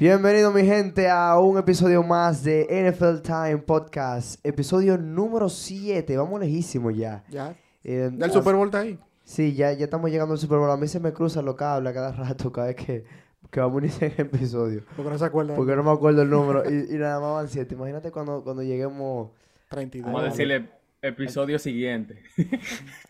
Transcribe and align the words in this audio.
Bienvenido 0.00 0.50
mi 0.50 0.64
gente 0.64 1.10
a 1.10 1.38
un 1.38 1.58
episodio 1.58 2.02
más 2.02 2.42
de 2.42 2.66
NFL 2.90 3.20
Time 3.20 3.58
Podcast, 3.58 4.40
episodio 4.46 4.96
número 4.96 5.50
7, 5.50 6.16
vamos 6.16 6.40
lejísimo 6.40 6.90
ya. 6.90 7.22
Ya. 7.28 7.54
Eh, 7.84 8.10
¿El 8.18 8.30
Super 8.32 8.54
Bowl 8.54 8.68
está 8.68 8.78
ahí? 8.80 8.98
Sí, 9.24 9.54
ya, 9.54 9.72
ya 9.74 9.84
estamos 9.84 10.10
llegando 10.10 10.32
al 10.32 10.38
Super 10.40 10.56
Bowl, 10.56 10.70
a 10.70 10.78
mí 10.78 10.88
se 10.88 11.00
me 11.00 11.12
cruzan 11.12 11.44
los 11.44 11.54
cables 11.54 11.90
a 11.90 11.94
cada 11.94 12.12
rato, 12.12 12.50
cada 12.50 12.68
vez 12.68 12.76
que, 12.76 13.04
que 13.50 13.60
vamos 13.60 13.82
a 13.82 13.84
iniciar 13.84 14.12
el 14.16 14.24
episodio, 14.26 14.84
Porque 14.96 15.10
no 15.10 15.18
se 15.18 15.24
acuerdan. 15.26 15.54
porque 15.56 15.76
no 15.76 15.82
me 15.82 15.90
acuerdo 15.90 16.22
el 16.22 16.30
número 16.30 16.62
y, 16.64 16.94
y 16.94 16.98
nada 16.98 17.20
más 17.20 17.34
van 17.34 17.48
7, 17.48 17.74
imagínate 17.74 18.10
cuando, 18.10 18.42
cuando 18.42 18.62
lleguemos, 18.62 19.32
32. 19.68 20.06
Vamos 20.10 20.22
a 20.22 20.30
decirle 20.30 20.70
episodio 21.02 21.58
siguiente. 21.58 22.22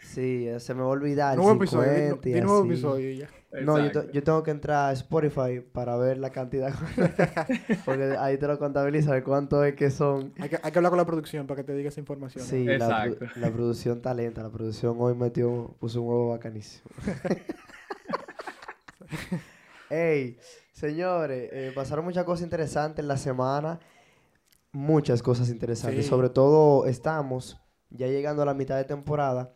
sí, 0.03 0.49
se 0.59 0.75
me 0.75 0.81
va 0.81 0.87
a 0.87 0.91
olvidar, 0.91 1.37
Nuevo 1.37 1.53
50 1.53 1.87
episodio. 1.87 2.21
y 2.25 2.33
De 2.33 2.41
nuevo 2.41 2.61
así. 2.63 2.69
episodio 2.71 3.13
ya. 3.13 3.29
No, 3.53 3.79
yo, 3.79 3.87
Exacto. 3.87 4.07
te- 4.09 4.13
yo 4.13 4.23
tengo 4.23 4.43
que 4.45 4.53
entrar 4.53 4.91
a 4.91 4.93
Spotify 4.93 5.59
para 5.61 5.97
ver 5.97 6.19
la 6.19 6.31
cantidad. 6.31 6.73
Porque 7.85 8.17
ahí 8.19 8.39
te 8.39 8.47
lo 8.47 8.57
contabiliza 8.61 9.13
de 9.13 9.25
cuánto 9.25 9.65
es 9.65 9.75
que 9.75 9.91
son. 9.91 10.33
Hay 10.39 10.49
que, 10.51 10.61
hay 10.63 10.71
que 10.71 10.79
hablar 10.79 10.91
con 10.91 10.99
la 10.99 11.05
producción 11.05 11.49
para 11.49 11.61
que 11.61 11.65
te 11.65 11.75
diga 11.75 11.89
esa 11.89 11.99
información. 11.99 12.45
Sí, 12.45 12.65
la, 12.65 13.09
pro- 13.19 13.27
la 13.37 13.51
producción 13.51 14.01
talenta. 14.03 14.43
La 14.45 14.51
producción 14.51 14.97
hoy 15.01 15.15
metió, 15.15 15.75
puso 15.81 16.01
un 16.01 16.09
huevo 16.09 16.29
bacanísimo. 16.31 16.85
Ey, 19.91 20.39
señores, 20.73 21.49
eh, 21.53 21.73
pasaron 21.75 22.05
muchas 22.05 22.25
cosas 22.25 22.45
interesantes 22.45 23.03
en 23.03 23.09
la 23.09 23.17
semana. 23.17 23.81
Muchas 24.73 25.23
cosas 25.23 25.49
interesantes. 25.49 26.05
Sí. 26.05 26.09
Sobre 26.09 26.29
todo 26.29 26.87
estamos 26.87 27.61
ya 27.89 28.07
llegando 28.07 28.43
a 28.43 28.47
la 28.47 28.55
mitad 28.55 28.77
de 28.77 28.85
temporada. 28.85 29.53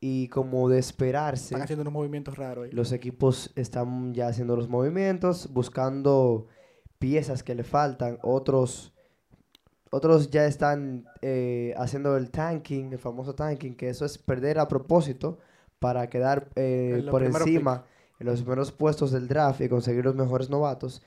Y 0.00 0.28
como 0.28 0.68
de 0.68 0.78
esperarse. 0.78 1.46
Están 1.46 1.62
haciendo 1.62 1.82
unos 1.82 1.92
movimientos 1.92 2.38
raros. 2.38 2.72
Los 2.72 2.92
equipos 2.92 3.52
están 3.54 4.14
ya 4.14 4.28
haciendo 4.28 4.56
los 4.56 4.68
movimientos, 4.68 5.52
buscando 5.52 6.46
piezas 6.98 7.42
que 7.42 7.54
le 7.54 7.64
faltan. 7.64 8.18
Otros, 8.22 8.94
otros 9.90 10.30
ya 10.30 10.46
están 10.46 11.04
eh, 11.20 11.74
haciendo 11.76 12.16
el 12.16 12.30
tanking, 12.30 12.92
el 12.92 12.98
famoso 12.98 13.34
tanking, 13.34 13.74
que 13.74 13.90
eso 13.90 14.06
es 14.06 14.16
perder 14.16 14.58
a 14.58 14.68
propósito 14.68 15.38
para 15.78 16.08
quedar 16.08 16.48
eh, 16.56 17.00
En 17.00 17.10
por 17.10 17.22
encima 17.22 17.84
en 18.20 18.26
los 18.26 18.40
primeros 18.42 18.70
puestos 18.70 19.10
del 19.10 19.26
draft 19.26 19.60
y 19.62 19.68
conseguir 19.68 20.04
los 20.04 20.14
mejores 20.14 20.50
novatos. 20.50 21.02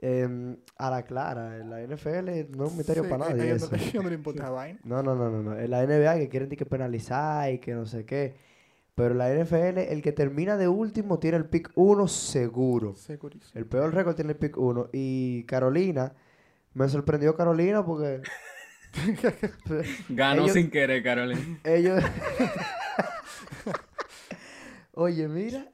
Em, 0.00 0.56
a 0.76 0.90
la 0.90 1.02
clara, 1.02 1.56
en 1.58 1.70
la 1.70 1.80
NFL 1.82 2.46
no 2.56 2.66
es 2.66 2.70
un 2.70 2.76
misterio 2.76 3.02
Sí, 3.02 3.08
para 3.10 3.28
nadie. 3.30 3.46
ellos 3.50 3.62
eso. 3.72 3.94
no- 3.96 4.02
no 4.04 4.08
le 4.10 4.14
importa 4.14 4.42
esa 4.44 4.50
vaina. 4.50 4.78
No, 4.84 5.02
no, 5.02 5.14
no, 5.16 5.28
no, 5.30 5.42
no. 5.42 5.58
En 5.58 5.70
la 5.70 5.82
NBA 5.84 6.18
que 6.18 6.28
quieren 6.28 6.48
que 6.48 6.66
penalizar 6.66 7.52
y 7.52 7.58
que 7.58 7.74
no 7.74 7.84
sé 7.84 8.04
qué. 8.04 8.36
Pero 8.94 9.12
en 9.12 9.18
la 9.18 9.28
NFL, 9.32 9.78
el 9.92 10.02
que 10.02 10.12
termina 10.12 10.56
de 10.56 10.66
último 10.68 11.18
tiene 11.18 11.36
el 11.36 11.46
pick 11.46 11.70
1 11.74 12.06
seguro. 12.08 12.94
Segurísimo. 12.96 13.52
El 13.54 13.66
peor 13.66 13.92
récord 13.94 14.14
tiene 14.16 14.32
el 14.32 14.38
pick 14.38 14.56
1. 14.56 14.90
Y 14.92 15.44
Carolina, 15.44 16.14
me 16.74 16.88
sorprendió 16.88 17.36
Carolina 17.36 17.84
porque 17.84 18.20
Ganó 20.08 20.42
ellos- 20.42 20.52
sin 20.54 20.70
querer, 20.70 21.02
Carolina. 21.02 21.58
ellos... 21.64 22.02
Oye, 24.92 25.28
mira. 25.28 25.66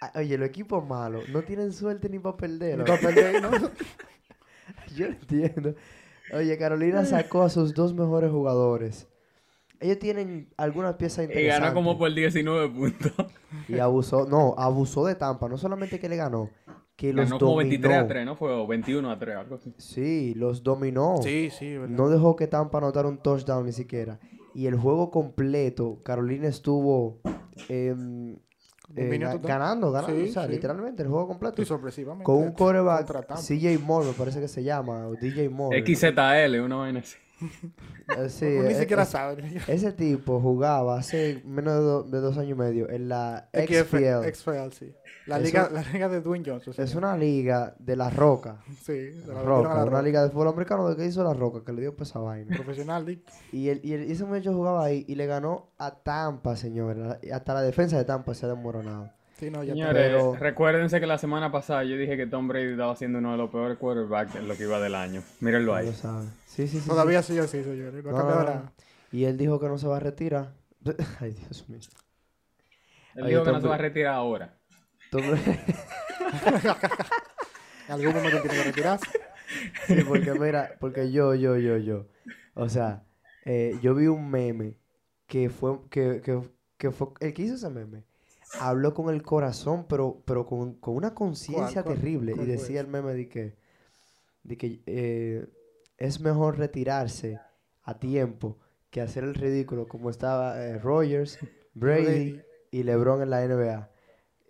Ah, 0.00 0.12
Oye, 0.16 0.38
los 0.38 0.48
equipos 0.48 0.86
malos 0.86 1.28
no 1.28 1.42
tienen 1.42 1.72
suerte 1.72 2.08
ni 2.08 2.18
para 2.18 2.36
perder. 2.36 2.78
Ni. 2.78 2.84
Yo 4.96 5.06
entiendo. 5.06 5.74
Oye, 6.32 6.56
Carolina 6.58 7.04
sacó 7.04 7.42
a 7.42 7.48
sus 7.50 7.74
dos 7.74 7.94
mejores 7.94 8.30
jugadores. 8.30 9.08
Ellos 9.80 9.98
tienen 9.98 10.48
algunas 10.56 10.94
piezas 10.96 11.20
Y 11.20 11.22
interesantes. 11.28 11.60
ganó 11.62 11.74
como 11.74 11.98
por 11.98 12.12
19 12.14 12.68
puntos. 12.68 13.12
Y 13.68 13.78
abusó, 13.78 14.26
no, 14.26 14.54
abusó 14.58 15.06
de 15.06 15.14
Tampa. 15.14 15.48
No 15.48 15.56
solamente 15.56 15.98
que 15.98 16.08
le 16.08 16.16
ganó, 16.16 16.50
que 16.96 17.12
los 17.14 17.26
Ganó 17.30 17.38
como 17.38 17.56
23 17.56 17.92
a 17.92 17.96
dominó. 17.96 18.08
3, 18.08 18.26
¿no? 18.26 18.36
Fue 18.36 18.52
o 18.52 18.66
21 18.66 19.10
a 19.10 19.18
3, 19.18 19.36
algo 19.36 19.54
así. 19.56 19.72
Sí, 19.78 20.34
los 20.34 20.62
dominó. 20.62 21.16
Sí, 21.22 21.48
sí, 21.50 21.78
¿verdad? 21.78 21.96
No 21.96 22.10
dejó 22.10 22.36
que 22.36 22.46
Tampa 22.46 22.78
anotara 22.78 23.08
un 23.08 23.18
touchdown 23.22 23.64
ni 23.64 23.72
siquiera. 23.72 24.20
Y 24.54 24.66
el 24.66 24.76
juego 24.76 25.10
completo, 25.10 26.02
Carolina 26.04 26.46
estuvo 26.48 27.20
em, 27.68 28.36
eh, 28.96 29.18
ganando, 29.42 29.92
ganando. 29.92 30.16
Sí, 30.16 30.28
o 30.28 30.32
sea, 30.32 30.46
sí. 30.46 30.52
literalmente 30.52 31.02
el 31.02 31.08
juego 31.08 31.28
completo. 31.28 31.56
Sí, 31.56 31.64
sorpresivamente. 31.64 32.24
Con 32.24 32.36
un 32.36 32.54
Tampa. 33.22 33.36
CJ 33.36 33.78
Moore, 33.78 34.08
me 34.08 34.12
parece 34.12 34.40
que 34.40 34.48
se 34.48 34.62
llama, 34.62 35.06
o 35.06 35.14
DJ 35.14 35.48
Moore. 35.48 35.84
XZL, 35.84 36.60
una 36.60 36.76
vaina 36.76 37.00
así. 37.00 37.16
Sí, 38.28 38.44
Uno 38.46 38.68
ni 38.68 38.74
siquiera 38.74 39.04
sabe. 39.04 39.62
Ese 39.68 39.92
tipo 39.92 40.40
jugaba 40.40 40.98
hace 40.98 41.42
menos 41.44 41.74
de, 41.74 41.80
do- 41.80 42.02
de 42.02 42.20
dos 42.20 42.36
años 42.38 42.50
y 42.50 42.54
medio 42.54 42.90
en 42.90 43.08
la 43.08 43.48
XFL. 43.52 44.28
XFL, 44.32 44.72
sí. 44.72 44.92
La 45.26 45.38
liga, 45.38 45.68
la 45.72 45.82
liga 45.82 46.08
de 46.08 46.20
Dwayne 46.20 46.44
Johnson. 46.44 46.74
Es 46.76 46.94
una 46.96 47.16
liga 47.16 47.74
de 47.78 47.94
la 47.96 48.10
roca. 48.10 48.62
Sí, 48.82 48.92
de 48.92 49.26
la 49.32 49.42
roca, 49.42 49.68
la 49.68 49.74
una 49.76 49.84
roca. 49.84 50.02
liga 50.02 50.22
de 50.24 50.30
fútbol 50.30 50.48
americano 50.48 50.88
de 50.88 50.96
que 50.96 51.06
hizo 51.06 51.22
la 51.22 51.34
roca, 51.34 51.62
que 51.64 51.72
le 51.72 51.82
dio 51.82 51.94
pesa 51.94 52.18
vaina. 52.18 52.56
Profesional, 52.56 53.06
Dick. 53.06 53.20
Y, 53.52 53.68
el, 53.68 53.80
y, 53.84 53.92
el- 53.92 54.08
y 54.08 54.12
ese 54.12 54.24
muchacho 54.24 54.52
jugaba 54.52 54.84
ahí 54.84 55.04
y 55.06 55.14
le 55.14 55.26
ganó 55.26 55.70
a 55.78 55.94
Tampa, 55.94 56.56
señores. 56.56 57.16
Hasta 57.32 57.54
la 57.54 57.62
defensa 57.62 57.96
de 57.96 58.04
Tampa 58.04 58.34
se 58.34 58.46
ha 58.46 58.48
desmoronado. 58.48 59.10
Sí, 59.40 59.50
no, 59.50 59.64
ya 59.64 59.72
Señores, 59.72 60.06
Pero- 60.12 60.36
recuérdense 60.36 61.00
que 61.00 61.06
la 61.06 61.16
semana 61.18 61.50
pasada 61.50 61.82
yo 61.84 61.96
dije 61.96 62.16
que 62.16 62.26
Tom 62.26 62.46
Brady 62.46 62.72
estaba 62.72 62.94
siendo 62.94 63.18
uno 63.18 63.32
de 63.32 63.38
los 63.38 63.50
peores 63.50 63.78
quarterbacks 63.78 64.34
en 64.36 64.46
lo 64.46 64.54
que 64.56 64.64
iba 64.64 64.78
del 64.80 64.94
año. 64.94 65.22
Mírenlo 65.40 65.72
No 65.72 65.78
ahí. 65.78 65.86
lo 65.86 65.92
sabe. 65.94 66.26
Sí, 66.46 66.68
sí, 66.68 66.76
sí. 66.76 66.80
sí. 66.80 66.88
Todavía. 66.88 67.20
No 67.22 67.26
No, 67.32 68.16
cambiado 68.18 68.28
no, 68.28 68.34
no. 68.34 68.44
nada. 68.44 68.72
Y 69.10 69.24
él 69.24 69.36
dijo 69.38 69.58
que 69.58 69.66
no 69.66 69.78
se 69.78 69.88
va 69.88 69.96
a 69.96 70.00
retirar. 70.00 70.52
Ay, 71.20 71.32
Dios 71.32 71.68
mío. 71.68 71.78
Él 73.16 73.26
dijo 73.26 73.42
que 73.44 73.52
no 73.52 73.60
se 73.60 73.66
va 73.68 73.74
a 73.74 73.78
retirar 73.78 74.14
ahora. 74.14 74.54
Tom- 75.10 75.24
En 77.88 77.94
algún 77.94 78.14
momento 78.14 78.40
tiene 78.42 78.56
que 78.56 78.64
retirarse. 78.64 79.06
Sí, 79.86 79.96
porque 80.06 80.32
mira, 80.34 80.76
porque 80.78 81.10
yo, 81.10 81.34
yo, 81.34 81.56
yo, 81.56 81.76
yo. 81.78 82.06
O 82.54 82.68
sea, 82.68 83.02
eh, 83.44 83.76
yo 83.82 83.94
vi 83.96 84.06
un 84.06 84.30
meme 84.30 84.76
que 85.26 85.50
fue, 85.50 85.78
que, 85.90 86.20
que, 86.24 86.40
que 86.76 86.90
fue, 86.92 87.08
el 87.20 87.34
que 87.34 87.42
hizo 87.42 87.54
ese 87.56 87.68
meme, 87.68 88.04
habló 88.58 88.94
con 88.94 89.12
el 89.14 89.22
corazón, 89.22 89.86
pero, 89.88 90.22
pero 90.24 90.46
con, 90.46 90.74
con 90.74 90.96
una 90.96 91.14
conciencia 91.14 91.82
terrible. 91.82 92.32
Y 92.32 92.34
¿Cuál 92.34 92.46
fue 92.46 92.56
decía 92.56 92.80
el 92.80 92.88
meme 92.88 93.14
de 93.14 93.28
que, 93.28 93.56
de 94.42 94.56
que 94.56 94.82
eh, 94.86 95.46
es 95.98 96.20
mejor 96.20 96.58
retirarse 96.58 97.38
a 97.82 97.98
tiempo 97.98 98.58
que 98.90 99.00
hacer 99.00 99.24
el 99.24 99.34
ridículo 99.34 99.86
como 99.86 100.10
estaba 100.10 100.60
eh, 100.64 100.78
Rogers, 100.78 101.38
Brady 101.74 102.40
y 102.70 102.82
LeBron 102.82 103.22
en 103.22 103.30
la 103.30 103.46
NBA. 103.46 103.90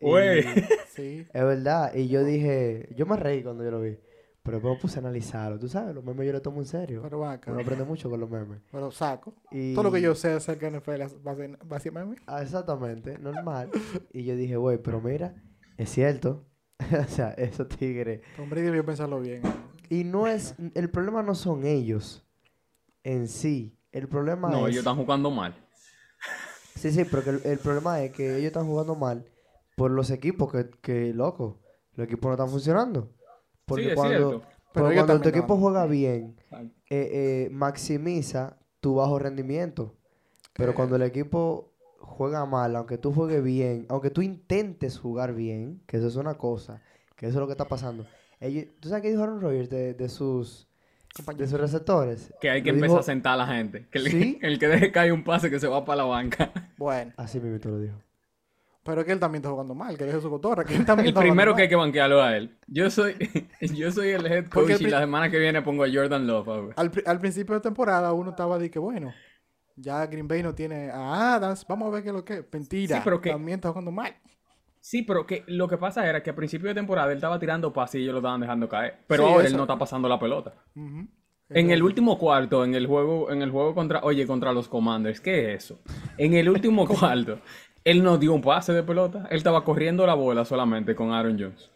Güey. 0.01 0.45
Sí. 0.91 1.25
es 1.33 1.45
verdad, 1.45 1.95
y 1.95 2.09
yo 2.09 2.25
dije, 2.25 2.89
yo 2.97 3.07
me 3.07 3.17
reí 3.17 3.45
cuando 3.45 3.63
yo 3.63 3.71
lo 3.71 3.81
vi, 3.81 3.97
pero 4.43 4.57
después 4.57 4.75
me 4.75 4.81
puse 4.81 4.99
a 4.99 5.01
analizarlo. 5.01 5.59
Tú 5.59 5.69
sabes, 5.69 5.95
los 5.95 6.03
memes 6.05 6.27
yo 6.27 6.33
los 6.33 6.43
tomo 6.43 6.61
en 6.61 6.67
serio. 6.67 7.03
Pero 7.03 7.21
va 7.21 7.33
acá. 7.33 7.51
Uno 7.53 7.61
aprende 7.61 7.85
mucho 7.85 8.09
con 8.09 8.21
los 8.21 8.31
memes. 8.31 8.61
Pero 8.73 8.91
saco. 8.91 9.35
Y... 9.51 9.75
Todo 9.75 9.85
lo 9.85 9.93
que 9.93 10.01
yo 10.01 10.15
sé 10.15 10.33
acerca 10.33 10.71
de 10.71 10.79
NFL 10.81 11.01
es 11.03 11.23
base- 11.23 11.57
básicamente. 11.65 12.23
Ah, 12.27 12.43
exactamente, 12.43 13.19
normal. 13.19 13.71
y 14.13 14.25
yo 14.25 14.35
dije, 14.37 14.57
güey, 14.57 14.79
pero 14.79 15.01
mira, 15.01 15.35
es 15.77 15.91
cierto. 15.91 16.47
o 16.99 17.09
sea, 17.09 17.31
esos 17.33 17.69
tigres. 17.69 18.23
Tom 18.37 18.49
Brady 18.49 18.67
debió 18.67 18.85
pensarlo 18.85 19.21
bien. 19.21 19.43
Y 19.89 20.05
no 20.05 20.27
es, 20.27 20.55
el 20.75 20.89
problema 20.91 21.23
no 21.23 21.35
son 21.35 21.67
ellos 21.67 22.25
en 23.03 23.29
sí. 23.29 23.77
El 23.93 24.09
problema 24.09 24.49
No, 24.51 24.61
es... 24.67 24.73
ellos 24.73 24.79
están 24.79 24.97
jugando 24.97 25.31
mal. 25.31 25.55
Sí, 26.77 26.91
sí, 26.93 27.05
pero 27.05 27.23
que 27.25 27.31
el, 27.31 27.41
el 27.45 27.59
problema 27.59 28.01
es 28.03 28.13
que 28.13 28.37
ellos 28.37 28.47
están 28.47 28.67
jugando 28.67 28.95
mal 28.95 29.27
por 29.77 29.91
los 29.91 30.11
equipos 30.11 30.51
que, 30.53 30.71
que 30.81 31.13
loco, 31.13 31.61
los 31.95 32.07
equipos 32.07 32.29
no 32.29 32.33
están 32.35 32.49
funcionando. 32.49 33.13
Porque 33.71 33.89
sí, 33.91 33.95
cuando. 33.95 34.43
Pero 34.73 34.93
cuando 34.93 35.21
tu 35.21 35.29
equipo 35.31 35.57
juega 35.57 35.87
bien, 35.87 36.37
eh, 36.53 36.69
eh, 36.91 37.49
maximiza 37.51 38.57
tu 38.81 38.97
bajo 38.97 39.19
rendimiento. 39.19 39.97
Pero 40.55 40.75
cuando 40.75 40.97
el 40.97 41.03
equipo 41.03 41.73
juega 41.99 42.45
mal, 42.47 42.77
aunque 42.77 42.99
tú 42.99 43.13
juegues 43.13 43.43
bien, 43.43 43.87
aunque 43.89 44.11
tú 44.11 44.23
intentes 44.23 44.99
jugar 44.99 45.35
bien, 45.35 45.81
que 45.87 45.97
eso 45.97 46.07
es 46.09 46.17
una 46.17 46.35
cosa, 46.35 46.83
que 47.17 47.27
eso 47.27 47.37
es 47.39 47.41
lo 47.41 47.47
que 47.47 47.53
está 47.53 47.65
pasando. 47.67 48.07
Ellos, 48.41 48.67
¿Tú 48.81 48.89
sabes 48.89 49.03
qué 49.03 49.11
dijo 49.11 49.23
Aaron 49.23 49.41
Rodgers 49.41 49.69
de, 49.71 49.95
de 49.95 50.09
sus, 50.09 50.69
de 51.37 51.47
sus 51.47 51.61
receptores? 51.61 52.33
Que 52.41 52.51
hay 52.51 52.63
que 52.63 52.71
Lo 52.71 52.77
empezar 52.77 52.91
dijo- 52.91 53.01
a 53.01 53.03
sentar 53.05 53.33
a 53.35 53.37
la 53.39 53.47
gente. 53.47 53.87
Que 53.91 53.99
el, 53.99 54.07
¿Sí? 54.11 54.39
el 54.43 54.59
que 54.59 54.69
deje 54.69 54.93
caer 54.93 55.13
un 55.13 55.25
pase 55.25 55.51
que 55.51 55.59
se 55.61 55.67
va 55.69 55.85
para 55.85 55.99
la 55.99 56.05
banca. 56.05 56.53
Bueno, 56.79 57.13
Así 57.17 57.41
mismo 57.41 57.59
lo 57.71 57.81
dijo. 57.81 57.97
Pero 58.83 59.05
que 59.05 59.13
él 59.13 59.21
también 59.21 59.41
está 59.41 59.51
jugando 59.51 59.75
mal, 59.75 59.97
que 59.99 60.05
deje 60.05 60.21
su 60.21 60.31
cotorra, 60.31 60.65
que 60.65 60.75
él 60.77 60.85
también 60.85 61.07
El 61.07 61.11
está 61.11 61.21
primero 61.21 61.55
que 61.55 61.63
hay 61.63 61.69
que 61.69 61.77
banquearlo 61.77 62.23
a 62.23 62.37
él. 62.37 62.57
Yo 62.67 62.91
soy, 62.91 63.15
yo 63.61 63.91
soy 63.93 64.11
el 64.11 64.27
head 64.27 64.47
coach 64.49 64.71
el 64.71 64.83
y 64.83 64.91
la 64.91 65.01
semana 65.01 65.31
que 65.31 65.39
viene 65.39 65.63
pongo 65.63 65.85
a 65.85 65.89
Jordan 65.93 66.27
Love. 66.27 66.73
Al, 66.77 66.91
al 67.07 67.19
principio 67.21 67.55
de 67.55 67.61
temporada 67.61 68.13
uno 68.13 68.31
estaba 68.31 68.59
de 68.59 68.71
que, 68.71 68.79
bueno, 68.79 69.13
ya 69.77 70.07
Green 70.07 70.29
Bay 70.29 70.43
no 70.43 70.55
tiene 70.55 70.91
a 70.91 71.35
Adams, 71.37 71.65
vamos 71.69 71.89
a 71.89 71.91
ver 71.91 72.03
qué 72.03 72.09
es 72.11 72.15
lo 72.15 72.25
que 72.25 72.35
es. 72.35 72.45
Mentira, 72.53 72.97
Sí, 72.97 73.03
pero 73.05 73.21
que- 73.21 73.31
también 73.31 73.57
está 73.57 73.69
jugando 73.71 73.91
mal. 73.91 74.15
Sí, 74.83 75.03
pero 75.03 75.27
que 75.27 75.45
lo 75.47 75.69
que 75.69 75.77
pasa 75.77 76.09
era 76.09 76.23
que 76.23 76.31
a 76.31 76.35
principio 76.35 76.69
de 76.69 76.75
temporada 76.75 77.11
él 77.13 77.17
estaba 77.19 77.39
tirando 77.39 77.71
pases 77.71 77.97
y 77.97 78.03
ellos 78.05 78.15
lo 78.15 78.21
estaban 78.21 78.41
dejando 78.41 78.67
caer. 78.67 78.95
Pero 79.07 79.27
Sí, 79.27 79.33
ahora 79.33 79.47
él 79.47 79.55
no 79.55 79.65
está 79.65 79.77
pasando 79.79 80.09
la 80.09 80.19
pelota. 80.19 80.55
En 81.51 81.71
el 81.71 81.83
último 81.83 82.17
cuarto, 82.17 82.65
en 82.65 82.75
el 82.75 82.87
juego, 82.87 83.31
en 83.31 83.43
el 83.43 83.51
juego 83.51 83.75
contra, 83.75 84.01
oye, 84.05 84.27
contra 84.27 84.53
los 84.55 84.69
Commanders, 84.69 85.21
¿qué 85.21 85.53
es 85.55 85.65
eso? 85.65 85.81
En 86.17 86.33
el 86.35 86.49
último 86.49 86.87
cuarto, 86.89 87.41
él 87.85 88.03
no 88.03 88.19
dio 88.19 88.33
un 88.35 88.43
pase 88.43 88.73
de 88.73 88.83
pelota, 88.83 89.27
él 89.31 89.39
estaba 89.39 89.65
corriendo 89.65 90.07
la 90.07 90.15
bola 90.15 90.45
solamente 90.45 90.95
con 90.95 91.13
Aaron 91.13 91.39
Jones. 91.39 91.71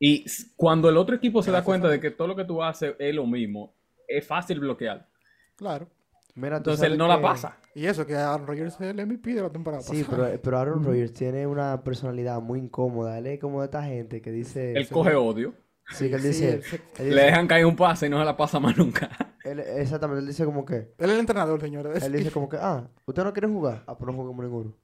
Y 0.00 0.24
cuando 0.56 0.88
el 0.88 0.96
otro 0.96 1.16
equipo 1.16 1.42
se 1.42 1.50
da 1.50 1.64
cuenta 1.64 1.88
de 1.88 1.98
que 2.00 2.10
todo 2.12 2.28
lo 2.28 2.36
que 2.36 2.44
tú 2.44 2.62
haces 2.62 2.94
es 2.98 3.14
lo 3.14 3.26
mismo, 3.26 3.74
es 4.06 4.24
fácil 4.26 4.60
bloquear. 4.60 5.08
Claro. 5.56 5.88
Mira, 6.36 6.58
Entonces 6.58 6.86
él 6.86 6.96
no 6.96 7.08
la 7.08 7.20
pasa. 7.20 7.56
Y 7.74 7.86
eso, 7.86 8.06
que 8.06 8.14
Aaron 8.14 8.46
Rodgers 8.46 8.74
es 8.74 8.80
el 8.80 9.04
MVP 9.04 9.34
de 9.34 9.42
la 9.42 9.50
temporada 9.50 9.82
Sí, 9.82 10.04
pasada. 10.04 10.28
pero, 10.28 10.40
pero 10.42 10.58
Aaron 10.58 10.84
Rodgers 10.84 11.12
tiene 11.12 11.48
una 11.48 11.82
personalidad 11.82 12.40
muy 12.40 12.60
incómoda. 12.60 13.18
Él 13.18 13.26
es 13.26 13.40
como 13.40 13.58
de 13.60 13.64
esta 13.64 13.82
gente 13.82 14.22
que 14.22 14.30
dice... 14.30 14.72
Él 14.74 14.88
coge 14.88 15.16
odio. 15.16 15.52
Sí, 15.90 16.08
que 16.08 16.14
él 16.14 16.20
Sí, 16.22 16.28
dice... 16.28 16.54
él 16.54 16.62
se- 16.62 16.80
él 17.08 17.14
Le 17.16 17.22
dejan 17.22 17.48
caer 17.48 17.66
un 17.66 17.74
pase 17.74 18.06
y 18.06 18.08
no 18.10 18.20
se 18.20 18.24
la 18.24 18.36
pasa 18.36 18.60
más 18.60 18.76
nunca. 18.76 19.08
él- 19.44 19.58
exactamente, 19.58 20.20
él 20.20 20.28
dice 20.28 20.44
como 20.44 20.64
que... 20.64 20.74
Él 20.76 20.94
es 20.98 21.10
el 21.10 21.18
entrenador, 21.18 21.60
señores. 21.60 22.04
Él 22.04 22.12
dice 22.12 22.30
como 22.30 22.48
que, 22.48 22.56
ah, 22.60 22.88
¿ustedes 23.04 23.26
no 23.26 23.32
quieren 23.32 23.52
jugar? 23.52 23.82
Ah, 23.88 23.98
pues 23.98 24.06
no 24.06 24.12
juguemos 24.12 24.44
ninguno. 24.44 24.74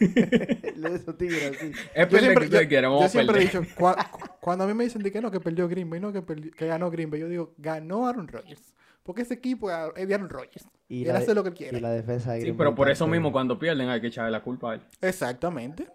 Le 0.00 0.90
dice 0.92 1.12
tigre 1.14 1.46
así. 1.48 1.72
Es 1.94 2.08
Yo 2.08 2.18
siempre, 2.18 2.34
que 2.40 2.44
ustedes 2.46 2.62
yo- 2.62 2.68
quieren, 2.68 2.90
yo 2.90 3.02
a 3.02 3.08
siempre 3.08 3.38
he 3.38 3.40
dicho, 3.44 3.62
cua- 3.76 4.10
cu- 4.10 4.28
cuando 4.40 4.64
a 4.64 4.66
mí 4.66 4.74
me 4.74 4.84
dicen 4.84 5.02
de 5.02 5.10
que 5.12 5.20
no, 5.20 5.30
que 5.30 5.40
perdió 5.40 5.68
Green 5.68 5.90
Bay, 5.90 6.00
no, 6.00 6.12
que, 6.12 6.22
perdi- 6.24 6.52
que 6.54 6.66
ganó 6.66 6.90
Green 6.90 7.10
Bay, 7.10 7.20
yo 7.20 7.28
digo, 7.28 7.54
ganó 7.58 8.06
Aaron 8.06 8.28
Rodgers. 8.28 8.74
Porque 9.02 9.22
ese 9.22 9.34
equipo 9.34 9.70
es 9.70 9.76
Aaron 9.76 10.28
Rodgers. 10.28 10.68
Y, 10.88 11.04
él 11.04 11.16
hace 11.16 11.34
lo 11.34 11.42
que 11.42 11.48
él 11.50 11.54
y 11.54 11.58
quiere. 11.58 11.80
la 11.80 11.90
defensa 11.90 12.32
de 12.32 12.38
Sí, 12.38 12.42
Green 12.44 12.56
pero 12.56 12.70
Bay 12.70 12.76
por 12.76 12.90
eso 12.90 13.06
mismo 13.06 13.32
cuando 13.32 13.58
pierden 13.58 13.88
hay 13.88 14.00
que 14.00 14.06
echarle 14.08 14.30
la 14.30 14.42
culpa 14.42 14.72
a 14.72 14.74
él. 14.76 14.82
Exactamente. 15.00 15.88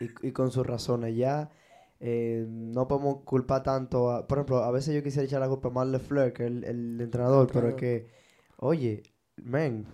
Y, 0.00 0.28
y 0.28 0.32
con 0.32 0.50
sus 0.50 0.66
razones. 0.66 1.16
Ya 1.16 1.50
eh, 2.00 2.44
no 2.48 2.86
podemos 2.88 3.22
culpar 3.24 3.62
tanto 3.62 4.10
a... 4.10 4.26
Por 4.26 4.38
ejemplo, 4.38 4.58
a 4.64 4.70
veces 4.70 4.94
yo 4.94 5.02
quisiera 5.02 5.24
echar 5.24 5.40
la 5.40 5.48
culpa 5.48 5.68
a 5.68 5.70
Mark 5.72 5.90
LeFleur, 5.90 6.32
que 6.32 6.44
es 6.44 6.50
el, 6.50 6.64
el 6.64 7.00
entrenador, 7.00 7.48
pero 7.52 7.68
es 7.70 7.74
que, 7.74 8.10
oye, 8.58 9.02
men, 9.36 9.86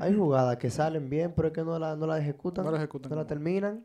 hay 0.00 0.14
jugadas 0.14 0.56
que 0.56 0.70
salen 0.70 1.08
bien, 1.08 1.32
pero 1.34 1.48
es 1.48 1.54
que 1.54 1.62
no 1.62 1.78
la, 1.78 1.96
no 1.96 2.06
la 2.06 2.18
ejecutan, 2.18 2.64
No 2.64 2.70
lo 2.70 2.76
ejecutan. 2.76 3.10
no 3.10 3.16
la 3.16 3.26
terminan. 3.26 3.84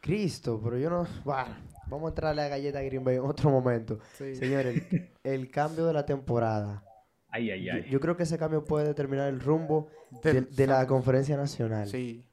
Cristo, 0.00 0.60
pero 0.62 0.78
yo 0.78 0.90
no... 0.90 1.06
Bueno, 1.24 1.54
vamos 1.86 2.06
a 2.06 2.08
entrarle 2.08 2.42
a 2.42 2.48
galleta 2.48 2.78
a 2.80 2.82
Green 2.82 3.04
Bay 3.04 3.16
en 3.16 3.22
otro 3.22 3.50
momento. 3.50 3.98
Sí. 4.18 4.34
Señores, 4.34 4.82
el, 4.90 5.10
el 5.24 5.50
cambio 5.50 5.86
de 5.86 5.92
la 5.92 6.04
temporada. 6.06 6.82
Ay, 7.28 7.50
ay, 7.50 7.64
Yo, 7.64 7.72
ay. 7.74 7.84
yo 7.90 8.00
creo 8.00 8.16
que 8.16 8.24
ese 8.24 8.36
cambio 8.38 8.64
puede 8.64 8.86
determinar 8.88 9.28
el 9.28 9.40
rumbo 9.40 9.88
de, 10.22 10.42
de 10.42 10.66
la 10.66 10.86
conferencia 10.86 11.36
nacional. 11.36 11.88
Sí. 11.88 12.24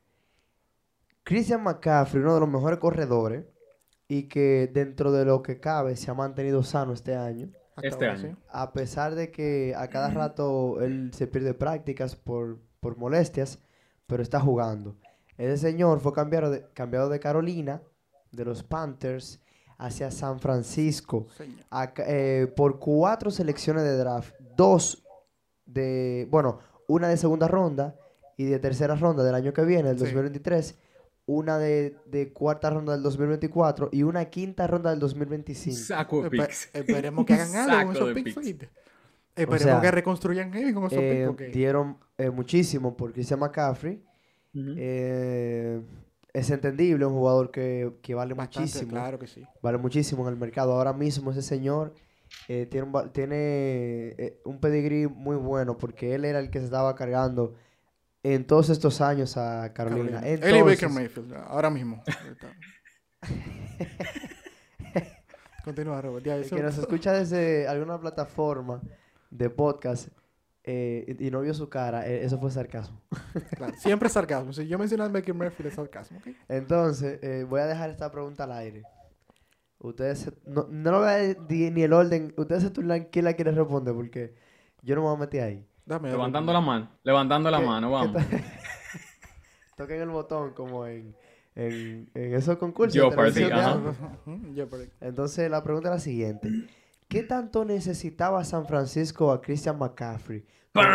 Christian 1.24 1.64
McCaffrey, 1.64 2.24
uno 2.24 2.34
de 2.34 2.40
los 2.40 2.50
mejores 2.50 2.80
corredores, 2.80 3.46
y 4.08 4.24
que 4.24 4.70
dentro 4.74 5.12
de 5.12 5.26
lo 5.26 5.44
que 5.44 5.60
cabe 5.60 5.96
se 5.96 6.10
ha 6.10 6.16
mantenido 6.16 6.64
sano 6.64 6.94
este 6.94 7.16
año, 7.16 7.50
Este 7.84 8.08
año. 8.08 8.36
a 8.50 8.74
pesar 8.74 9.14
de 9.14 9.30
que 9.32 9.76
a 9.78 9.88
cada 9.90 10.10
rato 10.10 10.82
él 10.82 11.12
se 11.14 11.28
pierde 11.28 11.54
prácticas 11.54 12.16
por, 12.16 12.58
por 12.80 12.98
molestias, 12.98 13.60
pero 14.08 14.24
está 14.24 14.40
jugando. 14.40 14.96
Ese 15.38 15.58
señor 15.58 16.00
fue 16.00 16.14
cambiado 16.14 16.52
de, 16.52 16.66
cambiado 16.74 17.10
de 17.10 17.20
Carolina, 17.20 17.82
de 18.32 18.46
los 18.46 18.64
Panthers, 18.64 19.40
hacia 19.78 20.12
San 20.12 20.40
Francisco 20.40 21.28
Señor. 21.38 21.60
acá, 21.70 22.04
eh, 22.08 22.52
por 22.56 22.80
cuatro 22.80 23.32
selecciones 23.32 23.84
de 23.84 23.96
draft, 23.98 24.34
dos 24.58 25.04
de, 25.66 26.28
bueno, 26.30 26.60
una 26.88 27.08
de 27.08 27.16
segunda 27.18 27.48
ronda 27.48 27.96
y 28.36 28.46
de 28.46 28.60
tercera 28.60 28.96
ronda 28.96 29.24
del 29.24 29.36
año 29.36 29.54
que 29.54 29.64
viene, 29.64 29.90
del 29.90 29.98
Sí. 30.00 30.04
2023, 30.06 30.76
una 31.28 31.58
de, 31.60 31.96
de 32.08 32.34
cuarta 32.34 32.70
ronda 32.72 32.94
del 32.94 33.04
2024 33.04 33.90
y 33.94 34.04
una 34.04 34.26
quinta 34.26 34.68
ronda 34.68 34.90
del 34.90 35.00
2025. 35.00 35.78
Saco 35.78 36.24
de 36.24 36.30
Espe- 36.30 36.46
picks. 36.48 36.70
esperemos 36.74 37.26
que 37.26 37.34
hagan 37.36 37.70
algo 37.70 37.86
con 37.94 37.96
Saco 37.96 38.10
esos 38.10 38.24
picks. 38.24 38.70
¿Oíste? 39.40 39.56
Esperemos 39.56 39.82
sea, 39.82 39.92
que 39.92 39.96
reconstruyan 39.96 40.52
heavy 40.54 40.74
con 40.74 40.84
esos 40.86 41.00
Eh, 41.00 41.24
porque- 41.28 41.48
Dieron 41.48 41.98
eh, 42.18 42.30
muchísimo 42.30 42.96
por 42.98 43.14
Christian 43.14 43.40
McCaffrey. 43.40 44.04
Ujú. 44.54 44.74
eh, 44.78 45.82
es 46.34 46.50
entendible, 46.52 47.06
un 47.06 47.14
jugador 47.14 47.52
que, 47.52 47.94
que 48.02 48.14
vale 48.16 48.34
Bastante, 48.34 48.60
muchísimo. 48.62 48.92
Claro 48.92 49.20
que 49.20 49.28
sí. 49.28 49.44
vale 49.62 49.78
muchísimo 49.78 50.28
en 50.28 50.34
el 50.34 50.40
mercado. 50.40 50.74
Ahora 50.74 50.94
mismo 50.94 51.32
ese 51.32 51.42
señor 51.42 51.94
eh, 52.48 52.68
tiene, 52.70 52.88
un, 52.88 53.10
tiene 53.12 53.36
eh, 54.18 54.42
un 54.46 54.60
pedigrí 54.60 55.08
muy 55.08 55.36
bueno 55.38 55.78
porque 55.78 56.14
él 56.16 56.26
era 56.26 56.40
el 56.40 56.50
que 56.52 56.60
se 56.60 56.66
estaba 56.66 56.94
cargando 56.96 57.56
en 58.22 58.46
todos 58.46 58.70
estos 58.70 59.02
años 59.02 59.38
a 59.38 59.72
Carolina. 59.74 60.20
Carolina. 60.22 60.48
Él 60.48 60.56
y 60.58 60.62
Baker 60.62 60.90
Mayfield, 60.90 61.34
ahora 61.48 61.70
mismo. 61.70 62.04
Continúa, 65.64 66.02
Robert. 66.02 66.26
Ya, 66.26 66.36
el 66.36 66.44
eso- 66.44 66.56
que 66.56 66.64
nos 66.64 66.78
escucha 66.78 67.14
desde 67.14 67.68
alguna 67.68 68.00
plataforma 68.00 68.82
de 69.30 69.50
podcast 69.50 70.10
eh, 70.64 71.16
y, 71.20 71.28
y 71.28 71.32
no 71.32 71.42
vio 71.42 71.54
su 71.54 71.70
cara, 71.70 72.08
eh, 72.08 72.24
eso 72.24 72.38
fue 72.40 72.52
sarcasmo. 72.52 73.02
claro, 73.58 73.74
siempre 73.78 74.08
es 74.08 74.14
sarcasmo. 74.14 74.54
Si 74.54 74.68
yo 74.68 74.78
menciono 74.78 75.04
a 75.04 75.08
Baker 75.10 75.34
Mayfield 75.34 75.68
es 75.70 75.76
sarcasmo. 75.76 76.20
Entonces, 76.48 77.20
eh, 77.24 77.46
voy 77.48 77.62
a 77.62 77.66
dejar 77.66 77.90
esta 77.90 78.12
pregunta 78.12 78.44
al 78.44 78.52
aire. 78.54 78.84
Ustedes, 79.80 80.20
se- 80.20 80.34
no, 80.46 80.68
no 80.70 80.92
lo 80.92 81.00
voy 81.00 81.08
a 81.08 81.12
decir 81.14 81.72
ni 81.72 81.84
el 81.84 81.94
orden, 81.94 82.34
ustedes 82.38 82.64
se 82.64 82.70
turnan 82.70 83.06
quién 83.12 83.26
la 83.26 83.34
quiere 83.34 83.52
responder 83.52 83.94
porque 83.94 84.36
yo 84.82 84.96
no 84.96 85.02
me 85.02 85.08
voy 85.08 85.16
a 85.16 85.20
meter 85.22 85.42
ahí. 85.44 85.66
Dame. 85.86 86.12
Levantando 86.12 86.52
la 86.54 86.62
mano. 86.62 86.90
Levantando 87.04 87.50
la 87.50 87.60
¿Qué- 87.60 87.66
mano, 87.66 87.90
vamos. 87.92 88.22
Toquen 89.78 90.02
el 90.02 90.10
botón 90.10 90.54
como 90.54 90.86
en, 90.86 91.16
en, 91.56 92.10
en 92.14 92.34
esos 92.34 92.58
concursos. 92.58 93.02
ajá. 93.02 93.80
Jeopardy. 94.54 94.90
Entonces, 95.00 95.50
la 95.50 95.64
pregunta 95.64 95.88
es 95.90 95.96
la 95.96 96.00
siguiente. 96.00 96.50
¿Qué 97.10 97.24
tanto 97.24 97.66
necesitaba 97.66 98.44
San 98.46 98.66
Francisco 98.68 99.32
a 99.32 99.42
Christian 99.42 99.78
McCaffrey? 99.80 100.46
Con, 100.74 100.86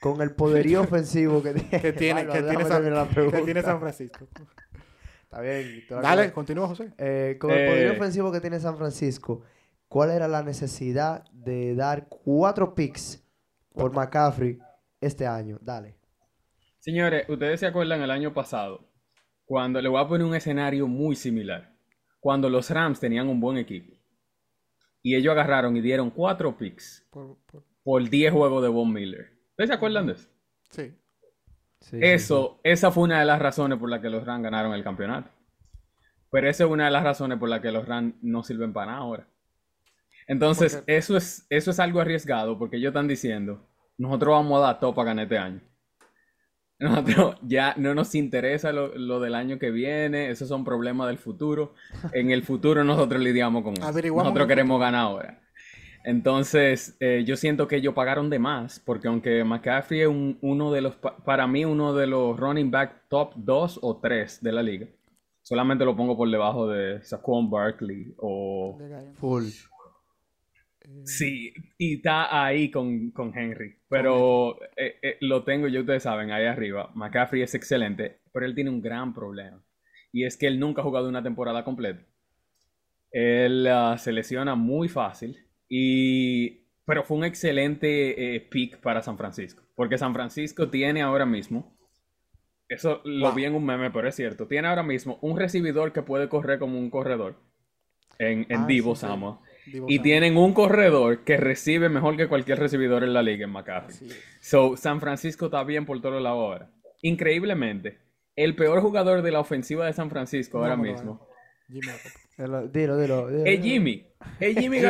con 0.00 0.20
el 0.20 0.34
poderío 0.34 0.82
ofensivo 0.82 1.42
que 1.42 1.54
tiene. 1.54 1.80
Que 1.80 1.92
tiene, 1.94 2.26
que, 2.26 2.32
San, 2.32 2.46
terminar 2.46 2.92
la 2.92 3.08
que 3.08 3.14
pregunta. 3.14 3.44
tiene 3.44 3.62
San 3.62 3.80
Francisco. 3.80 4.28
Está 5.22 5.40
bien. 5.40 5.84
Dale, 5.88 6.32
continúa, 6.32 6.68
José. 6.68 6.92
Eh, 6.98 7.36
con 7.40 7.50
el 7.50 7.66
poderío 7.66 7.92
Eh. 7.92 7.96
ofensivo 7.96 8.30
que 8.30 8.40
tiene 8.40 8.60
San 8.60 8.76
Francisco, 8.76 9.42
¿cuál 9.88 10.10
era 10.10 10.28
la 10.28 10.42
necesidad 10.42 11.24
de 11.32 11.74
dar 11.74 12.08
cuatro 12.08 12.74
picks 12.74 13.22
por 13.74 13.92
McCaffrey 13.92 14.58
este 15.00 15.26
año? 15.26 15.58
Dale. 15.62 15.96
Señores, 16.78 17.28
ustedes 17.28 17.60
se 17.60 17.66
acuerdan 17.66 18.00
el 18.02 18.10
año 18.10 18.32
pasado, 18.32 18.88
cuando 19.44 19.80
le 19.80 19.88
voy 19.88 20.02
a 20.02 20.06
poner 20.08 20.26
un 20.26 20.34
escenario 20.34 20.86
muy 20.86 21.16
similar, 21.16 21.74
cuando 22.20 22.48
los 22.48 22.70
Rams 22.70 23.00
tenían 23.00 23.28
un 23.28 23.40
buen 23.40 23.56
equipo 23.58 23.97
y 25.08 25.16
ellos 25.16 25.32
agarraron 25.32 25.76
y 25.76 25.80
dieron 25.80 26.10
cuatro 26.10 26.56
picks 26.56 27.06
Por- 27.10 27.36
por- 27.46 27.64
por 27.82 28.08
10 28.08 28.32
juegos 28.32 28.62
de 28.62 28.68
Von 28.68 28.92
Miller. 28.92 29.32
¿Ustedes 29.50 29.68
se 29.68 29.74
acuerdan 29.74 30.06
de 30.06 30.12
eso? 30.14 30.28
sí. 30.70 30.94
Sí, 31.80 31.90
sí, 31.90 31.98
Eso, 32.02 32.60
esa 32.64 32.90
fue 32.90 33.04
una 33.04 33.20
de 33.20 33.24
las 33.24 33.38
razones 33.38 33.78
por 33.78 33.88
las 33.88 34.00
que 34.00 34.10
los 34.10 34.24
Rams 34.26 34.42
ganaron 34.42 34.74
el 34.74 34.82
campeonato. 34.82 35.30
Pero 36.30 36.50
esa 36.50 36.64
es 36.64 36.70
una 36.70 36.86
de 36.86 36.90
las 36.90 37.04
razones 37.04 37.38
por 37.38 37.48
las 37.48 37.60
que 37.60 37.70
los 37.70 37.86
Rams 37.86 38.14
no 38.20 38.42
sirven 38.42 38.72
para 38.72 38.86
nada 38.92 38.98
ahora. 38.98 39.28
Entonces, 40.26 40.74
Porque- 40.76 40.96
eso 40.96 41.16
es, 41.16 41.46
eso 41.48 41.70
es 41.70 41.78
algo 41.78 42.00
arriesgado 42.00 42.58
porque 42.58 42.76
ellos 42.78 42.88
están 42.90 43.06
diciendo, 43.08 43.64
nosotros 43.96 44.32
vamos 44.34 44.58
a 44.58 44.66
dar 44.66 44.80
top 44.80 44.94
para 44.96 45.06
ganar 45.10 45.22
este 45.24 45.38
año. 45.38 45.60
Nosotros 47.18 47.36
ya 47.42 47.74
no 47.76 47.94
nos 47.94 48.14
interesa 48.14 48.72
lo, 48.72 48.94
lo 48.96 49.18
del 49.20 49.34
año 49.34 49.58
que 49.58 49.70
viene, 49.70 50.30
esos 50.30 50.48
son 50.48 50.64
problemas 50.64 51.08
del 51.08 51.18
futuro. 51.18 51.74
En 52.12 52.30
el 52.30 52.42
futuro 52.44 52.84
nosotros 52.84 53.20
lidiamos 53.20 53.64
con 53.64 53.74
eso. 53.74 53.82
Nosotros 54.24 54.46
queremos 54.48 54.80
ganar 54.80 55.00
ahora. 55.00 55.40
Entonces, 56.04 56.96
eh, 57.00 57.24
yo 57.26 57.36
siento 57.36 57.66
que 57.68 57.76
ellos 57.76 57.92
pagaron 57.94 58.30
de 58.30 58.38
más, 58.38 58.80
porque 58.80 59.08
aunque 59.08 59.42
McCaffrey 59.44 60.02
es 60.02 60.08
un- 60.08 60.38
uno 60.40 60.70
de 60.72 60.80
los, 60.80 60.94
pa- 60.96 61.16
para 61.18 61.46
mí, 61.46 61.64
uno 61.64 61.92
de 61.94 62.06
los 62.06 62.38
running 62.38 62.70
back 62.70 63.02
top 63.08 63.32
2 63.36 63.80
o 63.82 63.96
3 63.98 64.40
de 64.42 64.52
la 64.52 64.62
liga, 64.62 64.86
solamente 65.42 65.84
lo 65.84 65.96
pongo 65.96 66.16
por 66.16 66.30
debajo 66.30 66.68
de 66.68 67.02
Saquon 67.02 67.50
Barkley 67.50 68.14
o... 68.18 68.78
Full. 69.14 69.44
Sí, 71.04 71.52
y 71.78 71.96
está 71.96 72.44
ahí 72.44 72.70
con, 72.70 73.10
con 73.12 73.36
Henry, 73.36 73.76
pero 73.88 74.58
eh, 74.76 74.98
eh, 75.02 75.16
lo 75.20 75.42
tengo, 75.44 75.66
ya 75.68 75.80
ustedes 75.80 76.02
saben, 76.02 76.30
ahí 76.30 76.46
arriba. 76.46 76.90
McCaffrey 76.94 77.42
es 77.42 77.54
excelente, 77.54 78.20
pero 78.32 78.46
él 78.46 78.54
tiene 78.54 78.70
un 78.70 78.80
gran 78.82 79.14
problema, 79.14 79.62
y 80.12 80.24
es 80.24 80.36
que 80.36 80.46
él 80.46 80.60
nunca 80.60 80.80
ha 80.82 80.84
jugado 80.84 81.08
una 81.08 81.22
temporada 81.22 81.64
completa. 81.64 82.04
Él 83.10 83.66
ah, 83.68 83.96
se 83.98 84.12
lesiona 84.12 84.54
muy 84.54 84.88
fácil, 84.88 85.36
y, 85.68 86.66
pero 86.84 87.04
fue 87.04 87.16
un 87.16 87.24
excelente 87.24 88.36
eh, 88.36 88.40
pick 88.40 88.78
para 88.80 89.02
San 89.02 89.16
Francisco, 89.16 89.62
porque 89.74 89.98
San 89.98 90.12
Francisco 90.14 90.68
tiene 90.68 91.02
ahora 91.02 91.24
mismo, 91.26 91.74
eso 92.68 93.00
lo 93.04 93.32
Wow. 93.32 93.34
vi 93.34 93.44
en 93.46 93.54
un 93.54 93.64
meme, 93.64 93.90
pero 93.90 94.08
es 94.08 94.14
cierto, 94.16 94.46
tiene 94.48 94.68
ahora 94.68 94.82
mismo 94.82 95.18
un 95.22 95.38
recibidor 95.38 95.92
que 95.92 96.02
puede 96.02 96.28
correr 96.28 96.58
como 96.58 96.78
un 96.78 96.90
corredor 96.90 97.36
en, 98.18 98.46
en 98.50 98.66
Ah, 98.66 98.66
Divo 98.66 98.94
sí, 98.94 98.96
sí. 98.96 98.96
Samuel. 98.96 99.36
Divo 99.72 99.86
Y 99.88 99.96
Samuel. 99.96 100.02
tienen 100.02 100.36
un 100.36 100.52
corredor 100.52 101.24
que 101.24 101.36
recibe 101.36 101.88
mejor 101.88 102.16
que 102.16 102.28
cualquier 102.28 102.58
recibidor 102.58 103.04
en 103.04 103.12
la 103.14 103.22
liga 103.22 103.44
en 103.44 103.50
McCaffrey. 103.50 104.10
So, 104.40 104.76
San 104.76 105.00
Francisco 105.00 105.46
está 105.46 105.64
bien 105.64 105.84
por 105.86 106.00
todos 106.00 106.22
lados 106.22 106.38
ahora. 106.38 106.70
Increíblemente, 107.02 107.98
el 108.36 108.54
peor 108.54 108.80
jugador 108.80 109.22
de 109.22 109.32
la 109.32 109.40
ofensiva 109.40 109.86
de 109.86 109.92
San 109.92 110.10
Francisco 110.10 110.58
ahora 110.58 110.76
mismo 110.76 111.26
Jimmy 111.68 111.80
Garoppolo. 111.86 112.14
Dilo, 112.38 112.68
dilo, 112.68 112.96
dilo. 113.00 113.28
dilo, 113.28 113.44
es. 113.46 113.60
Jimmy. 113.60 114.06
Es 114.40 114.56
Jimmy 114.56 114.78
sí, 114.80 114.84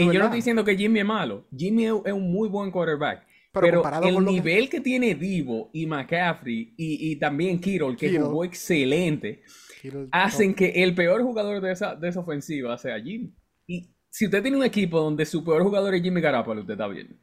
y 0.00 0.06
yo 0.06 0.12
no 0.14 0.24
estoy 0.24 0.36
diciendo 0.36 0.64
que 0.64 0.76
Jimmy 0.76 1.00
es 1.00 1.06
malo. 1.06 1.46
Jimmy 1.56 1.86
es, 1.86 1.92
un 2.12 2.32
muy 2.32 2.48
buen 2.48 2.70
quarterback. 2.70 3.26
Pero, 3.52 3.66
Pero, 3.66 3.82
comparado 3.82 4.08
el 4.08 4.14
con 4.14 4.24
lo 4.24 4.30
que- 4.30 4.36
nivel 4.36 4.68
que... 4.68 4.80
tiene 4.80 5.14
Divo 5.14 5.70
y 5.72 5.86
McCaffrey 5.86 6.74
y, 6.76 7.12
y 7.12 7.16
también 7.16 7.60
Kittle, 7.60 7.90
que 7.96 8.06
Kittle. 8.08 8.20
jugó 8.20 8.44
excelente, 8.44 9.42
Kittle, 9.80 10.08
hacen 10.10 10.54
que 10.54 10.70
el 10.82 10.94
peor 10.94 11.22
jugador 11.22 11.60
de 11.60 11.70
esa, 11.72 11.94
de 11.94 12.08
esa 12.08 12.20
ofensiva 12.20 12.76
sea 12.78 12.98
Jimmy. 13.00 13.32
Y 13.66 13.90
si 14.14 14.26
usted 14.26 14.42
tiene 14.42 14.56
un 14.56 14.62
equipo 14.64 15.00
donde 15.00 15.26
su 15.26 15.42
peor 15.44 15.62
jugador 15.64 15.92
es 15.94 16.02
Jimmy 16.02 16.20
Garoppolo, 16.20 16.60
usted 16.60 16.74
está 16.74 16.86
bien. 16.86 17.18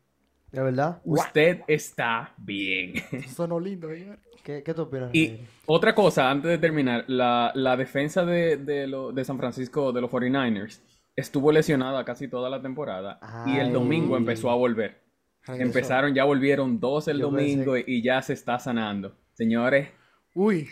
¿De 0.51 0.61
verdad? 0.61 1.01
Usted 1.05 1.61
está 1.67 2.33
bien. 2.37 2.95
sonó 3.33 3.59
lindo, 3.61 3.87
señor. 3.89 4.19
¿Qué, 4.43 4.61
qué 4.61 4.73
tú 4.73 4.81
opinas? 4.81 5.09
Y 5.13 5.39
otra 5.67 5.95
cosa, 5.95 6.29
antes 6.29 6.51
de 6.51 6.57
terminar, 6.57 7.05
la, 7.07 7.51
la 7.55 7.77
defensa 7.77 8.25
de, 8.25 8.57
de, 8.57 8.87
lo- 8.87 9.13
de 9.13 9.23
San 9.23 9.37
Francisco, 9.37 9.93
de 9.93 10.01
los 10.01 10.11
49ers, 10.11 10.81
estuvo 11.15 11.51
lesionada 11.53 12.03
casi 12.03 12.27
toda 12.27 12.49
la 12.49 12.61
temporada 12.61 13.19
y 13.45 13.57
el 13.59 13.71
domingo 13.71 14.17
empezó 14.17 14.49
a 14.51 14.55
volver. 14.55 14.99
Regresó. 15.45 15.63
Empezaron, 15.67 16.13
ya 16.13 16.25
volvieron 16.25 16.79
dos 16.79 17.07
el 17.07 17.19
Yo 17.19 17.29
domingo 17.31 17.73
pensé- 17.75 17.85
y 17.87 18.01
ya 18.03 18.21
se 18.21 18.33
está 18.33 18.59
sanando. 18.59 19.15
Señores, 19.33 19.87
Uy, 20.35 20.67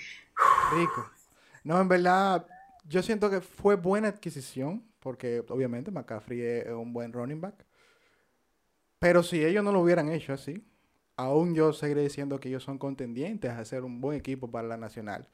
rico. 0.75 1.09
No, 1.63 1.79
en 1.79 1.88
verdad, 1.88 2.45
yo 2.88 3.01
siento 3.01 3.29
que 3.29 3.39
fue 3.39 3.75
buena 3.75 4.09
adquisición, 4.09 4.83
porque 5.00 5.44
obviamente 5.50 5.91
McCaffrey 5.91 6.41
es 6.41 6.68
un 6.70 6.94
buen 6.94 7.13
running 7.13 7.41
back. 7.41 7.65
Pero 9.00 9.24
si 9.24 9.44
ellos 9.44 9.63
no 9.63 9.72
lo 9.72 9.82
hubieran 9.82 10.12
hecho 10.12 10.34
así, 10.34 10.63
aún 11.15 11.56
yo 11.56 11.72
seguiré 11.74 12.01
diciendo 12.01 12.39
que 12.39 12.50
ellos 12.50 12.63
son 12.63 12.77
contendientes 12.77 13.51
a 13.51 13.63
ser 13.65 13.84
un 13.84 14.01
buen 14.01 14.18
equipo 14.18 14.50
para 14.51 14.68
la 14.68 14.77
nacional. 14.77 15.27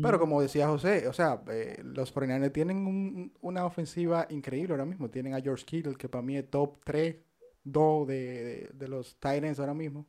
Pero 0.00 0.18
como 0.20 0.40
decía 0.40 0.68
José, 0.68 1.08
o 1.08 1.12
sea, 1.12 1.42
eh, 1.50 1.80
los 1.84 2.10
49ers 2.14 2.52
tienen 2.52 2.86
un- 2.86 3.32
una 3.42 3.66
ofensiva 3.66 4.26
increíble 4.30 4.72
ahora 4.72 4.86
mismo. 4.86 5.10
Tienen 5.10 5.34
a 5.34 5.40
George 5.40 5.64
Kittle, 5.66 5.96
que 5.96 6.08
para 6.08 6.22
mí 6.22 6.36
es 6.36 6.48
top 6.48 6.78
3, 6.84 7.16
2 7.64 8.06
de, 8.08 8.14
de- 8.44 8.70
de 8.72 8.88
los 8.88 9.16
Titans 9.16 9.58
ahora 9.60 9.74
mismo. 9.74 10.06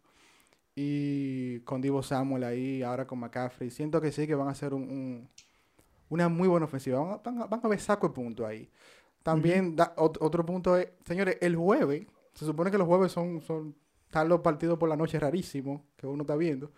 Y 0.75 1.59
con 1.61 1.81
Divo 1.81 2.01
Samuel 2.03 2.43
ahí, 2.45 2.81
ahora 2.83 3.05
con 3.05 3.19
McCaffrey. 3.19 3.69
Siento 3.71 3.99
que 3.99 4.11
sí, 4.11 4.25
que 4.27 4.35
van 4.35 4.47
a 4.47 4.55
ser 4.55 4.73
un, 4.73 4.83
un- 4.83 5.29
una 6.11 6.29
muy 6.29 6.47
buena 6.47 6.65
ofensiva. 6.67 6.99
Van 6.99 7.13
a, 7.13 7.17
van 7.17 7.41
a- 7.41 7.45
van 7.47 7.61
a 7.63 7.67
ver 7.67 7.79
saco 7.79 8.07
de 8.09 8.13
punto 8.13 8.45
ahí. 8.45 8.69
También, 9.23 9.75
da- 9.75 9.95
ot- 9.95 10.17
otro 10.21 10.45
punto 10.45 10.77
es, 10.77 10.89
señores, 11.05 11.37
el 11.41 11.55
jueves, 11.55 12.05
se 12.33 12.45
supone 12.45 12.71
que 12.71 12.77
los 12.77 12.87
jueves 12.87 13.11
son, 13.11 13.41
son 13.41 13.75
están 14.05 14.29
los 14.29 14.41
partidos 14.41 14.77
por 14.77 14.89
la 14.89 14.97
noche 14.97 15.19
rarísimos 15.19 15.81
que 15.97 16.05
uno 16.07 16.23
está 16.23 16.35
viendo. 16.35 16.71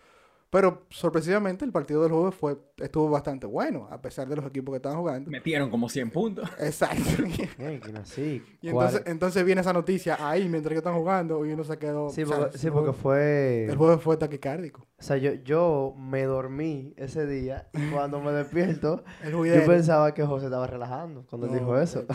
Pero 0.53 0.83
sorpresivamente 0.91 1.65
el 1.65 1.71
partido 1.71 2.03
del 2.03 2.11
jueves 2.11 2.35
fue, 2.35 2.55
estuvo 2.77 3.09
bastante 3.09 3.47
bueno, 3.47 3.87
a 3.89 3.99
pesar 3.99 4.29
de 4.29 4.35
los 4.35 4.45
equipos 4.45 4.71
que 4.71 4.75
estaban 4.75 4.99
jugando. 4.99 5.31
metieron 5.31 5.71
como 5.71 5.89
100 5.89 6.11
puntos. 6.11 6.47
Exacto. 6.59 7.01
Así. 7.99 8.43
y 8.61 8.69
entonces, 8.69 9.01
entonces 9.07 9.43
viene 9.43 9.61
esa 9.61 9.73
noticia 9.73 10.15
ahí 10.19 10.47
mientras 10.47 10.73
que 10.73 10.77
están 10.77 10.93
jugando 10.93 11.43
y 11.43 11.53
uno 11.53 11.63
se 11.63 11.79
quedó. 11.79 12.11
Sí, 12.11 12.21
o 12.21 12.27
sea, 12.27 12.37
porque, 12.37 12.57
sí, 12.59 12.69
porque 12.69 12.93
fue... 12.93 13.65
El 13.65 13.77
jueves 13.77 13.99
fue 13.99 14.15
taquicárdico. 14.15 14.81
O 14.81 15.01
sea, 15.01 15.17
yo, 15.17 15.33
yo 15.33 15.95
me 15.97 16.21
dormí 16.25 16.93
ese 16.97 17.25
día 17.25 17.67
y 17.73 17.89
cuando 17.91 18.21
me 18.21 18.31
despierto, 18.31 19.03
yo 19.23 19.65
pensaba 19.65 20.13
que 20.13 20.23
José 20.23 20.45
estaba 20.45 20.67
relajando 20.67 21.25
cuando 21.31 21.47
No, 21.47 21.53
dijo 21.55 21.79
eso. 21.79 22.05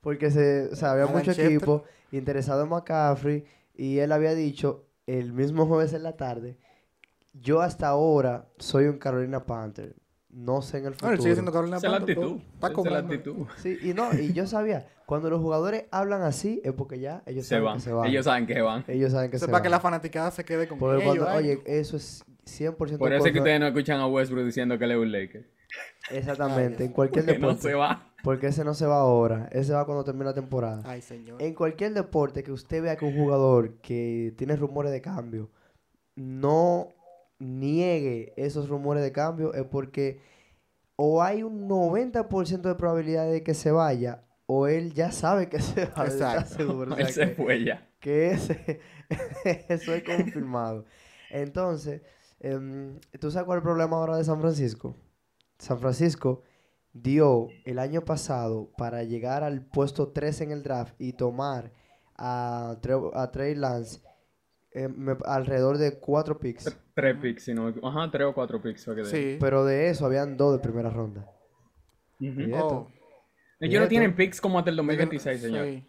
Porque 0.00 0.30
se, 0.30 0.68
o 0.70 0.76
sea, 0.76 0.92
había 0.92 1.06
Alan 1.06 1.16
mucho 1.16 1.32
Schefter. 1.32 1.46
equipo 1.56 1.82
interesado 2.12 2.62
en 2.62 2.68
McCaffrey 2.68 3.44
y 3.74 3.98
él 3.98 4.12
había 4.12 4.32
dicho 4.32 4.86
el 5.06 5.32
mismo 5.32 5.66
jueves 5.66 5.92
en 5.92 6.04
la 6.04 6.16
tarde, 6.16 6.56
yo 7.32 7.60
hasta 7.60 7.88
ahora 7.88 8.46
soy 8.58 8.86
un 8.86 8.98
Carolina 8.98 9.44
Panther. 9.44 9.94
No 10.30 10.62
sé 10.62 10.78
en 10.78 10.84
el 10.86 10.90
No, 10.92 10.94
futuro. 10.94 11.12
él 11.12 11.20
sigue 11.20 11.34
siendo 11.34 11.52
Carolina 11.52 11.76
Esa 11.76 11.86
es 11.88 11.92
la 11.92 11.98
actitud. 11.98 12.40
Está 12.54 12.68
es 12.68 12.90
la 12.90 12.98
actitud. 12.98 13.46
Sí, 13.58 13.78
y 13.82 13.92
no, 13.92 14.14
y 14.18 14.32
yo 14.32 14.46
sabía, 14.46 14.86
cuando 15.04 15.28
los 15.28 15.40
jugadores 15.42 15.84
hablan 15.90 16.22
así 16.22 16.60
es 16.64 16.72
porque 16.72 16.98
ya 16.98 17.22
ellos 17.26 17.44
Se 17.44 17.50
saben 17.50 17.64
van. 17.66 17.74
que 17.76 17.80
se 17.82 17.92
van. 17.92 18.06
Ellos 18.08 18.24
saben 18.24 18.46
que 18.46 18.60
van. 18.62 18.84
Ellos 18.88 19.12
saben 19.12 19.30
que 19.30 19.36
Eso 19.36 19.44
se 19.44 19.50
es 19.50 19.52
para 19.52 19.58
van. 19.58 19.62
que 19.64 19.68
la 19.68 19.80
fanaticada 19.80 20.30
se 20.30 20.42
quede 20.44 20.66
con 20.66 20.78
Porque 20.78 21.02
ellos. 21.04 21.18
cuando- 21.18 21.36
oye, 21.38 21.60
eso 21.66 21.98
es 21.98 22.24
100% 22.46 22.98
Por 22.98 23.12
eso 23.12 23.26
es 23.26 23.32
que 23.32 23.38
ustedes 23.40 23.60
no 23.60 23.66
escuchan 23.66 24.00
a 24.00 24.06
Westbrook 24.06 24.44
diciendo 24.46 24.78
que 24.78 24.84
él 24.86 24.92
es 24.92 24.96
un 24.98 25.12
Laker. 25.12 25.50
Exactamente, 26.10 26.84
en 26.84 26.92
cualquier 26.92 27.24
Que 27.26 27.38
no 27.38 27.48
deporte. 27.48 27.68
se 27.68 27.74
va. 27.74 28.08
Porque 28.22 28.46
ese 28.48 28.64
no 28.64 28.72
se 28.72 28.86
va 28.86 29.00
ahora, 29.00 29.48
ese 29.52 29.72
va 29.74 29.84
cuando 29.84 30.02
termine 30.04 30.26
la 30.26 30.34
temporada. 30.34 30.82
Ay, 30.86 31.02
señor. 31.02 31.42
En 31.42 31.54
cualquier 31.54 31.92
deporte 31.92 32.42
que 32.42 32.52
usted 32.52 32.82
vea 32.82 32.96
que 32.96 33.04
un 33.04 33.14
jugador 33.16 33.74
que 33.82 34.32
tiene 34.38 34.56
rumores 34.56 34.92
de 34.92 35.00
cambio 35.02 35.50
no 36.14 36.88
niegue 37.42 38.32
esos 38.36 38.68
rumores 38.68 39.02
de 39.02 39.12
cambio 39.12 39.52
es 39.54 39.64
porque 39.64 40.20
o 40.96 41.22
hay 41.22 41.42
un 41.42 41.68
90% 41.68 42.62
de 42.62 42.74
probabilidad 42.74 43.30
de 43.30 43.42
que 43.42 43.54
se 43.54 43.70
vaya 43.70 44.24
o 44.46 44.66
él 44.66 44.92
ya 44.92 45.10
sabe 45.12 45.48
que 45.48 45.60
se 45.60 45.86
va. 45.86 46.04
Exacto. 46.04 46.54
seguro, 46.54 46.94
o 46.94 46.96
Él 46.96 47.06
sea 47.08 47.12
se 47.26 47.30
que- 47.30 47.42
fue 47.42 47.64
ya. 47.64 47.88
que 48.00 48.30
ese, 48.32 48.80
eso 49.68 49.94
es 49.94 50.02
confirmado. 50.04 50.84
Entonces, 51.30 52.02
em, 52.40 52.98
¿tú 53.20 53.30
sabes 53.30 53.46
cuál 53.46 53.58
es 53.58 53.62
el 53.62 53.68
problema 53.68 53.96
ahora 53.96 54.16
de 54.18 54.24
San 54.24 54.40
Francisco? 54.40 54.96
San 55.58 55.78
Francisco 55.78 56.42
dio 56.92 57.48
el 57.64 57.78
año 57.78 58.04
pasado 58.04 58.70
para 58.76 59.02
llegar 59.04 59.42
al 59.44 59.64
puesto 59.64 60.08
3 60.08 60.42
en 60.42 60.50
el 60.52 60.62
draft 60.62 60.94
y 60.98 61.14
tomar 61.14 61.72
a, 62.16 62.76
Tre- 62.82 63.10
a 63.14 63.30
Trey 63.30 63.54
Lance 63.54 64.00
em, 64.72 64.94
me- 64.94 65.16
alrededor 65.24 65.78
de 65.78 65.98
4 65.98 66.38
picks. 66.38 66.76
Tres 66.94 67.16
picks, 67.16 67.44
si 67.44 67.54
no 67.54 67.64
me 67.64 67.70
equivoco. 67.70 67.88
Ajá, 67.88 68.10
tres 68.10 68.26
o 68.26 68.34
cuatro 68.34 68.60
picks 68.60 68.84
que. 68.84 69.04
Sí. 69.06 69.36
Pero 69.40 69.64
de 69.64 69.88
eso 69.88 70.04
habían 70.06 70.36
dos 70.36 70.52
de 70.54 70.58
primera 70.58 70.90
ronda. 70.90 71.26
Y 72.18 72.28
Oh, 72.28 72.56
esto, 72.56 72.88
Ellos 73.60 73.74
no 73.80 73.84
esto- 73.84 73.88
tienen 73.88 74.14
picks 74.14 74.40
como 74.40 74.58
hasta 74.58 74.70
el 74.70 74.76
2026, 74.76 75.40
sí. 75.40 75.46
señor. 75.46 75.64
Ellos 75.66 75.82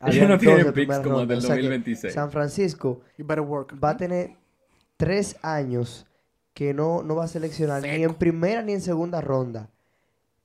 habían 0.00 0.28
no 0.28 0.38
tienen 0.38 0.72
picks 0.72 0.98
como 1.00 1.16
O 1.16 1.26
sea 1.26 1.56
que 1.56 1.62
2026. 1.62 2.14
San 2.14 2.30
Francisco 2.30 3.00
work. 3.18 3.74
va 3.82 3.90
a 3.90 3.96
tener 3.96 4.36
tres 4.96 5.36
años 5.42 6.06
que 6.54 6.72
no, 6.74 7.02
no 7.02 7.14
va 7.16 7.24
a 7.24 7.28
seleccionar 7.28 7.82
ni 7.82 8.02
en 8.02 8.14
primera 8.14 8.62
ni 8.62 8.72
en 8.72 8.80
segunda 8.80 9.20
ronda. 9.20 9.68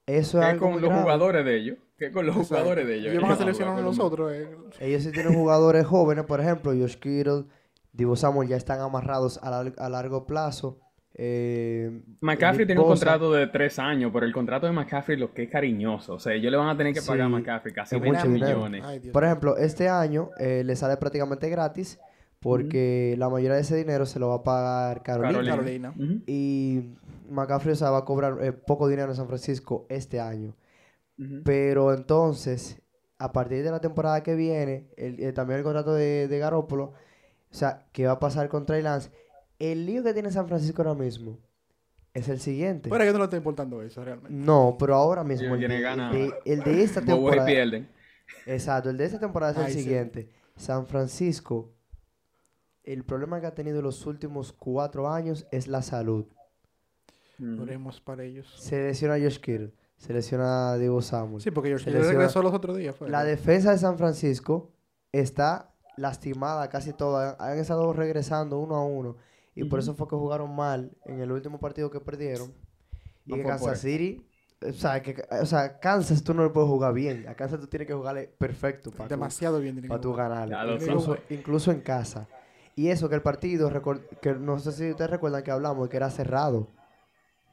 Eso 0.05 0.39
es 0.39 0.45
¿Qué 0.45 0.51
algo 0.51 0.65
con 0.67 0.74
los 0.81 0.89
grave. 0.89 1.01
jugadores 1.01 1.45
de 1.45 1.55
ellos? 1.55 1.77
¿Qué 1.98 2.12
con 2.12 2.25
los 2.25 2.36
Exacto. 2.36 2.55
jugadores 2.55 2.88
de 2.88 2.95
ellos? 2.95 3.12
Ellos 3.12 3.24
van 3.24 3.31
a 3.31 3.36
seleccionar 3.38 3.79
a 3.79 3.81
nosotros. 3.81 4.33
eh. 4.33 4.50
Ellos 4.81 5.03
sí 5.03 5.12
tienen 5.12 5.33
jugadores 5.33 5.86
jóvenes, 5.86 6.25
por 6.25 6.41
ejemplo, 6.41 6.72
Josh 6.74 6.95
Kittle, 6.98 7.45
Divo 7.93 8.15
Samuel 8.15 8.50
ya 8.50 8.57
están 8.57 8.81
amarrados 8.81 9.39
a, 9.43 9.50
lar- 9.51 9.75
a 9.77 9.88
largo 9.89 10.25
plazo. 10.25 10.79
Eh, 11.15 12.01
McCaffrey 12.21 12.65
tiene 12.65 12.81
un 12.81 12.88
contrato 12.88 13.31
de 13.31 13.45
tres 13.47 13.77
años, 13.77 14.09
pero 14.12 14.25
el 14.25 14.33
contrato 14.33 14.65
de 14.65 14.71
McCaffrey 14.73 15.15
lo 15.17 15.31
que 15.31 15.43
es 15.43 15.50
cariñoso. 15.51 16.15
O 16.15 16.19
sea, 16.19 16.33
ellos 16.33 16.51
le 16.51 16.57
van 16.57 16.69
a 16.69 16.75
tener 16.77 16.91
que 16.93 17.01
pagar 17.03 17.21
a 17.21 17.29
McCaffrey 17.29 17.73
casi 17.73 17.95
es 17.95 18.01
20 18.01 18.17
mucho 18.19 18.33
dinero. 18.33 18.57
millones. 18.57 18.83
Ay, 18.83 19.00
Por 19.12 19.23
ejemplo, 19.23 19.57
este 19.57 19.88
año 19.89 20.31
eh, 20.39 20.63
le 20.65 20.75
sale 20.75 20.97
prácticamente 20.97 21.50
gratis 21.50 22.00
porque 22.39 23.15
la 23.19 23.29
mayoría 23.29 23.55
de 23.55 23.62
ese 23.62 23.75
dinero 23.75 24.05
se 24.07 24.19
lo 24.19 24.29
va 24.29 24.35
a 24.35 24.43
pagar 24.43 25.03
Carolina. 25.03 25.93
Y 26.27 26.95
McCaffrey 27.29 27.73
o 27.73 27.75
sea, 27.75 27.91
va 27.91 28.00
a 28.00 28.05
cobrar 28.05 28.38
eh, 28.41 28.51
poco 28.51 28.88
dinero 28.88 29.12
en 29.12 29.15
San 29.15 29.27
Francisco 29.27 29.85
este 29.89 30.19
año. 30.19 30.55
Pero 31.45 31.93
entonces, 31.93 32.81
a 33.19 33.31
partir 33.31 33.63
de 33.63 33.69
la 33.71 33.79
temporada 33.79 34.23
que 34.23 34.33
viene, 34.35 34.89
el- 34.97 35.19
eh, 35.23 35.31
también 35.31 35.59
el 35.59 35.63
contrato 35.63 35.93
de, 35.93 36.27
de 36.27 36.39
Garoppolo, 36.39 36.93
o 37.53 37.55
sea, 37.55 37.86
¿qué 37.91 38.07
va 38.07 38.13
a 38.13 38.19
pasar 38.19 38.50
con 38.50 38.65
Trey 38.65 38.81
Lance? 38.81 39.12
El 39.60 39.86
lío 39.86 40.03
que 40.03 40.13
tiene 40.13 40.31
San 40.31 40.48
Francisco 40.48 40.81
ahora 40.81 40.95
mismo 40.95 41.38
es 42.13 42.27
el 42.27 42.39
siguiente. 42.39 42.89
Pero 42.89 43.01
a 43.01 43.05
ellos 43.05 43.13
no 43.13 43.19
les 43.19 43.27
está 43.27 43.38
importando 43.38 43.81
eso 43.83 44.03
realmente. 44.03 44.33
No, 44.36 44.75
pero 44.79 44.95
ahora 44.95 45.24
mismo, 45.24 45.53
el 45.55 45.63
el 45.63 45.69
de- 46.12 46.33
el 46.45 46.63
de 46.63 46.83
esta 46.83 47.01
temporada, 47.01 47.45
pierden. 47.45 47.88
exacto, 48.45 48.89
el 48.89 48.98
de 48.98 49.05
esta 49.05 49.19
temporada 49.19 49.51
es 49.53 49.57
el 49.60 49.65
Ay, 49.65 49.74
sí. 49.74 49.83
siguiente. 49.83 50.29
San 50.55 50.86
Francisco, 50.88 51.72
el 52.83 53.03
problema 53.05 53.39
que 53.39 53.48
ha 53.48 53.55
tenido 53.55 53.81
los 53.81 54.05
últimos 54.05 54.51
cuatro 54.53 55.10
años 55.10 55.48
es 55.51 55.67
la 55.67 55.81
salud. 55.81 56.25
Oremos 57.60 58.00
para 58.00 58.24
ellos. 58.24 58.53
Se 58.60 58.81
lesiona 58.83 59.15
Josh 59.17 59.39
Kittle, 59.39 59.74
se 59.98 60.13
lesiona 60.13 60.72
a 60.74 60.77
Divo 60.77 61.01
Samuel. 61.01 61.41
Sí, 61.41 61.51
porque 61.51 61.77
Se 61.79 61.86
Kittle 61.86 62.03
regresó 62.03 62.41
los 62.43 62.53
otros 62.53 62.77
días. 62.77 62.95
Fue. 62.95 63.10
La 63.10 63.24
defensa 63.24 63.72
de 63.72 63.77
San 63.79 63.98
Francisco 63.98 64.72
está 65.12 65.73
lastimada 65.97 66.69
casi 66.69 66.93
toda. 66.93 67.35
Han 67.39 67.57
estado 67.57 67.91
regresando 67.93 68.59
uno 68.59 68.75
a 68.75 68.85
uno. 68.85 69.17
Y 69.55 69.65
por 69.65 69.79
eso 69.79 69.93
fue 69.93 70.07
que 70.07 70.15
jugaron 70.15 70.55
mal 70.55 70.91
en 71.05 71.19
el 71.19 71.31
último 71.31 71.59
partido 71.59 71.91
que 71.91 72.00
perdieron. 72.00 72.53
Y 73.25 73.35
que 73.35 73.43
Kansas. 73.43 73.79
City, 73.79 74.25
o 74.67 74.73
sea, 74.73 75.01
que, 75.01 75.23
o 75.41 75.45
sea, 75.45 75.79
Kansas 75.79 76.23
tú 76.23 76.33
no 76.33 76.43
le 76.43 76.50
puedes 76.50 76.69
jugar 76.69 76.93
bien. 76.93 77.27
A 77.27 77.35
Kansas 77.35 77.59
tú 77.59 77.67
tienes 77.67 77.88
que 77.88 77.93
jugarle 77.93 78.27
perfecto 78.27 78.91
para 78.91 79.07
tú, 79.07 79.09
Demasiado 79.09 79.59
bien. 79.59 79.88
para 79.88 80.01
tú 80.01 80.13
ganarle. 80.13 80.55
Incluso, 80.75 81.17
incluso 81.29 81.71
en 81.71 81.81
casa. 81.81 82.27
Y 82.75 82.88
eso 82.89 83.07
que 83.07 83.15
el 83.15 83.21
partido, 83.21 83.71
que 84.21 84.33
no 84.33 84.57
sé 84.59 84.71
si 84.71 84.89
ustedes 84.91 85.12
recuerdan 85.12 85.43
que 85.43 85.51
hablamos, 85.51 85.89
que 85.89 85.97
era 85.97 86.09
cerrado. 86.09 86.69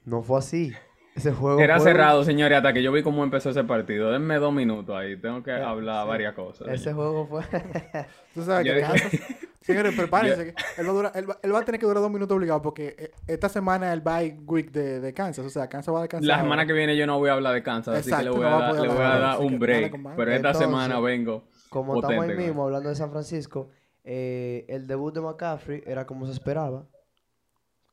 No 0.05 0.23
fue 0.23 0.39
así. 0.39 0.73
Ese 1.15 1.33
juego 1.33 1.61
Era 1.61 1.77
fue- 1.79 1.91
cerrado, 1.91 2.25
señores, 2.25 2.57
hasta 2.57 2.73
que 2.73 2.83
yo 2.83 2.93
vi 2.93 3.03
cómo 3.03 3.25
empezó 3.25 3.51
ese 3.51 3.65
partido. 3.65 4.11
Denme 4.13 4.37
dos 4.39 4.53
minutos 4.53 4.97
ahí. 4.97 5.17
Tengo 5.17 5.43
que 5.43 5.51
Eh, 5.51 5.63
hablar 5.63 6.05
sí. 6.05 6.09
varias 6.09 6.35
cosas. 6.35 6.69
Ese 6.69 6.93
juego 6.93 7.27
fue... 7.27 7.43
Tú 8.35 8.43
sabes 8.43 8.67
Yo 8.67 8.75
que 8.75 8.81
dije- 8.81 9.37
Señores, 9.61 9.95
prepárense. 9.95 10.55
él, 10.79 10.87
va 10.87 10.91
a 10.91 10.95
durar- 10.95 11.13
él 11.15 11.31
va- 11.31 11.39
él 11.43 11.55
va 11.55 11.59
a 11.59 11.65
tener 11.65 11.79
que 11.81 11.87
durar 11.87 12.03
dos 12.03 12.11
minutos 12.11 12.35
obligado 12.37 12.63
porque 12.63 12.97
eh, 12.99 13.11
esta 13.27 13.49
semana 13.49 13.89
es 13.89 13.93
el 13.95 14.01
bye 14.01 14.39
week 14.47 14.71
de, 14.73 15.01
de 15.01 15.13
Kansas. 15.13 15.45
O 15.45 15.51
sea, 15.51 15.69
Kansas 15.69 15.95
va 15.95 15.99
a 15.99 16.03
descansar. 16.03 16.27
La 16.27 16.35
ahora. 16.35 16.45
semana 16.45 16.67
que 16.67 16.73
viene 16.73 16.97
yo 16.97 17.07
no 17.07 17.19
voy 17.19 17.29
a 17.29 17.35
hablar 17.35 17.53
de 17.55 17.63
Kansas, 17.63 17.99
así 17.99 18.11
que 18.11 18.23
le 18.23 18.31
voy 18.31 18.41
no 18.41 18.47
a 18.47 18.51
dar, 18.59 18.71
poder 18.71 18.83
le 18.83 18.89
voy 18.89 18.97
a 19.03 19.07
hablar, 19.07 19.21
dar 19.21 19.31
así 19.37 19.45
un 19.45 19.59
break. 19.59 19.93
Pero 20.17 20.33
esta 20.33 20.37
Entonces, 20.49 20.61
semana 20.63 21.01
vengo 21.01 21.45
como 21.69 21.97
estamos 21.97 22.25
ahí 22.29 22.37
mismo 22.37 22.65
hablando 22.65 22.89
de 22.89 22.95
San 22.95 23.11
Francisco, 23.11 23.69
Eh, 24.03 24.65
el 24.69 24.87
debut 24.87 25.13
de 25.15 25.21
McCaffrey 25.21 25.83
era 25.87 26.07
como 26.07 26.25
se 26.27 26.33
esperaba, 26.33 26.87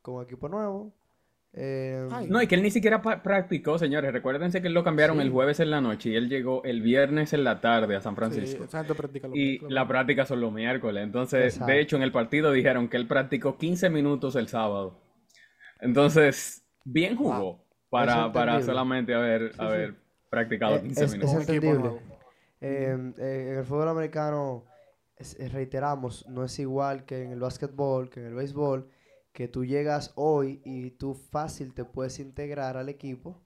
con 0.01 0.23
equipo 0.23 0.47
nuevo. 0.47 0.93
Eh, 1.59 2.07
Ay. 2.11 2.27
No, 2.29 2.39
y 2.39 2.45
que 2.45 2.53
él 2.53 2.61
ni 2.61 2.69
siquiera 2.69 3.01
practicó, 3.01 3.79
señores. 3.79 4.13
Recuérdense 4.13 4.61
que 4.61 4.67
él 4.67 4.73
lo 4.75 4.83
cambiaron 4.83 5.17
Sí. 5.17 5.23
el 5.23 5.31
jueves 5.31 5.59
en 5.59 5.71
la 5.71 5.81
noche 5.81 6.09
y 6.11 6.15
él 6.15 6.29
llegó 6.29 6.63
el 6.63 6.81
viernes 6.83 7.33
en 7.33 7.43
la 7.43 7.61
tarde 7.61 7.95
a 7.95 8.01
San 8.01 8.15
Francisco. 8.15 8.59
Sí, 8.59 8.67
esa 8.69 8.77
gente 8.79 8.93
practica 8.93 9.27
lo- 9.27 9.35
Y 9.35 9.59
la 9.67 9.87
práctica 9.87 10.25
son 10.27 10.39
los 10.41 10.53
miércoles. 10.53 11.03
Entonces, 11.03 11.53
Exacto. 11.55 11.71
de 11.73 11.79
hecho, 11.81 11.95
en 11.95 12.03
el 12.03 12.11
partido 12.11 12.51
dijeron 12.51 12.87
que 12.89 12.97
él 12.97 13.07
practicó 13.07 13.57
15 13.57 13.89
minutos 13.89 14.35
el 14.35 14.47
sábado. 14.49 14.99
Entonces, 15.79 16.63
bien 16.83 17.15
jugó 17.15 17.37
Wow. 17.39 17.59
Para, 17.89 18.25
es 18.27 18.33
para 18.33 18.61
solamente 18.61 19.13
haber, 19.13 19.53
sí. 19.53 19.57
haber 19.59 19.95
practicado 20.29 20.75
Eh, 20.75 20.81
15 20.81 21.05
es- 21.05 21.11
minutos. 21.13 21.33
Entendible. 21.35 21.79
nuevo. 21.79 21.99
Eh, 22.59 22.97
eh, 23.17 23.47
en 23.53 23.57
el 23.59 23.65
fútbol 23.65 23.87
americano, 23.87 24.65
es- 25.15 25.39
eh, 25.39 25.47
reiteramos, 25.49 26.27
no 26.27 26.43
es 26.43 26.59
igual 26.59 27.05
que 27.05 27.23
en 27.23 27.31
el 27.31 27.39
básquetbol, 27.39 28.09
que 28.09 28.19
en 28.19 28.27
el 28.27 28.33
béisbol, 28.35 28.89
que 29.37 29.47
tú 29.47 29.65
llegas 29.65 30.13
hoy 30.15 30.63
y 30.65 30.89
tú 30.89 31.13
fácil 31.13 31.75
te 31.75 31.85
puedes 31.85 32.17
integrar 32.17 32.75
al 32.75 32.89
equipo, 32.89 33.43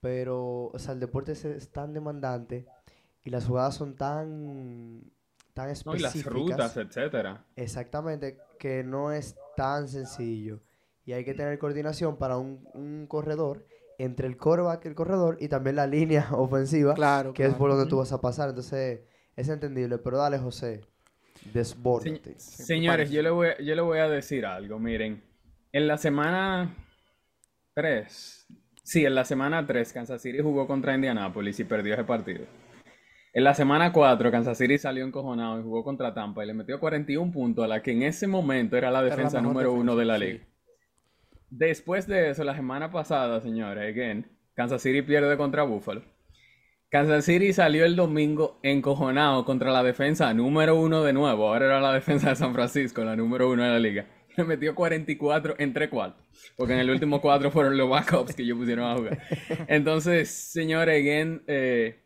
pero, 0.00 0.66
o 0.66 0.78
sea, 0.78 0.94
el 0.94 1.00
deporte 1.00 1.32
es, 1.32 1.44
es 1.44 1.72
tan 1.72 1.92
demandante 1.92 2.68
y 3.24 3.30
las 3.30 3.46
jugadas 3.46 3.74
son 3.74 3.96
tan, 3.96 5.02
tan 5.54 5.72
No, 5.84 5.96
y 5.96 5.98
las 5.98 6.24
específicas. 6.24 6.32
rutas, 6.32 6.76
etcétera. 6.76 7.44
Exactamente, 7.56 8.38
que 8.60 8.84
no 8.84 9.10
es 9.10 9.36
tan 9.56 9.88
sencillo. 9.88 10.60
Y 11.04 11.14
hay 11.14 11.24
que 11.24 11.34
tener 11.34 11.58
coordinación 11.58 12.16
para 12.16 12.38
un, 12.38 12.68
un 12.74 13.08
corredor 13.08 13.66
entre 13.98 14.28
el 14.28 14.36
coreback 14.36 14.84
y 14.84 14.88
el 14.88 14.94
corredor 14.94 15.36
y 15.40 15.48
también 15.48 15.74
la 15.74 15.88
línea 15.88 16.28
ofensiva, 16.32 16.94
Claro, 16.94 17.34
que 17.34 17.44
es 17.46 17.54
por 17.54 17.70
donde 17.70 17.86
tú 17.86 17.96
vas 17.98 18.12
a 18.12 18.20
pasar. 18.20 18.50
Entonces, 18.50 19.00
es 19.34 19.48
entendible. 19.48 19.98
Pero 19.98 20.18
dale, 20.18 20.38
José, 20.38 20.82
desbórdate. 21.52 22.38
Se- 22.38 22.64
señores, 22.64 23.10
yo 23.10 23.22
le, 23.22 23.30
voy, 23.30 23.48
yo 23.64 23.74
le 23.74 23.80
voy 23.82 23.98
a 23.98 24.08
decir 24.08 24.46
algo. 24.46 24.78
Miren, 24.78 25.22
en 25.72 25.86
la 25.88 25.96
semana 25.98 26.74
3, 27.74 28.46
sí, 28.82 29.04
en 29.04 29.14
la 29.14 29.24
semana 29.24 29.66
3, 29.66 29.92
Kansas 29.92 30.22
City 30.22 30.38
jugó 30.40 30.66
contra 30.66 30.94
Indianapolis 30.94 31.58
y 31.60 31.64
perdió 31.64 31.94
ese 31.94 32.04
partido. 32.04 32.44
En 33.34 33.44
la 33.44 33.54
semana 33.54 33.92
4, 33.92 34.30
Kansas 34.30 34.58
City 34.58 34.78
salió 34.78 35.04
encojonado 35.04 35.60
y 35.60 35.62
jugó 35.62 35.84
contra 35.84 36.12
Tampa 36.14 36.42
y 36.42 36.46
le 36.46 36.54
metió 36.54 36.80
41 36.80 37.30
puntos 37.30 37.64
a 37.64 37.68
la 37.68 37.82
que 37.82 37.92
en 37.92 38.02
ese 38.02 38.26
momento 38.26 38.76
era 38.76 38.90
la 38.90 39.02
defensa 39.02 39.40
número 39.40 39.72
uno 39.72 39.94
de 39.96 40.04
la 40.06 40.18
defensa, 40.18 40.42
liga. 40.44 40.48
Después 41.50 42.06
de 42.06 42.30
eso, 42.30 42.42
la 42.44 42.56
semana 42.56 42.90
pasada, 42.90 43.40
señores, 43.40 43.94
again, 43.94 44.26
Kansas 44.54 44.82
City 44.82 45.02
pierde 45.02 45.36
contra 45.36 45.62
Buffalo. 45.62 46.02
Kansas 46.90 47.24
City 47.26 47.52
salió 47.52 47.84
el 47.84 47.96
domingo 47.96 48.58
encojonado 48.62 49.44
contra 49.44 49.70
la 49.70 49.82
defensa 49.82 50.32
número 50.32 50.74
uno 50.76 51.02
de 51.04 51.12
nuevo. 51.12 51.48
Ahora 51.48 51.66
era 51.66 51.80
la 51.80 51.92
defensa 51.92 52.30
de 52.30 52.36
San 52.36 52.54
Francisco, 52.54 53.04
la 53.04 53.14
número 53.14 53.50
uno 53.50 53.62
de 53.62 53.68
la 53.70 53.78
liga. 53.78 54.06
Le 54.36 54.44
metió 54.44 54.74
44 54.74 55.56
entre 55.58 55.90
cuatro. 55.90 56.22
Porque 56.56 56.72
en 56.72 56.78
el 56.80 56.90
último 56.90 57.20
cuatro 57.20 57.50
fueron 57.50 57.76
los 57.76 57.90
backups 57.90 58.34
que 58.34 58.42
ellos 58.42 58.56
pusieron 58.56 58.86
a 58.90 58.96
jugar. 58.96 59.18
Entonces, 59.66 60.30
señores, 60.30 60.98
again, 61.02 61.42
eh, 61.46 62.00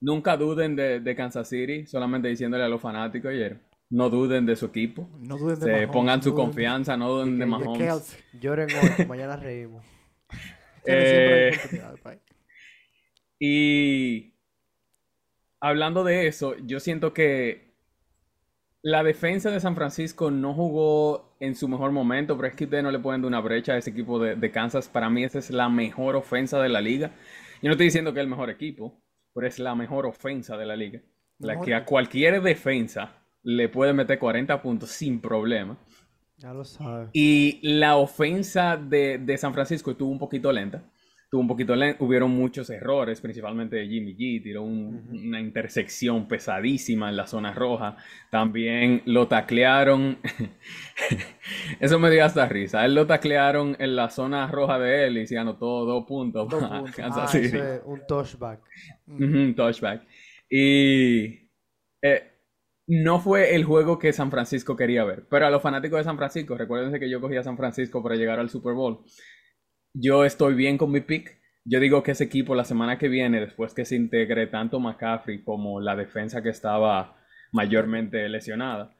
nunca 0.00 0.36
duden 0.36 0.76
de, 0.76 1.00
de 1.00 1.16
Kansas 1.16 1.48
City. 1.48 1.86
Solamente 1.86 2.28
diciéndole 2.28 2.62
a 2.62 2.68
los 2.68 2.80
fanáticos 2.80 3.30
ayer. 3.32 3.58
No 3.90 4.08
duden 4.08 4.46
de 4.46 4.54
su 4.54 4.66
equipo. 4.66 5.08
No 5.18 5.36
duden 5.36 5.58
de 5.58 5.64
Se 5.66 5.72
Mahomes, 5.72 5.88
pongan 5.90 6.22
su 6.22 6.30
duden 6.30 6.44
confianza, 6.44 6.96
no 6.96 7.10
duden 7.10 7.38
de 7.38 7.44
que- 7.44 7.44
de 7.44 7.46
Mahomes. 7.46 8.18
Lloren 8.40 8.68
hoy, 8.70 9.06
mañana 9.06 9.36
reímos. 9.36 9.84
Eh. 10.84 11.52
Y 13.44 14.34
hablando 15.58 16.04
de 16.04 16.28
eso, 16.28 16.54
yo 16.58 16.78
siento 16.78 17.12
que 17.12 17.74
la 18.82 19.02
defensa 19.02 19.50
de 19.50 19.58
San 19.58 19.74
Francisco 19.74 20.30
no 20.30 20.54
jugó 20.54 21.34
en 21.40 21.56
su 21.56 21.66
mejor 21.66 21.90
momento, 21.90 22.36
pero 22.36 22.46
es 22.46 22.54
que 22.54 22.66
ustedes 22.66 22.84
no 22.84 22.92
le 22.92 23.00
pueden 23.00 23.20
dar 23.20 23.26
una 23.26 23.40
brecha 23.40 23.72
a 23.72 23.78
ese 23.78 23.90
equipo 23.90 24.20
de, 24.20 24.36
de 24.36 24.50
Kansas. 24.52 24.86
Para 24.86 25.10
mí 25.10 25.24
esa 25.24 25.40
es 25.40 25.50
la 25.50 25.68
mejor 25.68 26.14
ofensa 26.14 26.62
de 26.62 26.68
la 26.68 26.80
liga. 26.80 27.10
Yo 27.60 27.66
no 27.66 27.72
estoy 27.72 27.86
diciendo 27.86 28.12
que 28.14 28.20
es 28.20 28.22
el 28.22 28.30
mejor 28.30 28.48
equipo, 28.48 29.02
pero 29.34 29.48
es 29.48 29.58
la 29.58 29.74
mejor 29.74 30.06
ofensa 30.06 30.56
de 30.56 30.66
la 30.66 30.76
liga. 30.76 31.00
La 31.40 31.60
que 31.60 31.74
a 31.74 31.84
cualquier 31.84 32.40
defensa 32.42 33.24
le 33.42 33.68
puede 33.68 33.92
meter 33.92 34.20
40 34.20 34.62
puntos 34.62 34.90
sin 34.90 35.20
problema. 35.20 35.76
Ya 36.36 36.54
lo 36.54 36.64
sabes. 36.64 37.10
Y 37.12 37.58
la 37.60 37.96
ofensa 37.96 38.76
de, 38.76 39.18
de 39.18 39.36
San 39.36 39.52
Francisco 39.52 39.90
estuvo 39.90 40.12
un 40.12 40.20
poquito 40.20 40.52
lenta. 40.52 40.84
Estuvo 41.32 41.40
un 41.40 41.48
poquito 41.48 41.74
lenta. 41.74 42.04
Hubieron 42.04 42.30
muchos 42.30 42.68
errores, 42.68 43.22
principalmente 43.22 43.76
de 43.76 43.88
Jimmy 43.88 44.14
G. 44.14 44.42
Tiró 44.42 44.64
un- 44.64 45.08
una 45.10 45.40
intersección 45.40 46.28
pesadísima 46.28 47.08
en 47.08 47.16
la 47.16 47.26
zona 47.26 47.54
roja. 47.54 47.96
También 48.30 49.00
lo 49.06 49.26
taclearon. 49.28 50.18
Eso 51.80 51.98
me 51.98 52.10
dio 52.10 52.22
hasta 52.26 52.46
risa. 52.50 52.84
Él 52.84 52.94
lo 52.94 53.06
taclearon 53.06 53.76
en 53.78 53.96
la 53.96 54.10
zona 54.10 54.46
roja 54.46 54.78
de 54.78 55.06
él 55.06 55.16
y 55.16 55.26
se 55.26 55.38
anotó 55.38 55.86
dos 55.86 56.04
puntos 56.06 56.50
Dos 56.50 56.64
puntos. 56.68 56.98
Ah, 57.02 57.26
City. 57.26 57.46
eso 57.46 57.64
es 57.64 57.80
un 57.86 58.06
touchback. 58.06 58.60
Un 59.06 59.54
touchback. 59.56 60.02
Y 60.50 61.48
eh, 62.02 62.30
no 62.88 63.20
fue 63.20 63.54
el 63.54 63.64
juego 63.64 63.98
que 63.98 64.12
San 64.12 64.30
Francisco 64.30 64.76
quería 64.76 65.02
ver. 65.04 65.24
Pero 65.30 65.46
a 65.46 65.50
los 65.50 65.62
fanáticos 65.62 65.96
de 65.96 66.04
San 66.04 66.18
Francisco, 66.18 66.58
recuérdense 66.58 67.00
que 67.00 67.08
yo 67.08 67.22
cogí 67.22 67.36
a 67.38 67.42
San 67.42 67.56
Francisco 67.56 68.02
para 68.02 68.16
llegar 68.16 68.38
al 68.38 68.50
Super 68.50 68.74
Bowl. 68.74 69.02
Yo 69.94 70.24
estoy 70.24 70.54
bien 70.54 70.78
con 70.78 70.90
mi 70.90 71.00
pick. 71.00 71.38
Yo 71.64 71.78
digo 71.78 72.02
que 72.02 72.12
ese 72.12 72.24
equipo 72.24 72.54
la 72.54 72.64
semana 72.64 72.98
que 72.98 73.08
viene, 73.08 73.40
después 73.40 73.74
que 73.74 73.84
se 73.84 73.94
integre 73.94 74.46
tanto 74.46 74.80
McCaffrey 74.80 75.44
como 75.44 75.80
la 75.80 75.94
defensa 75.94 76.42
que 76.42 76.48
estaba 76.48 77.16
mayormente 77.52 78.28
lesionada, 78.28 78.96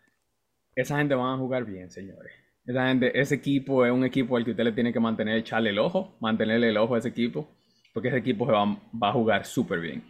esa 0.75 0.99
gente 0.99 1.15
van 1.15 1.35
a 1.35 1.39
jugar 1.39 1.65
bien, 1.65 1.91
señores. 1.91 2.33
Esa 2.65 2.87
gente, 2.89 3.19
ese 3.19 3.37
equipo 3.37 3.85
es 3.85 3.93
un 3.93 4.05
equipo 4.05 4.37
al 4.37 4.45
que 4.45 4.53
usted 4.53 4.65
le 4.65 4.73
tiene 4.73 4.93
que 4.93 5.01
mantener, 5.01 5.39
echarle 5.39 5.71
el 5.71 5.79
ojo, 5.79 6.17
mantenerle 6.21 6.69
el 6.69 6.77
ojo 6.77 6.95
a 6.95 6.99
ese 6.99 7.09
equipo, 7.09 7.49
porque 7.93 8.09
ese 8.09 8.19
equipo 8.19 8.47
se 8.47 8.53
va, 8.53 8.65
va 8.65 9.09
a 9.09 9.13
jugar 9.13 9.45
súper 9.45 9.81
bien. 9.81 10.05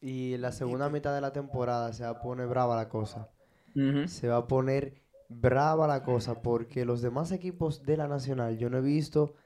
Y 0.00 0.36
la 0.36 0.52
segunda 0.52 0.88
mitad 0.90 1.14
de 1.14 1.20
la 1.20 1.32
temporada 1.32 1.92
se 1.92 2.02
va 2.02 2.10
a 2.10 2.20
poner 2.20 2.46
brava 2.48 2.76
la 2.76 2.88
cosa. 2.88 3.30
Se 4.06 4.26
va 4.26 4.38
a 4.38 4.46
poner 4.48 5.02
brava 5.28 5.86
la 5.86 6.02
cosa 6.02 6.42
porque 6.42 6.84
los 6.84 7.00
demás 7.00 7.30
equipos 7.30 7.84
de 7.84 7.96
la 7.96 8.08
Nacional 8.08 8.58
yo 8.58 8.70
no 8.70 8.78
he 8.78 8.82
visto 8.82 9.36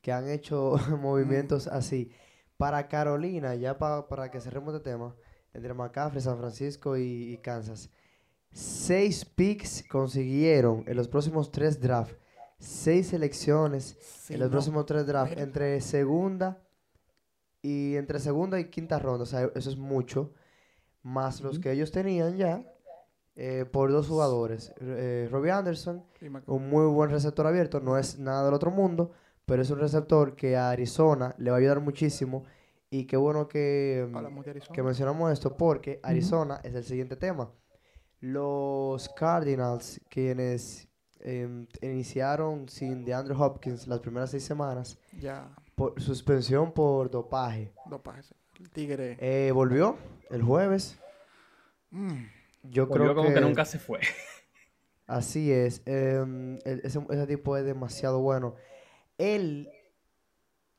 que 0.00 0.12
han 0.12 0.28
hecho 0.28 0.76
movimientos 1.00 1.66
así. 1.66 2.10
Para 2.56 2.88
Carolina, 2.88 3.54
ya 3.54 3.78
pa- 3.78 4.06
para 4.08 4.30
que 4.30 4.40
cerremos 4.40 4.74
este 4.74 4.90
tema, 4.90 5.14
entre 5.54 5.72
McCaffrey, 5.74 6.20
San 6.22 6.38
Francisco 6.38 6.96
y, 6.96 7.32
y 7.32 7.38
Kansas, 7.38 7.90
seis 8.52 9.24
picks 9.24 9.84
consiguieron 9.88 10.84
en 10.86 10.96
los 10.96 11.08
próximos 11.08 11.50
tres 11.52 11.80
drafts, 11.80 12.16
seis 12.58 13.08
selecciones 13.08 13.96
Sí, 14.00 14.34
en 14.34 14.40
los 14.40 14.48
no. 14.48 14.52
próximos 14.52 14.86
tres 14.86 15.06
drafts, 15.06 15.36
entre 15.38 15.80
segunda 15.80 16.62
y 17.62 17.96
entre 17.96 18.18
segunda 18.20 18.58
y 18.58 18.66
quinta 18.70 18.98
ronda, 18.98 19.22
o 19.24 19.26
sea, 19.26 19.50
eso 19.54 19.70
es 19.70 19.76
mucho, 19.76 20.32
más 21.02 21.40
los 21.40 21.58
que 21.58 21.72
ellos 21.72 21.90
tenían 21.92 22.36
ya 22.36 22.62
eh, 23.36 23.64
por 23.70 23.90
dos 23.92 24.08
jugadores. 24.08 24.72
Eh, 24.80 25.28
Robbie 25.30 25.50
Anderson, 25.50 26.04
un 26.46 26.68
muy 26.68 26.86
buen 26.86 27.10
receptor 27.10 27.46
abierto, 27.46 27.80
no 27.80 27.96
es 27.98 28.18
nada 28.18 28.44
del 28.44 28.54
otro 28.54 28.70
mundo, 28.70 29.12
pero 29.50 29.62
es 29.62 29.70
un 29.70 29.80
receptor 29.80 30.36
que 30.36 30.56
a 30.56 30.70
Arizona 30.70 31.34
le 31.38 31.50
va 31.50 31.56
a 31.56 31.58
ayudar 31.60 31.80
muchísimo 31.80 32.44
y 32.88 33.04
qué 33.06 33.16
bueno 33.16 33.48
que, 33.48 34.08
mm, 34.08 34.72
que 34.72 34.82
mencionamos 34.84 35.32
esto 35.32 35.56
porque 35.56 35.98
Arizona 36.04 36.60
es 36.62 36.72
el 36.76 36.84
siguiente 36.84 37.16
tema. 37.16 37.50
Los 38.20 39.08
Cardinals, 39.08 40.00
quienes 40.08 40.88
em, 41.18 41.66
iniciaron 41.82 42.68
sin 42.68 43.04
DeAndre 43.04 43.34
Hopkins 43.34 43.86
las 43.88 43.98
primeras 44.00 44.30
seis 44.30 44.44
semanas, 44.44 44.98
Ya, 45.18 45.54
por 45.74 46.00
suspensión 46.00 46.72
por 46.72 47.10
dopaje. 47.10 47.72
dopaje. 47.86 48.22
sí. 48.22 48.34
El 48.60 48.70
tigre. 48.70 49.16
Eh, 49.20 49.50
volvió 49.52 49.96
el 50.30 50.42
jueves. 50.42 50.98
Mm, 51.90 52.24
Yo 52.62 52.86
Volvió 52.86 53.04
creo 53.04 53.14
como 53.16 53.28
que 53.30 53.34
que 53.34 53.40
nunca 53.40 53.64
se 53.64 53.78
fue. 53.80 53.98
así 55.06 55.50
es. 55.50 55.82
em, 55.86 56.56
ese 56.64 57.26
tipo 57.26 57.56
es 57.56 57.64
demasiado 57.64 58.20
bueno. 58.20 58.54
Él 59.20 59.68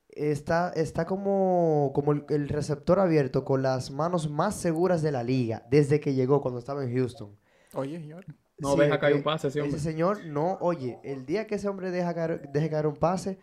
está, 0.10 0.72
está 0.76 1.06
como, 1.06 1.92
como 1.94 2.12
el, 2.12 2.26
el 2.30 2.50
receptor 2.50 3.00
abierto 3.00 3.46
con 3.46 3.62
las 3.62 3.92
manos 3.92 4.30
más 4.30 4.56
seguras 4.56 5.02
de 5.02 5.12
la 5.12 5.24
liga 5.24 5.66
desde 5.70 6.00
que 6.00 6.14
llegó 6.14 6.42
cuando 6.42 6.60
estaba 6.60 6.84
en 6.84 6.94
Houston. 6.96 7.38
Oye, 7.74 8.00
señor. 8.00 8.26
No 8.58 8.74
Sí, 8.74 8.80
deja 8.82 9.00
caer 9.00 9.16
un 9.16 9.24
pase, 9.24 9.48
ese 9.48 9.60
Ese 9.60 9.66
hombre. 9.68 9.80
señor 9.80 10.26
no, 10.26 10.58
oye, 10.62 11.00
el 11.04 11.26
día 11.26 11.48
que 11.48 11.56
ese 11.56 11.68
hombre 11.68 11.90
deja 11.90 12.14
caer, 12.14 12.52
deje 12.52 12.70
caer 12.70 12.86
un 12.86 12.96
pase, 12.96 13.40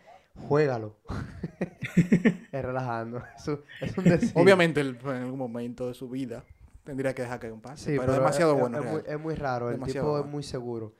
juégalo. 0.47 0.95
es 2.51 2.65
relajando. 2.65 3.21
Es 3.35 3.47
un, 3.47 3.59
es 3.81 3.97
un 3.97 4.03
decir. 4.05 4.31
Obviamente, 4.35 4.79
él, 4.79 4.97
en 5.03 5.09
algún 5.09 5.39
momento 5.39 5.87
de 5.87 5.93
su 5.93 6.09
vida 6.09 6.45
tendría 6.85 7.13
que 7.13 7.23
dejar 7.23 7.39
caer 7.39 7.53
un 7.53 7.61
pase. 7.61 7.91
Sí, 7.91 7.97
pero, 7.99 8.13
demasiado 8.13 8.53
es, 8.53 8.59
bueno. 8.59 8.79
es 8.79 8.85
muy, 8.85 9.01
es 9.05 9.19
muy 9.19 9.35
raro. 9.35 9.69
Demasiado 9.69 10.07
el 10.09 10.21
tipo 10.21 10.25
es 10.25 10.31
muy 10.31 10.43
seguro. 10.43 10.93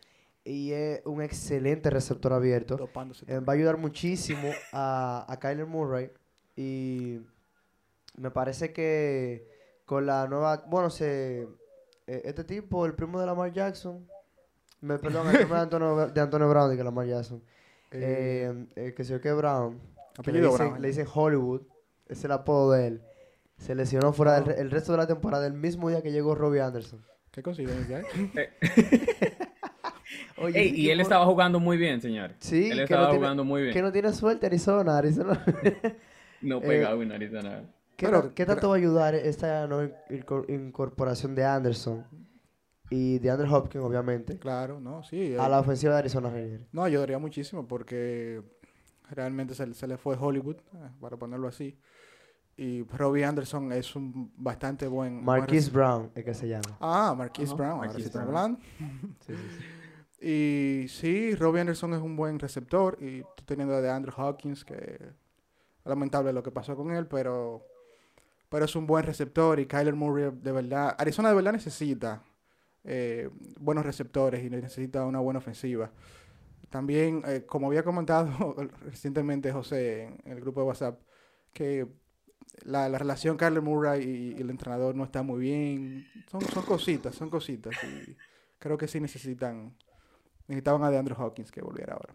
Y 0.49 0.71
es 0.73 1.01
un 1.05 1.21
excelente 1.21 1.89
receptor 1.89 2.33
abierto. 2.33 2.75
Dopándose. 2.75 3.23
Eh, 3.27 3.39
va 3.39 3.53
a 3.53 3.55
ayudar 3.55 3.77
muchísimo 3.77 4.49
a, 4.71 5.25
a 5.27 5.39
Kyler 5.39 5.65
Murray. 5.67 6.09
Y 6.55 7.19
me 8.17 8.31
parece 8.31 8.73
que 8.73 9.47
con 9.85 10.05
la 10.05 10.27
nueva. 10.27 10.63
Bueno, 10.67 10.89
se. 10.89 11.41
eh, 12.07 12.21
este 12.25 12.43
tipo, 12.43 12.85
el 12.85 12.93
primo 12.95 13.19
de 13.19 13.25
Lamar 13.27 13.51
Jackson, 13.53 14.07
me, 14.81 14.97
perdón, 14.97 15.27
el 15.29 15.37
primo 15.37 15.53
de 15.55 15.61
Antonio, 15.67 16.07
de 16.07 16.21
Antonio 16.21 16.49
Brown, 16.49 16.73
y 16.73 16.77
que 16.77 16.83
Lamar 16.83 17.05
Jackson, 17.05 17.43
Eh, 17.91 18.51
eh, 18.51 18.87
eh, 18.87 18.93
que 18.95 19.03
se 19.03 19.13
yo 19.13 19.21
que 19.21 19.31
Brown, 19.33 19.79
que 20.23 20.31
le 20.31 20.39
apellido 20.39 20.51
dicen, 20.51 20.67
Brown. 20.69 20.81
le 20.81 20.87
dicen 20.87 21.07
Hollywood, 21.13 21.61
es 22.07 22.23
el 22.23 22.31
apodo 22.31 22.71
de 22.71 22.87
él, 22.87 23.01
se 23.57 23.75
lesionó 23.75 24.13
fuera 24.13 24.33
del 24.33 24.43
Oh. 24.43 24.47
re- 24.47 24.59
el 24.61 24.71
resto 24.71 24.91
de 24.93 24.97
la 24.97 25.05
temporada, 25.07 25.45
el 25.45 25.53
mismo 25.53 25.89
día 25.89 26.01
que 26.01 26.11
llegó 26.11 26.33
Robbie 26.33 26.61
Anderson. 26.61 27.05
Qué 27.31 27.43
coincidencia, 27.43 27.99
¿eh? 28.01 28.49
Oye, 30.37 30.59
Ey, 30.59 30.73
y 30.75 30.89
él 30.89 30.99
estaba 31.01 31.25
jugando 31.25 31.59
muy 31.59 31.77
bien, 31.77 32.01
señor. 32.01 32.33
Sí, 32.39 32.69
Él 32.71 32.79
estaba 32.79 33.01
no 33.03 33.07
tiene- 33.09 33.19
jugando 33.19 33.43
muy 33.43 33.61
bien. 33.63 33.73
Que 33.73 33.81
no 33.81 33.91
tiene 33.91 34.11
suerte 34.13 34.45
Arizona, 34.45 34.97
Arizona. 34.97 35.43
No 36.41 36.57
eh, 36.59 36.61
pegaba 36.67 37.03
en 37.03 37.11
Arizona. 37.11 37.63
¿Qué, 37.97 38.05
Pero, 38.05 38.33
qué 38.33 38.45
tanto 38.45 38.69
va 38.69 38.75
a 38.75 38.77
ayudar 38.77 39.13
esta 39.13 39.67
nueva 39.67 39.91
incor- 40.09 40.45
incorporación 40.49 41.35
de 41.35 41.43
Anderson 41.43 42.05
y 42.89 43.19
de 43.19 43.29
Andrew 43.29 43.53
Hopkins, 43.53 43.83
obviamente, 43.83 44.39
Claro, 44.39 44.79
no, 44.79 45.03
sí. 45.03 45.35
a 45.37 45.45
eh, 45.45 45.49
la 45.49 45.59
ofensiva 45.59 45.91
de 45.93 45.99
Arizona 45.99 46.29
Ranger? 46.29 46.65
No, 46.71 46.83
ayudaría 46.85 47.19
muchísimo 47.19 47.67
porque 47.67 48.41
realmente 49.11 49.53
se, 49.53 49.73
se 49.73 49.85
le 49.85 49.97
fue 49.97 50.15
Hollywood, 50.17 50.55
eh, 50.75 50.89
para 51.01 51.17
ponerlo 51.17 51.49
así. 51.49 51.77
Y 52.55 52.83
Robbie 52.83 53.25
Anderson 53.25 53.71
es 53.73 53.93
un 53.97 54.31
bastante 54.37 54.87
buen... 54.87 55.23
Marquise 55.25 55.69
Brown, 55.71 56.09
es 56.15 56.23
que 56.23 56.33
se 56.33 56.47
llama. 56.47 56.77
Ah, 56.79 57.13
Marquise 57.17 57.47
Ajá, 57.53 57.55
Brown, 57.57 57.71
ahora 57.71 57.87
Marquise 57.87 58.09
Brown. 58.11 58.27
hablando. 58.27 58.59
Sí, 59.27 59.33
sí, 59.35 59.57
sí. 59.57 59.63
Y 60.21 60.85
sí, 60.89 61.33
Robbie 61.35 61.61
Anderson 61.61 61.93
es 61.93 62.01
un 62.01 62.15
buen 62.15 62.39
receptor 62.39 62.97
y 63.01 63.21
tú 63.21 63.43
teniendo 63.45 63.81
de 63.81 63.89
Andrew 63.89 64.13
Hawkins, 64.15 64.65
que 64.65 65.13
lamentable 65.85 66.33
lo 66.33 66.43
que 66.43 66.51
pasó 66.51 66.75
con 66.75 66.91
él, 66.91 67.07
pero, 67.07 67.65
pero 68.49 68.65
es 68.65 68.75
un 68.75 68.85
buen 68.85 69.05
receptor 69.05 69.59
y 69.59 69.65
Kyler 69.65 69.95
Murray 69.95 70.31
de 70.33 70.51
verdad, 70.51 70.95
Arizona 70.97 71.29
de 71.29 71.35
verdad 71.35 71.53
necesita 71.53 72.21
eh, 72.83 73.29
buenos 73.59 73.85
receptores 73.85 74.43
y 74.43 74.49
necesita 74.49 75.05
una 75.05 75.19
buena 75.19 75.39
ofensiva. 75.39 75.91
También, 76.69 77.23
eh, 77.25 77.45
como 77.45 77.67
había 77.67 77.83
comentado 77.83 78.55
recientemente 78.85 79.51
José 79.51 80.03
en, 80.23 80.31
el 80.31 80.41
grupo 80.41 80.61
de 80.61 80.67
WhatsApp, 80.67 80.99
que 81.53 81.87
la, 82.63 82.89
la 82.89 82.97
relación 82.97 83.37
Kyler 83.37 83.61
Murray 83.61 84.03
y, 84.03 84.37
y 84.37 84.41
el 84.41 84.49
entrenador 84.49 84.95
no 84.95 85.03
está 85.03 85.23
muy 85.23 85.39
bien. 85.39 86.07
Son, 86.29 86.41
son 86.41 86.63
cositas, 86.63 87.15
son 87.15 87.29
cositas. 87.29 87.75
Y 87.83 88.15
creo 88.59 88.77
que 88.77 88.87
sí 88.87 88.99
necesitan, 88.99 89.75
necesitaban 90.49 90.83
a 90.83 90.91
DeAndre 90.91 91.15
Hawkins 91.17 91.51
que 91.51 91.61
volviera 91.61 91.93
ahora. 91.93 92.13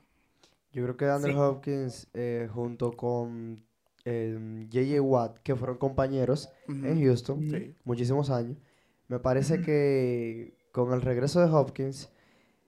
Yo 0.73 0.83
creo 0.83 0.97
que 0.97 1.07
Andrew 1.07 1.33
Sí. 1.33 1.39
Hopkins, 1.39 2.09
eh, 2.15 2.49
junto 2.53 2.93
con 2.93 3.65
eh, 4.05 4.67
J.J. 4.71 5.01
Watt, 5.01 5.39
que 5.39 5.57
fueron 5.57 5.79
compañeros 5.79 6.51
en 6.69 7.03
Houston 7.03 7.49
Sí. 7.49 7.75
muchísimos 7.85 8.29
años, 8.29 8.59
me 9.09 9.19
parece 9.19 9.63
que 9.63 10.59
con 10.73 10.93
el 10.93 11.01
regreso 11.01 11.41
de 11.41 11.47
Hopkins, 11.51 12.11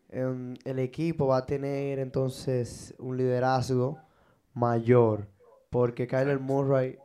em, 0.08 0.54
el 0.64 0.78
equipo 0.78 1.26
va 1.26 1.38
a 1.38 1.46
tener 1.46 1.98
entonces 1.98 2.94
un 2.98 3.18
liderazgo 3.18 3.98
mayor, 4.54 5.28
porque 5.68 6.06
Kyler 6.06 6.40
Murray 6.40 6.98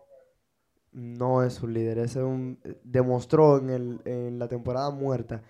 no 0.94 1.44
es 1.44 1.62
un 1.64 1.74
líder, 1.74 1.98
es 2.00 2.16
un, 2.16 2.60
demostró 2.84 3.58
en, 3.58 3.70
el, 3.70 4.02
en 4.06 4.40
la 4.40 4.48
temporada 4.48 4.92
muerta 4.92 5.42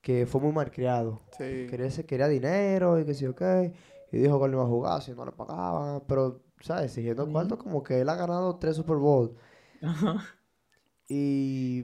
que 0.00 0.26
fue 0.26 0.40
muy 0.40 0.52
malcriado. 0.52 1.22
Sí. 1.36 1.46
Quería, 1.66 1.90
se- 1.90 2.06
quería 2.06 2.28
dinero 2.28 2.98
y 2.98 3.04
que 3.06 3.14
sí, 3.14 3.26
ok. 3.26 3.42
Y 4.12 4.18
dijo 4.18 4.40
que 4.40 4.48
no 4.48 4.54
iba 4.54 4.62
a 4.64 4.66
jugar 4.66 5.02
si 5.02 5.12
no 5.12 5.24
le 5.24 5.32
pagaban. 5.32 6.02
Pero, 6.08 6.42
¿sabes? 6.60 6.92
Siguiendo 6.92 7.28
Ujú. 7.28 7.30
cuarto, 7.30 7.58
como 7.58 7.82
que 7.82 8.00
él 8.00 8.08
ha 8.08 8.16
ganado 8.16 8.58
tres 8.58 8.76
Super 8.76 8.96
Bowl. 8.96 9.36
Ajá. 9.82 10.40
Y 11.08 11.82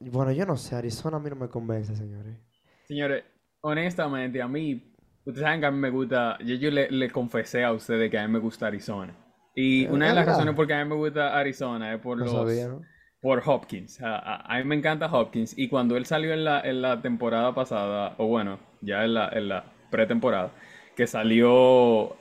bueno, 0.00 0.32
yo 0.32 0.46
no 0.46 0.56
sé, 0.56 0.74
Arizona 0.76 1.16
a 1.18 1.20
mí 1.20 1.30
no 1.30 1.36
me 1.36 1.48
convence, 1.48 1.96
señores. 1.96 2.38
Señores, 2.84 3.24
honestamente, 3.60 4.40
a 4.40 4.48
mí, 4.48 4.92
ustedes 5.24 5.40
saben 5.44 5.60
que 5.60 5.66
a 5.66 5.70
mí 5.70 5.78
me 5.78 5.90
gusta, 5.90 6.38
yo, 6.44 6.54
yo 6.54 6.70
le, 6.70 6.90
le 6.90 7.10
confesé 7.10 7.64
a 7.64 7.72
ustedes 7.72 8.10
que 8.10 8.18
a 8.18 8.26
mí 8.26 8.32
me 8.32 8.38
gusta 8.38 8.66
Arizona. 8.68 9.14
Y 9.54 9.86
Eh, 9.86 9.90
una 9.90 10.06
de 10.08 10.12
las 10.14 10.26
razones 10.26 10.54
por 10.54 10.66
qué 10.66 10.74
a 10.74 10.84
mí 10.84 10.88
me 10.90 10.96
gusta 10.96 11.36
Arizona 11.38 11.94
es 11.94 12.00
por 12.00 12.16
No 12.18 12.26
los, 12.26 12.28
sabía, 12.28 12.68
¿no? 12.68 12.86
Por 13.20 13.42
Hopkins. 13.44 14.00
A, 14.02 14.16
a- 14.16 14.54
a 14.54 14.58
mí 14.58 14.64
me 14.64 14.74
encanta 14.76 15.06
Hopkins. 15.06 15.56
Y 15.58 15.68
cuando 15.68 15.96
él 15.96 16.06
salió 16.06 16.32
en 16.32 16.44
la, 16.44 16.60
en 16.60 16.82
la 16.82 17.00
temporada 17.02 17.54
pasada, 17.54 18.14
o 18.18 18.26
bueno, 18.26 18.58
ya 18.80 19.04
en 19.04 19.14
la, 19.14 19.28
en 19.30 19.48
la 19.48 19.64
pretemporada, 19.90 20.52
que 20.96 21.06
salió, 21.06 22.16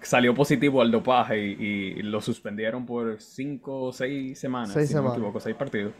salió 0.00 0.34
positivo 0.34 0.82
al 0.82 0.90
dopaje 0.90 1.38
y, 1.46 1.52
y 1.98 2.02
lo 2.02 2.20
suspendieron 2.20 2.86
por 2.86 3.20
cinco 3.20 3.82
o 3.84 3.92
seis 3.92 4.38
semanas, 4.38 4.72
Seis 4.72 4.88
si 4.88 4.94
no 4.94 5.02
me 5.02 5.10
equivoco, 5.10 5.40
seis 5.40 5.56
partidos. 5.56 5.92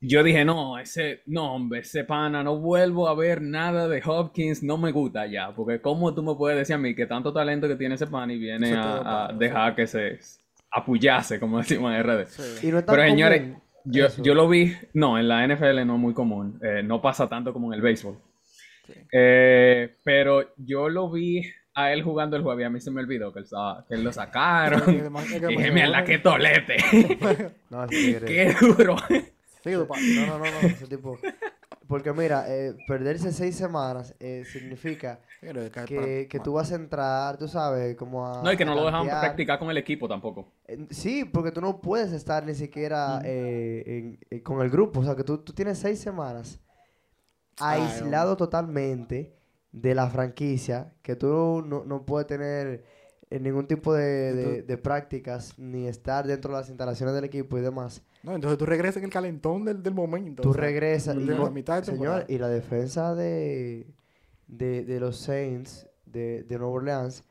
Yo 0.00 0.22
dije, 0.22 0.44
no, 0.44 0.78
ese, 0.78 1.22
no, 1.26 1.54
hombre, 1.54 1.80
ese 1.80 2.04
pana, 2.04 2.44
no 2.44 2.60
vuelvo 2.60 3.08
a 3.08 3.14
ver 3.16 3.42
nada 3.42 3.88
de 3.88 4.00
Hopkins, 4.04 4.62
no 4.62 4.78
me 4.78 4.92
gusta 4.92 5.26
ya, 5.26 5.52
porque 5.54 5.80
cómo 5.80 6.14
tú 6.14 6.22
me 6.22 6.36
puedes 6.36 6.56
decir 6.56 6.76
a 6.76 6.78
mí 6.78 6.94
que 6.94 7.06
tanto 7.06 7.32
talento 7.32 7.66
que 7.66 7.74
tiene 7.74 7.96
ese 7.96 8.06
pana 8.06 8.32
y 8.32 8.38
viene 8.38 8.74
a, 8.76 9.32
dejar 9.36 9.74
que 9.74 9.88
se 9.88 10.20
apullase, 10.70 11.38
como 11.40 11.58
decimos 11.58 11.92
en 11.94 12.02
RD. 12.02 12.26
Sí. 12.28 12.70
No 12.72 12.84
Pero 12.84 13.02
señores, 13.02 13.40
común 13.42 13.62
yo, 13.84 14.06
yo 14.18 14.34
lo 14.34 14.48
vi, 14.48 14.76
no, 14.92 15.18
en 15.18 15.28
la 15.28 15.46
NFL 15.46 15.86
no 15.86 15.94
es 15.94 16.00
muy 16.00 16.12
común, 16.14 16.60
eh, 16.62 16.82
no 16.82 17.00
pasa 17.00 17.28
tanto 17.28 17.52
como 17.52 17.68
en 17.68 17.74
el 17.74 17.80
béisbol. 17.82 18.18
Sí. 18.86 18.92
Eh, 19.12 19.96
pero 20.04 20.54
yo 20.56 20.88
lo 20.88 21.10
vi 21.10 21.42
a 21.74 21.92
él 21.92 22.02
jugando 22.02 22.36
el 22.36 22.42
jueves 22.42 22.64
y 22.64 22.66
a 22.66 22.70
mí 22.70 22.80
se 22.80 22.90
me 22.90 23.00
olvidó 23.00 23.32
que 23.32 23.38
él, 23.38 23.44
estaba- 23.44 23.84
que 23.88 23.94
él 23.94 24.02
lo 24.04 24.12
sacaron. 24.12 24.80
es 24.90 25.40
que 25.40 25.52
Y 25.52 25.56
dije, 25.56 25.70
mierda, 25.70 26.04
qué 26.04 26.18
tolete, 26.18 26.76
No, 27.70 27.86
qué 27.86 28.54
duro. 28.60 28.96
Sí, 29.62 29.70
No, 29.72 29.86
no, 29.86 30.38
no, 30.38 30.44
no, 30.44 30.68
ese 30.68 30.86
tipo. 30.86 31.18
Porque 31.88 32.12
mira, 32.12 32.44
eh, 32.48 32.74
perderse 32.86 33.32
seis 33.32 33.56
semanas 33.56 34.14
eh, 34.20 34.44
significa 34.52 35.20
que, 35.86 36.26
que 36.30 36.38
tú 36.40 36.52
vas 36.52 36.70
a 36.70 36.74
entrar, 36.74 37.38
tú 37.38 37.48
sabes, 37.48 37.96
como 37.96 38.26
a. 38.26 38.42
No, 38.42 38.52
y 38.52 38.56
que 38.56 38.64
no 38.64 38.74
lo 38.74 38.84
dejaban 38.84 39.06
tantear. 39.06 39.20
practicar 39.22 39.58
con 39.58 39.70
el 39.70 39.78
equipo 39.78 40.06
tampoco. 40.06 40.52
Eh, 40.66 40.86
Sí, 40.90 41.24
porque 41.24 41.50
tú 41.50 41.60
no 41.60 41.80
puedes 41.80 42.12
estar 42.12 42.44
ni 42.44 42.54
siquiera 42.54 43.20
eh, 43.24 43.82
en- 43.86 44.18
eh, 44.30 44.42
con 44.42 44.60
el 44.60 44.70
grupo. 44.70 45.00
O 45.00 45.04
sea, 45.04 45.16
que 45.16 45.24
tú, 45.24 45.38
tú 45.38 45.52
tienes 45.52 45.78
seis 45.78 45.98
semanas 45.98 46.60
Ay, 47.60 47.80
aislado 47.82 48.36
totalmente 48.36 49.34
de 49.72 49.94
la 49.94 50.08
franquicia, 50.08 50.92
que 51.02 51.16
tú 51.16 51.62
no, 51.66 51.84
no 51.84 52.04
puedes 52.06 52.26
tener 52.26 52.84
eh, 53.30 53.40
ningún 53.40 53.66
tipo 53.66 53.92
de, 53.94 54.62
de 54.62 54.78
prácticas, 54.78 55.58
ni 55.58 55.86
estar 55.86 56.26
dentro 56.26 56.52
de 56.52 56.58
las 56.60 56.68
instalaciones 56.68 57.14
del 57.14 57.24
equipo 57.24 57.58
y 57.58 57.60
demás. 57.62 58.02
No, 58.28 58.34
entonces 58.34 58.58
tú 58.58 58.66
regresas 58.66 58.98
en 58.98 59.04
el 59.04 59.10
calentón 59.10 59.64
del, 59.64 59.82
del 59.82 59.94
momento. 59.94 60.42
Tú 60.42 60.50
o 60.50 60.52
sea, 60.52 60.60
regresas 60.62 61.16
y, 61.16 61.24
la 61.24 61.50
mitad 61.50 61.78
de 61.80 61.84
señor, 61.84 62.24
y 62.28 62.38
la 62.38 62.48
defensa 62.48 63.14
de, 63.14 63.86
de, 64.46 64.84
de 64.84 65.00
los 65.00 65.16
Saints 65.16 65.88
de, 66.06 66.42
de 66.44 66.58
Nueva 66.58 66.74
Orleans 66.74 67.24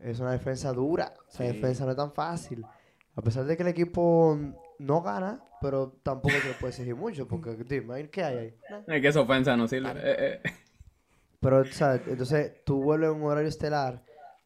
es 0.00 0.20
una 0.20 0.32
defensa 0.32 0.72
dura. 0.72 1.12
Esa 1.28 1.38
Sí. 1.38 1.44
defensa 1.52 1.84
no 1.84 1.90
es 1.90 1.96
tan 1.96 2.12
fácil. 2.12 2.64
A 3.16 3.22
pesar 3.22 3.44
de 3.44 3.56
que 3.56 3.62
el 3.64 3.68
equipo 3.70 4.38
no 4.78 5.02
gana, 5.02 5.42
pero 5.60 5.94
tampoco 6.02 6.34
se 6.40 6.48
le 6.48 6.54
puede 6.54 6.70
exigir 6.70 6.94
mucho, 6.94 7.26
porque 7.26 7.56
dime, 7.68 8.08
¿qué 8.10 8.22
hay 8.22 8.36
ahí? 8.36 8.54
Es 8.86 9.00
que 9.02 9.08
esa 9.08 9.20
ofensa 9.22 9.56
no 9.56 9.66
sirve. 9.66 9.90
Eh, 9.90 10.40
eh. 10.44 10.50
Pero, 11.40 11.64
¿sabes? 11.66 12.02
Entonces, 12.06 12.52
tú 12.64 12.82
vuelves 12.82 13.08
a 13.08 13.12
un 13.12 13.22
horario 13.24 13.48
estelar 13.48 14.02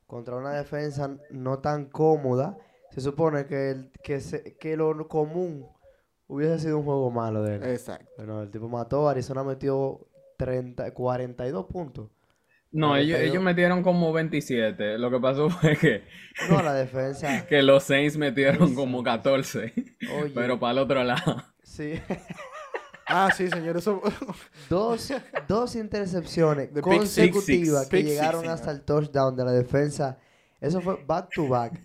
contra 0.06 0.36
una 0.36 0.52
defensa 0.52 1.10
no 1.30 1.58
tan 1.58 1.86
cómoda. 1.86 2.56
Se 2.90 3.00
supone 3.00 3.46
que, 3.46 3.70
el, 3.70 3.90
que, 4.02 4.20
se- 4.20 4.56
que 4.56 4.76
lo 4.76 5.06
común 5.08 5.66
hubiese 6.30 6.58
sido 6.60 6.78
un 6.78 6.84
juego 6.84 7.10
malo 7.10 7.42
de 7.42 7.56
él. 7.56 7.62
Exacto. 7.64 8.10
Bueno, 8.16 8.42
el 8.42 8.50
tipo 8.50 8.68
mató, 8.68 9.08
Arizona 9.08 9.42
metió 9.44 10.06
30, 10.38 10.92
42 10.94 11.66
puntos. 11.66 12.10
No, 12.72 12.96
ellos, 12.96 13.42
metieron 13.42 13.82
como 13.82 14.12
27. 14.12 14.96
Lo 14.98 15.10
que 15.10 15.18
pasó 15.18 15.50
fue 15.50 15.76
que, 15.76 16.04
No, 16.48 16.62
la 16.62 16.72
defensa. 16.72 17.44
que 17.48 17.62
los 17.62 17.82
Saints 17.82 18.16
metieron 18.16 18.68
Eso. 18.68 18.74
como 18.76 19.02
14. 19.02 19.72
Oye, 20.22 20.30
Pero 20.34 20.60
para 20.60 20.72
el 20.72 20.78
otro 20.78 21.02
lado. 21.04 21.44
sí. 21.62 22.00
Ah, 23.12 23.28
sí, 23.36 23.48
señor, 23.48 23.76
eso... 23.76 24.00
dos, 24.68 25.12
dos 25.48 25.74
intercepciones 25.74 26.68
The 26.72 26.80
Big 26.80 26.84
Six, 27.08 27.32
consecutivas 27.32 27.80
six. 27.80 27.90
que 27.90 27.96
Six, 27.96 28.08
llegaron 28.08 28.40
señor. 28.42 28.54
hasta 28.54 28.70
el 28.70 28.82
touchdown 28.82 29.34
de 29.34 29.44
la 29.44 29.50
defensa. 29.50 30.16
Eso 30.60 30.80
fue 30.80 30.94
back 31.04 31.28
to 31.34 31.48
back. 31.48 31.84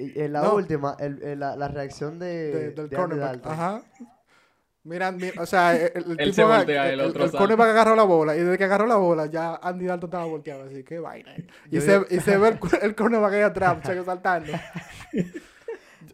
Y 0.00 0.20
en 0.20 0.32
la 0.32 0.42
No. 0.42 0.54
última, 0.54 0.96
el- 0.98 1.22
el- 1.22 1.38
la, 1.40 1.56
la 1.56 1.68
reacción 1.68 2.18
de, 2.18 2.26
de- 2.26 2.70
del 2.72 2.88
de 2.88 2.96
cornerback. 2.96 3.30
Dalton. 3.32 3.52
Ajá. 3.52 3.82
Mira, 4.82 5.12
mi- 5.12 5.30
o 5.38 5.44
sea, 5.44 5.76
el, 5.76 6.16
el 6.18 6.30
tipo 6.34 6.48
voltea, 6.48 6.88
el 6.90 7.00
el, 7.00 7.06
otro 7.06 7.24
el 7.26 7.30
cornerback 7.30 7.68
agarró 7.68 7.94
la 7.94 8.02
bola 8.04 8.34
y 8.34 8.40
desde 8.40 8.56
que 8.56 8.64
agarró 8.64 8.86
la 8.86 8.96
bola 8.96 9.26
ya 9.26 9.56
Andy 9.62 9.84
Dalton 9.84 10.08
estaba 10.08 10.24
volteado, 10.24 10.64
así 10.64 10.82
que 10.84 10.98
vaina. 10.98 11.34
Y, 11.36 11.74
Yo 11.76 11.80
se, 11.82 12.00
y 12.08 12.20
se 12.20 12.38
ve 12.38 12.58
el, 12.80 12.94
cornerback 12.94 13.32
ahí 13.34 13.42
atrás, 13.42 13.76
muchacho, 13.76 14.04
saltando. 14.06 14.52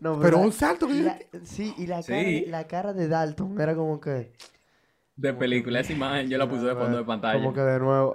No, 0.01 0.18
Pero 0.20 0.38
la- 0.38 0.42
un 0.44 0.53
salto 0.53 0.87
que 0.88 0.94
la- 0.94 1.18
sí, 1.44 1.72
y 1.79 1.87
la, 1.87 2.03
Sí. 2.03 2.09
Cara, 2.12 2.22
de- 2.25 2.44
la 2.49 2.66
cara 2.66 2.92
de 2.92 3.09
Dalton 3.09 3.59
era 3.61 3.75
como 3.75 3.99
que... 4.01 4.33
De 5.14 5.33
película, 5.33 5.81
esa 5.81 5.92
imagen 5.94 6.29
yo 6.29 6.37
la 6.37 6.46
puse 6.49 6.66
de 6.66 6.75
fondo 6.75 6.99
de 6.99 7.05
pantalla. 7.05 7.38
Como 7.38 7.55
que 7.55 7.61
de 7.62 7.79
nuevo. 7.79 8.12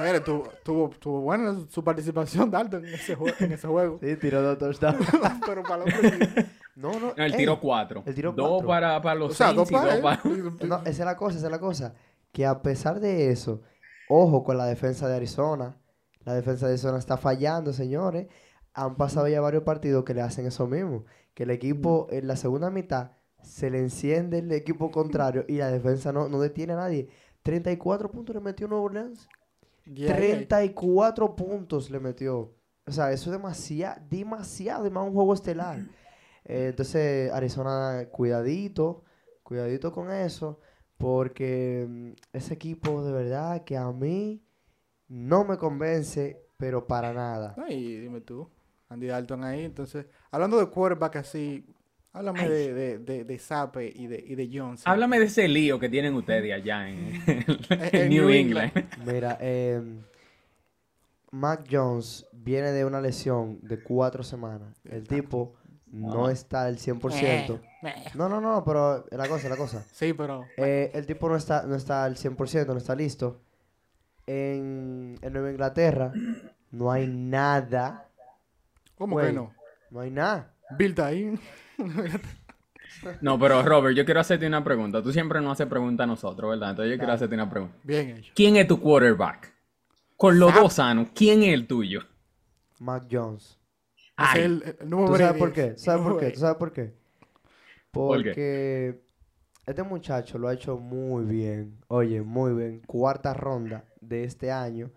Mire, 0.00 0.20
tuvo, 0.20 0.48
tuvo, 0.62 0.90
tuvo 0.90 1.20
buena 1.20 1.56
su 1.68 1.82
participación 1.82 2.50
Dalton 2.50 2.84
en 2.86 2.94
ese, 2.94 3.16
jue- 3.16 3.34
en 3.40 3.52
ese 3.52 3.66
juego. 3.66 3.98
sí, 3.98 4.16
tiró 4.16 4.42
dos 4.42 4.58
touchdowns. 4.58 5.06
Pero 5.46 5.62
para 5.62 5.84
el 5.84 5.92
sí. 5.92 6.46
No, 6.76 6.92
no. 7.00 7.12
Ey, 7.16 7.32
tiró 7.32 7.58
cuatro. 7.58 8.02
él 8.06 8.14
tiró 8.14 8.32
dos 8.32 8.64
para, 8.64 9.00
para 9.02 9.14
los 9.16 9.32
O 9.32 9.34
sea, 9.34 9.52
dos 9.52 9.68
para 9.70 9.94
dos 9.98 10.02
para... 10.02 10.20
No, 10.66 10.76
esa 10.82 10.88
es 10.90 10.98
la 11.00 11.16
cosa, 11.16 11.36
esa 11.38 11.46
es 11.46 11.50
la 11.52 11.58
cosa. 11.58 11.94
Que 12.32 12.46
a 12.46 12.62
pesar 12.62 13.00
de 13.00 13.30
eso, 13.30 13.62
ojo 14.08 14.44
con 14.44 14.56
la 14.56 14.66
defensa 14.66 15.08
de 15.08 15.16
Arizona. 15.16 15.76
La 16.24 16.34
defensa 16.34 16.66
de 16.66 16.72
Arizona 16.74 16.98
está 16.98 17.16
fallando, 17.16 17.72
señores. 17.72 18.28
Han 18.74 18.96
pasado 18.96 19.26
ya 19.26 19.40
varios 19.40 19.64
partidos 19.64 20.04
que 20.04 20.14
le 20.14 20.22
hacen 20.22 20.46
eso 20.46 20.66
mismo. 20.68 21.04
Que 21.34 21.42
el 21.44 21.50
equipo 21.50 22.06
en 22.10 22.28
la 22.28 22.36
segunda 22.36 22.70
mitad 22.70 23.12
se 23.42 23.70
le 23.70 23.78
enciende 23.78 24.38
el 24.38 24.52
equipo 24.52 24.90
contrario 24.92 25.44
y 25.48 25.56
la 25.56 25.70
defensa 25.70 26.12
no, 26.12 26.28
no 26.28 26.38
detiene 26.38 26.74
a 26.74 26.76
nadie. 26.76 27.08
34 27.42 28.10
puntos 28.10 28.34
le 28.36 28.40
metió 28.42 28.68
Nueva 28.68 28.84
Orleans. 28.84 29.28
Yeah, 29.94 30.08
yeah. 30.08 30.46
34 30.46 31.34
puntos 31.34 31.90
le 31.90 32.00
metió. 32.00 32.54
O 32.86 32.92
sea, 32.92 33.12
eso 33.12 33.30
es 33.30 33.36
demasiado, 33.36 34.00
demasiado, 34.08 34.86
y 34.86 34.90
más 34.90 35.06
un 35.06 35.14
juego 35.14 35.34
estelar. 35.34 35.78
Eh, 36.50 36.68
entonces, 36.68 37.30
Arizona, 37.30 38.08
cuidadito, 38.10 39.04
cuidadito 39.42 39.92
con 39.92 40.10
eso, 40.10 40.60
porque 40.96 41.86
mm, 41.86 42.12
ese 42.32 42.54
equipo 42.54 43.04
de 43.04 43.12
verdad 43.12 43.64
que 43.64 43.76
a 43.76 43.92
mí 43.92 44.42
no 45.08 45.44
me 45.44 45.58
convence, 45.58 46.42
pero 46.56 46.86
para 46.86 47.12
nada. 47.12 47.54
No, 47.58 47.68
y 47.68 48.00
dime 48.00 48.22
tú, 48.22 48.48
Andy 48.88 49.08
Dalton 49.08 49.44
ahí. 49.44 49.64
Entonces, 49.66 50.06
hablando 50.30 50.58
de 50.58 50.70
quarterback 50.70 51.16
así, 51.16 51.66
háblame 52.12 52.40
Ay. 52.40 52.48
de, 52.48 52.74
de, 52.74 52.98
de, 52.98 53.24
de 53.24 53.38
Sape 53.38 53.92
y 53.94 54.06
de, 54.06 54.24
y 54.26 54.34
de 54.34 54.46
Johnson. 54.52 54.90
Háblame 54.90 55.18
de 55.18 55.26
ese 55.26 55.46
lío 55.48 55.78
que 55.78 55.88
tienen 55.88 56.14
ustedes 56.14 56.52
allá 56.52 56.88
en, 56.88 57.22
en 57.26 57.96
en 57.96 58.08
New 58.08 58.28
England. 58.30 58.72
Mira, 59.06 59.36
em, 59.40 60.02
Mac 61.30 61.66
Jones 61.70 62.26
viene 62.32 62.72
de 62.72 62.84
una 62.84 63.00
lesión 63.00 63.58
de 63.62 63.82
cuatro 63.82 64.22
semanas. 64.22 64.80
El 64.84 65.06
tipo 65.06 65.54
no 65.90 66.26
Ah. 66.26 66.32
está 66.32 66.64
al 66.64 66.78
100%. 66.78 67.60
No, 68.14 68.28
no, 68.28 68.40
no, 68.40 68.62
pero 68.64 69.06
la 69.10 69.28
cosa, 69.28 69.48
la 69.48 69.56
cosa. 69.56 69.84
Sí, 69.92 70.12
pero 70.12 70.44
Eh, 70.56 70.90
el 70.94 71.06
tipo 71.06 71.28
no 71.28 71.36
está, 71.36 71.62
no 71.64 71.74
está 71.76 72.04
al 72.04 72.16
100%, 72.16 72.66
no 72.72 72.78
está 72.78 72.94
listo. 72.94 73.40
En, 74.26 75.14
en 75.22 75.32
Nueva 75.32 75.50
Inglaterra 75.50 76.12
no 76.70 76.90
hay 76.92 77.06
nada. 77.06 78.08
¿cómo 78.96 79.16
que 79.18 79.32
no? 79.32 79.54
No 79.90 80.00
hay 80.00 80.10
nada. 80.10 80.52
Bill 80.76 80.90
está 80.90 81.06
ahí. 81.06 81.38
No, 83.20 83.38
pero 83.38 83.62
Robert, 83.62 83.96
yo 83.96 84.04
quiero 84.04 84.20
hacerte 84.20 84.46
una 84.46 84.64
pregunta. 84.64 85.02
Tú 85.02 85.12
siempre 85.12 85.40
nos 85.40 85.52
haces 85.52 85.66
preguntas 85.68 86.04
a 86.04 86.06
nosotros, 86.08 86.50
¿verdad? 86.50 86.70
Entonces 86.70 86.92
yo 86.92 86.98
quiero 86.98 87.12
hacerte 87.12 87.34
una 87.34 87.48
pregunta. 87.48 87.76
Bien 87.84 88.08
hecho. 88.16 88.32
¿Quién 88.34 88.56
es 88.56 88.66
tu 88.66 88.80
quarterback? 88.80 89.54
Con 90.16 90.38
los 90.38 90.52
Zap. 90.52 90.62
dos 90.62 90.72
sanos, 90.74 91.08
¿quién 91.14 91.42
es 91.42 91.54
el 91.54 91.66
tuyo? 91.66 92.02
Mac 92.80 93.06
Jones. 93.10 93.58
Ay, 94.16 94.40
es 94.40 94.46
el, 94.46 94.76
el 94.80 94.90
número 94.90 95.12
¿Tú 95.12 95.16
sabes 95.16 95.38
por 95.38 95.52
qué? 95.52 95.76
¿Sabes 95.78 96.02
por 96.02 96.18
qué? 96.18 96.30
¿Tú 96.30 96.40
sabes 96.40 96.56
por 96.56 96.72
qué? 96.72 96.94
¿Por 97.92 98.22
qué? 98.22 98.30
Porque 98.32 99.04
este 99.66 99.82
muchacho 99.82 100.38
lo 100.38 100.48
ha 100.48 100.54
hecho 100.54 100.76
muy 100.78 101.24
bien. 101.24 101.78
Oye, 101.88 102.22
muy 102.22 102.52
bien. 102.54 102.80
Cuarta 102.80 103.32
ronda 103.34 103.84
de 104.00 104.24
este 104.24 104.50
año. 104.50 104.90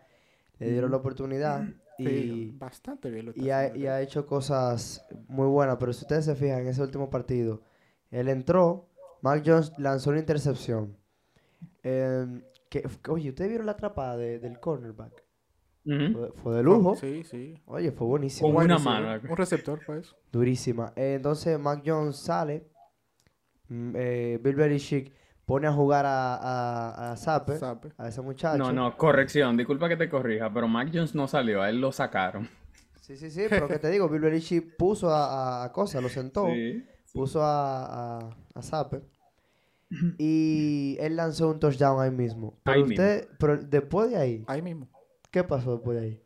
Le 0.58 0.72
dieron 0.72 0.92
la 0.92 0.98
oportunidad 0.98 1.68
y... 2.10 2.52
Bastante 2.58 3.10
bien 3.10 3.26
lo 3.26 3.32
está 3.32 3.44
Y 3.44 3.50
ha, 3.50 3.76
y 4.00 4.04
hecho 4.04 4.26
cosas 4.26 5.06
muy 5.28 5.48
buenas, 5.48 5.78
pero 5.80 5.94
si 5.94 6.02
ustedes 6.02 6.26
se 6.26 6.36
fijan 6.36 6.62
en 6.62 6.68
ese 6.68 6.82
último 6.82 7.10
partido, 7.10 7.62
él 8.10 8.28
entró, 8.30 8.88
Mac 9.22 9.44
Jones 9.46 9.72
lanzó 9.78 10.10
una 10.10 10.20
intercepción. 10.20 10.96
Em, 11.84 12.42
que, 12.70 12.84
oye, 13.10 13.30
¿ustedes 13.30 13.50
vieron 13.50 13.66
la 13.66 13.74
atrapada 13.74 14.18
de- 14.18 14.40
del 14.40 14.60
cornerback? 14.60 15.24
Fue, 15.84 16.32
fue 16.36 16.56
de 16.56 16.64
lujo. 16.64 16.96
Sí, 16.96 17.24
sí. 17.24 17.56
Oye, 17.66 17.92
fue 17.92 18.06
buenísimo. 18.06 18.54
Con 18.54 18.64
una 18.66 18.78
mano. 18.78 19.20
Un 19.28 19.36
receptor, 19.36 19.80
pues. 19.86 20.16
Durísima. 20.32 20.94
Eh, 20.96 21.16
entonces 21.16 21.60
Mac 21.60 21.82
Jones 21.84 22.18
sale, 22.18 22.68
mm, 23.68 23.94
eh, 23.96 24.40
Bill 24.44 24.56
Belichick 24.56 25.12
pone 25.52 25.68
a 25.68 25.74
jugar 25.74 26.06
a, 26.06 26.36
a, 26.36 27.12
a 27.12 27.16
Sape, 27.18 27.58
Sape. 27.58 27.90
a 27.98 28.08
ese 28.08 28.22
muchacho. 28.22 28.58
No, 28.58 28.72
no, 28.72 28.96
corrección, 28.96 29.58
disculpa 29.58 29.90
que 29.90 29.98
te 29.98 30.08
corrija, 30.10 30.50
pero 30.54 30.68
Mac 30.70 30.90
Jones 30.94 31.14
no 31.14 31.28
salió, 31.28 31.62
a 31.62 31.70
él 31.70 31.82
lo 31.82 31.92
sacaron. 31.92 32.48
Sí, 33.02 33.18
sí, 33.18 33.30
sí, 33.30 33.44
pero 33.50 33.68
que 33.68 33.78
te 33.78 33.90
digo, 33.90 34.08
Bill 34.08 34.22
Belichick 34.22 34.78
puso 34.78 35.10
a, 35.10 35.62
a, 35.62 35.64
a 35.66 35.72
cosa, 35.74 36.00
lo 36.00 36.08
sentó. 36.08 36.46
Sí. 36.48 36.86
puso 37.14 37.44
a, 37.44 38.20
a, 38.20 38.30
a 38.56 38.62
Sape 38.62 39.02
y 40.18 40.96
él 41.02 41.18
lanzó 41.18 41.50
un 41.50 41.60
touchdown 41.60 42.02
ahí 42.02 42.12
mismo. 42.12 42.58
Pero 42.64 42.78
Ahí 42.78 42.84
usted, 42.84 43.28
pero 43.38 43.58
después 43.58 44.10
de 44.10 44.18
ahí, 44.18 44.44
Ahí 44.48 44.62
mismo. 44.62 44.88
¿qué 45.32 45.44
pasó 45.44 45.74
después 45.74 46.00
de 46.00 46.06
ahí? 46.06 46.24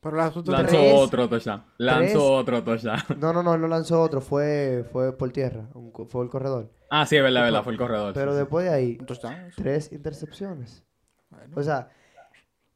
Pero 0.00 0.16
Lanzó 0.16 0.42
Tres- 0.44 0.92
otro 0.94 1.28
touchdown. 1.28 1.64
Lanzó 1.78 2.02
tres- 2.02 2.16
otro 2.16 2.62
touchdown. 2.64 2.98
No, 3.18 3.32
no, 3.32 3.42
no, 3.42 3.54
él 3.54 3.60
no 3.60 3.68
lanzó 3.68 4.00
otro, 4.00 4.20
fue, 4.20 4.84
fue 4.92 5.16
por 5.16 5.30
tierra, 5.32 5.68
un 5.74 5.92
fue 6.08 6.22
el 6.24 6.30
corredor. 6.30 6.70
Ah, 6.90 7.04
sí, 7.04 7.16
es 7.16 7.22
verdad, 7.22 7.42
es 7.42 7.52
verdad, 7.52 7.64
fue 7.64 7.72
el 7.72 7.78
corredor. 7.78 8.14
Pero 8.14 8.30
sí, 8.30 8.36
sí. 8.36 8.38
después 8.40 8.64
de 8.64 8.70
ahí, 8.72 8.98
tres 9.56 9.92
intercepciones. 9.92 10.84
Bueno. 11.30 11.54
O 11.56 11.62
sea, 11.62 11.90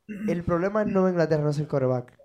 el 0.09 0.43
problema 0.43 0.83
en 0.83 0.93
Nueva 0.93 1.11
Inglaterra 1.11 1.43
no 1.45 1.51
es 1.51 1.59
el 1.59 1.69
coreback. 1.69 2.19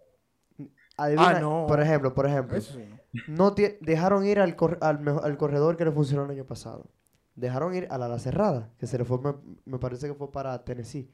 Adivina, 0.97 1.29
Ah, 1.37 1.39
no. 1.39 1.65
por 1.67 1.79
ejemplo, 1.79 2.13
por 2.15 2.25
ejemplo, 2.25 2.57
Eso 2.57 2.73
sí, 2.73 2.83
¿no? 3.27 3.53
dejaron 3.81 4.25
ir 4.25 4.39
al, 4.39 4.55
cor- 4.55 4.79
al, 4.81 5.37
corredor 5.37 5.77
que 5.77 5.85
le 5.85 5.91
funcionó 5.91 6.25
el 6.25 6.31
año 6.31 6.45
pasado. 6.45 6.89
Dejaron 7.35 7.75
ir 7.75 7.87
a 7.91 7.99
la, 7.99 8.07
la 8.07 8.17
cerrada, 8.17 8.71
que 8.79 8.87
se 8.87 8.97
le 8.97 9.05
fue, 9.05 9.19
me, 9.19 9.35
me 9.65 9.77
parece 9.77 10.07
que 10.07 10.15
fue 10.15 10.31
para 10.31 10.63
Tennessee. 10.65 11.11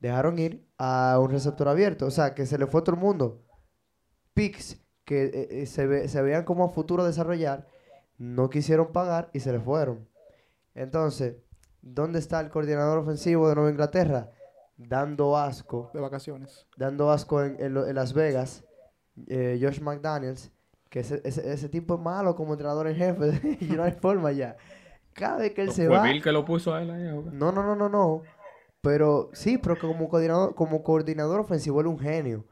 Dejaron 0.00 0.38
ir 0.38 0.66
a 0.78 1.18
un 1.20 1.30
receptor 1.30 1.68
abierto, 1.68 2.06
o 2.06 2.10
sea, 2.10 2.34
que 2.34 2.46
se 2.46 2.58
le 2.58 2.66
fue 2.66 2.82
todo 2.82 2.94
el 2.96 3.00
mundo. 3.00 3.42
Picks 4.34 4.80
que 5.04 5.24
eh, 5.26 5.48
eh, 5.62 5.66
se, 5.66 5.86
ve- 5.86 6.08
se 6.08 6.20
veían 6.22 6.44
como 6.44 6.64
a 6.64 6.68
futuro 6.70 7.04
desarrollar, 7.04 7.66
no 8.18 8.50
quisieron 8.50 8.92
pagar 8.92 9.30
y 9.32 9.40
se 9.40 9.52
le 9.52 9.60
fueron. 9.60 10.08
Entonces, 10.74 11.36
¿dónde 11.82 12.18
está 12.18 12.40
el 12.40 12.50
coordinador 12.50 12.98
ofensivo 12.98 13.48
de 13.48 13.54
Nueva 13.54 13.70
Inglaterra? 13.70 14.30
Dando 14.76 15.36
asco 15.36 15.90
De 15.94 16.00
vacaciones. 16.00 16.66
dando 16.76 17.10
asco 17.12 17.42
en, 17.42 17.56
en 17.60 17.94
Las 17.94 18.12
Vegas, 18.12 18.64
eh, 19.28 19.58
Josh 19.62 19.80
McDaniels, 19.80 20.50
que 20.90 21.00
ese, 21.00 21.20
ese, 21.24 21.52
ese 21.52 21.68
tipo 21.68 21.94
es 21.94 22.00
malo 22.00 22.34
como 22.34 22.52
entrenador 22.54 22.88
en 22.88 22.96
jefe, 22.96 23.58
y 23.60 23.66
no 23.66 23.84
hay 23.84 23.92
forma 23.92 24.32
ya. 24.32 24.56
Cada 25.12 25.36
vez 25.38 25.52
que 25.54 25.62
él 25.62 25.70
se 25.70 25.86
Fue 25.86 25.96
va... 25.96 26.02
Bill 26.02 26.20
que 26.20 26.32
lo 26.32 26.44
puso 26.44 26.74
a 26.74 26.82
él 26.82 26.90
ahí 26.90 27.06
a 27.06 27.12
jugar. 27.12 27.32
No, 27.34 27.52
no, 27.52 27.62
no, 27.62 27.76
no, 27.76 27.88
no. 27.88 28.22
Pero 28.84 29.30
sí, 29.32 29.58
pero 29.58 29.76
como 29.78 30.08
coordinador, 30.08 30.54
como 30.54 30.84
coordinador 30.84 31.40
ofensivo 31.40 31.80
él 31.80 31.86
es 31.88 31.92
un 31.92 31.98
genio. 31.98 32.44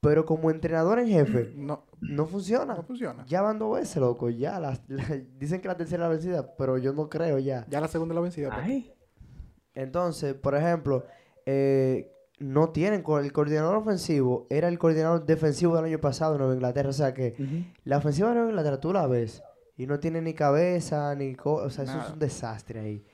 Pero 0.00 0.24
como 0.24 0.50
entrenador 0.50 0.98
en 0.98 1.08
jefe, 1.08 1.52
No, 1.56 1.84
no 2.00 2.26
funciona. 2.26 2.74
no 2.74 2.82
funciona. 2.82 3.24
Ya 3.26 3.42
van 3.42 3.58
dos 3.58 3.74
veces, 3.78 3.96
loco. 3.98 4.30
Ya, 4.30 4.58
las- 4.58 4.80
la- 4.88 5.20
dicen 5.38 5.60
que 5.60 5.68
la 5.68 5.76
tercera 5.76 6.04
es 6.04 6.08
la 6.08 6.14
vencida, 6.14 6.56
pero 6.56 6.78
yo 6.78 6.92
no 6.94 7.08
creo 7.10 7.38
ya. 7.38 7.66
Ya 7.68 7.80
la 7.80 7.88
segunda 7.88 8.12
es 8.12 8.16
la 8.16 8.20
vencida. 8.22 8.48
pues. 8.50 8.64
Ay, 8.64 8.94
Entonces, 9.74 10.34
por 10.34 10.54
ejemplo, 10.54 11.04
eh, 11.46 12.10
no 12.38 12.70
tienen 12.70 13.04
el 13.06 13.32
coordinador 13.32 13.76
ofensivo, 13.76 14.46
era 14.50 14.68
el 14.68 14.78
coordinador 14.78 15.24
defensivo 15.26 15.76
del 15.76 15.84
año 15.86 16.00
pasado 16.00 16.32
en 16.34 16.38
Nueva 16.38 16.54
Inglaterra. 16.54 16.90
O 16.90 16.94
sea 16.94 17.14
que 17.14 17.36
la 17.84 17.98
ofensiva 17.98 18.28
de 18.28 18.34
Nueva 18.34 18.50
Inglaterra 18.50 18.80
tú 18.80 18.92
la 18.92 19.06
ves 19.06 19.42
y 19.76 19.86
no 19.86 19.98
tiene 20.00 20.20
ni 20.20 20.34
cabeza, 20.34 21.14
ni... 21.14 21.34
co- 21.34 21.54
o 21.62 21.70
sea, 21.70 21.84
eso 21.84 21.98
es 22.00 22.10
un 22.12 22.18
desastre 22.18 22.80
ahí. 22.80 23.04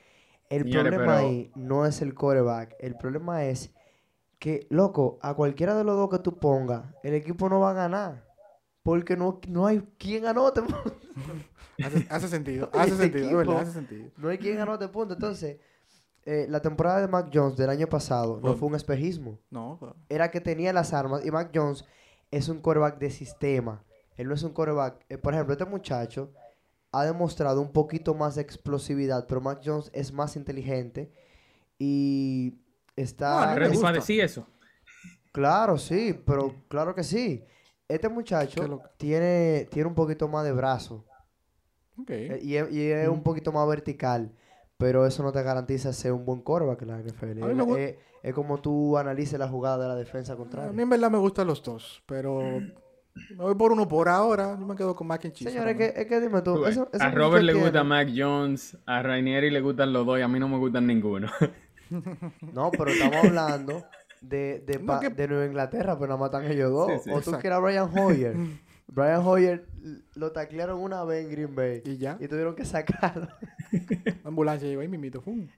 El 0.49 0.63
Señores, 0.63 0.91
problema 0.93 1.15
pero- 1.17 1.27
ahí 1.27 1.51
no 1.55 1.85
es 1.85 2.01
el 2.01 2.13
quarterback. 2.15 2.75
El 2.79 2.95
problema 2.95 3.45
es 3.45 3.71
que, 4.39 4.65
loco, 4.69 5.19
a 5.21 5.33
cualquiera 5.35 5.75
de 5.75 5.83
los 5.83 5.95
dos 5.95 6.09
que 6.09 6.19
tú 6.19 6.37
pongas, 6.37 6.85
el 7.03 7.13
equipo 7.13 7.49
no 7.49 7.59
va 7.59 7.71
a 7.71 7.73
ganar. 7.73 8.25
Porque 8.83 9.15
no, 9.17 9.39
no 9.47 9.67
hay 9.67 9.81
quien 9.97 10.25
anote. 10.25 10.61
Hace, 11.83 12.05
hace 12.09 12.27
sentido. 12.27 12.69
Hace 12.73 12.95
sentido, 12.97 13.39
hace 13.57 13.71
sentido. 13.71 14.09
No 14.17 14.27
hay 14.27 14.37
quien 14.37 14.59
anote 14.59 14.87
punto. 14.89 15.13
Entonces, 15.13 15.59
eh, 16.25 16.45
la 16.49 16.61
temporada 16.61 16.99
de 16.99 17.07
Mac 17.07 17.29
Jones 17.33 17.55
del 17.55 17.69
año 17.69 17.87
pasado 17.87 18.35
no 18.41 18.49
Fue- 18.49 18.55
fue 18.57 18.67
un 18.69 18.75
espejismo. 18.75 19.39
No, 19.49 19.79
Era 20.09 20.29
que 20.29 20.41
tenía 20.41 20.73
las 20.73 20.93
armas 20.93 21.25
y 21.25 21.31
Mac 21.31 21.51
Jones 21.55 21.85
es 22.31 22.49
un 22.49 22.59
quarterback 22.59 22.97
de 22.99 23.09
sistema. 23.11 23.83
Él 24.17 24.27
no 24.27 24.33
es 24.33 24.43
un 24.43 24.51
quarterback. 24.51 25.05
eh, 25.07 25.17
por 25.17 25.33
ejemplo, 25.33 25.53
este 25.53 25.63
muchacho 25.65 26.33
ha 26.91 27.05
demostrado 27.05 27.61
un 27.61 27.71
poquito 27.71 28.13
más 28.15 28.35
de 28.35 28.41
explosividad, 28.41 29.27
pero 29.27 29.41
Mac 29.41 29.61
Jones 29.63 29.89
es 29.93 30.11
más 30.11 30.35
inteligente 30.35 31.11
y 31.77 32.55
está. 32.95 33.55
No, 33.55 33.81
para 33.81 33.93
decir 33.93 34.21
eso. 34.21 34.47
Claro, 35.31 35.77
sí, 35.77 36.19
pero 36.25 36.55
claro 36.67 36.95
que 36.95 37.03
sí. 37.03 37.43
Este 37.87 38.09
muchacho 38.09 38.81
tiene, 38.97 39.67
tiene 39.71 39.87
un 39.87 39.95
poquito 39.95 40.27
más 40.27 40.43
de 40.45 40.51
brazo. 40.51 41.05
Ok. 41.97 42.09
Eh, 42.11 42.39
Y 42.43 42.55
es, 42.55 42.71
y 42.71 42.91
es 42.91 43.07
un 43.07 43.23
poquito 43.23 43.51
más 43.51 43.67
vertical, 43.67 44.31
pero 44.77 45.05
eso 45.05 45.23
no 45.23 45.31
te 45.31 45.41
garantiza 45.43 45.91
ser 45.93 46.13
un 46.13 46.25
buen 46.25 46.41
quarterback 46.41 46.81
en 46.83 46.87
la 46.87 46.99
NFL. 46.99 47.43
A 47.43 47.47
mí 47.47 47.53
me 47.55 47.63
Es, 47.63 47.67
gu- 47.67 47.77
es- 47.77 47.95
es 48.21 48.33
como 48.33 48.59
tú 48.59 48.97
analices 48.97 49.39
la 49.39 49.47
jugada 49.47 49.77
de 49.83 49.87
la 49.87 49.95
defensa 49.95 50.33
A 50.33 50.35
contraria. 50.35 50.71
mí 50.71 50.81
en 50.83 50.89
verdad 50.89 51.09
me 51.09 51.17
gustan 51.17 51.47
los 51.47 51.63
dos, 51.63 52.03
pero 52.05 52.59
me 53.31 53.35
voy 53.43 53.55
por 53.55 53.71
uno 53.71 53.87
por 53.87 54.09
ahora. 54.09 54.55
Yo 54.59 54.65
me 54.65 54.75
quedo 54.75 54.95
con 54.95 55.07
mac 55.07 55.23
and 55.25 55.33
cheese. 55.33 55.51
Señores, 55.51 55.73
ahora 55.75 55.93
que, 55.93 56.01
es 56.01 56.07
que 56.07 56.19
dime 56.19 56.41
tú, 56.41 56.65
eso- 56.65 56.89
eso 56.91 57.03
a 57.03 57.09
que 57.09 57.15
Robert 57.15 57.43
le 57.43 57.53
gusta 57.53 57.71
tiene- 57.71 57.87
Mac 57.89 58.09
Jones, 58.15 58.77
a 58.85 59.01
Rainieri 59.03 59.49
le 59.49 59.61
gustan 59.61 59.93
los 59.93 60.05
dos 60.05 60.19
y 60.19 60.21
a 60.21 60.27
mí 60.27 60.39
no 60.39 60.47
me 60.47 60.57
gustan 60.57 60.87
ninguno. 60.87 61.29
No, 62.53 62.69
pero 62.69 62.91
estamos 62.91 63.15
hablando 63.25 63.83
de, 64.21 64.59
de, 64.59 64.77
No, 64.79 64.99
que- 64.99 65.09
de 65.09 65.27
Nueva 65.27 65.45
Inglaterra, 65.47 65.95
pero 65.97 66.07
nada 66.09 66.19
más 66.19 66.27
están 66.27 66.51
ellos 66.51 66.69
dos. 66.71 66.87
Sí, 66.91 66.99
sí. 67.05 67.09
o 67.09 67.13
tú 67.13 67.17
Exacto. 67.31 67.39
quieres 67.39 67.57
a 67.57 67.61
Brian 67.61 67.89
Hoyer. 67.97 68.35
Brian 68.87 69.21
Hoyer 69.25 69.65
lo 70.15 70.31
taclearon 70.31 70.79
una 70.79 71.03
vez 71.03 71.25
en 71.25 71.31
Green 71.31 71.55
Bay 71.55 71.81
Y 71.85 71.97
ya. 71.97 72.15
y 72.19 72.27
tuvieron 72.27 72.53
que 72.55 72.63
sacarlo. 72.65 73.27
La 73.71 74.13
ambulancia 74.29 74.67
llegó 74.67 74.81
ahí 74.81 74.87
mimito. 74.87 75.21
¡fum! 75.21 75.47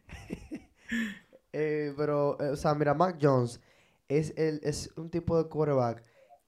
Eh, 1.54 1.94
pero, 1.98 2.38
eh, 2.40 2.50
o 2.52 2.56
sea, 2.56 2.74
mira, 2.76 2.94
Mac 2.94 3.18
Jones 3.22 3.60
es, 4.08 4.34
el, 4.38 4.62
es 4.64 4.92
un 4.96 5.10
tipo 5.10 5.42
de 5.42 5.50
quarterback 5.50 6.02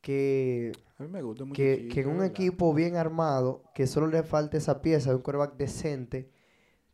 que, 0.03 0.73
A 0.99 1.03
mí 1.03 1.09
me 1.09 1.21
gusta 1.21 1.45
mucho. 1.45 1.55
que, 1.55 1.87
que 1.91 2.01
en 2.01 2.09
un 2.09 2.23
equipo 2.23 2.73
bien 2.73 2.97
armado, 2.97 3.63
que 3.73 3.87
solo 3.87 4.05
le 4.07 4.21
falta 4.21 4.57
esa 4.57 4.81
pieza 4.81 5.09
de 5.09 5.15
un 5.15 5.21
quarterback 5.23 5.55
decente, 5.55 6.29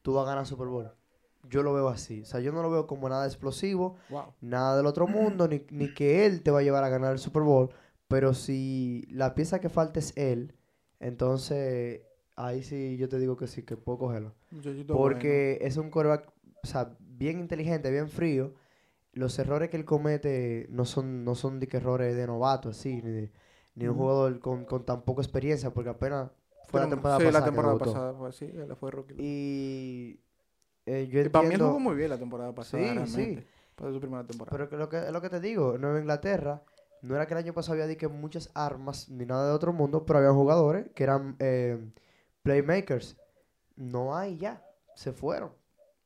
tú 0.03 0.13
vas 0.13 0.25
a 0.25 0.29
ganar 0.29 0.45
Super 0.45 0.67
Bowl. 0.67 0.91
Yo 1.49 1.63
lo 1.63 1.73
veo 1.73 1.89
así. 1.89 2.21
O 2.21 2.25
sea, 2.25 2.39
yo 2.39 2.51
no 2.51 2.61
lo 2.61 2.69
veo 2.69 2.85
como 2.85 3.09
nada 3.09 3.25
explosivo, 3.25 3.95
Wow. 4.09 4.33
nada 4.41 4.77
del 4.77 4.85
otro 4.85 5.07
mundo, 5.07 5.47
ni, 5.47 5.65
ni 5.71 5.91
que 5.93 6.25
él 6.27 6.43
te 6.43 6.51
va 6.51 6.59
a 6.59 6.61
llevar 6.61 6.83
a 6.83 6.89
ganar 6.89 7.11
el 7.11 7.19
Super 7.19 7.41
Bowl. 7.41 7.69
Pero 8.07 8.33
si 8.35 9.07
la 9.09 9.33
pieza 9.33 9.59
que 9.59 9.69
falta 9.69 9.99
es 9.99 10.15
él, 10.15 10.53
entonces 10.99 12.01
ahí 12.35 12.61
sí 12.63 12.95
yo 12.97 13.09
te 13.09 13.17
digo 13.19 13.35
que 13.37 13.47
sí, 13.47 13.63
que 13.63 13.75
puedo 13.75 13.97
cogerlo. 13.97 14.35
Porque 14.87 15.57
es 15.61 15.77
un 15.77 15.89
quarterback, 15.89 16.31
o 16.63 16.67
sea, 16.67 16.95
bien 16.99 17.39
inteligente, 17.39 17.89
bien 17.89 18.07
frío. 18.09 18.53
Los 19.19 19.37
errores 19.39 19.69
que 19.69 19.77
él 19.77 19.85
comete 19.85 20.67
no 20.69 20.85
son, 20.85 21.23
no 21.25 21.35
son 21.35 21.59
de 21.59 21.67
que 21.67 21.77
errores 21.77 22.15
de 22.15 22.25
novato, 22.27 22.69
así, 22.69 23.01
ni, 23.03 23.11
de- 23.11 23.31
ni 23.75 23.87
un 23.87 23.95
jugador 23.95 24.39
con, 24.39 24.65
con 24.65 24.85
tan 24.85 25.01
poca 25.03 25.21
experiencia, 25.21 25.71
porque 25.73 25.89
apenas 25.91 26.31
fue 26.67 26.79
la 26.79 26.85
Pero, 26.85 26.89
temporada 26.89 27.19
sí, 27.19 27.25
pasada. 27.25 27.39
la 27.39 27.45
temporada 27.45 27.77
pasada 27.77 28.13
fue 28.13 28.29
así. 28.29 28.45
Él 28.45 28.75
fue 28.79 28.91
rookie. 28.91 29.15
Y 29.17 30.19
eh, 30.85 31.07
yo 31.11 31.19
Y 31.21 31.29
para 31.29 31.43
mí 31.43 31.53
entiendo, 31.53 31.67
jugó 31.67 31.79
muy 31.79 31.95
bien 31.95 32.09
la 32.09 32.17
temporada 32.17 32.53
pasada. 32.53 32.83
Sí, 32.83 32.93
realmente. 32.95 33.41
sí. 33.41 33.47
Fue 33.77 33.91
su 33.93 33.99
primera 33.99 34.25
temporada. 34.25 34.51
pero 34.57 34.69
que 34.69 34.77
lo 34.77 34.89
que, 34.89 34.97
es 34.97 35.11
lo 35.11 35.21
que 35.21 35.29
te 35.29 35.39
digo, 35.39 35.77
Nueva 35.77 35.99
Inglaterra, 35.99 36.63
no 37.01 37.15
era 37.15 37.25
que 37.27 37.33
el 37.33 37.39
año 37.39 37.53
pasado 37.53 37.73
había 37.73 37.87
di 37.87 37.95
que 37.95 38.07
muchas 38.09 38.49
armas 38.53 39.09
ni 39.09 39.25
nada 39.25 39.47
de 39.47 39.53
otro 39.53 39.71
mundo, 39.73 40.05
pero 40.05 40.19
había 40.19 40.31
jugadores 40.33 40.87
que 40.93 41.03
eran 41.03 41.35
eh, 41.39 41.79
playmakers. 42.43 43.17
No 43.77 44.15
hay 44.17 44.37
ya, 44.37 44.63
se 44.95 45.13
fueron. 45.13 45.51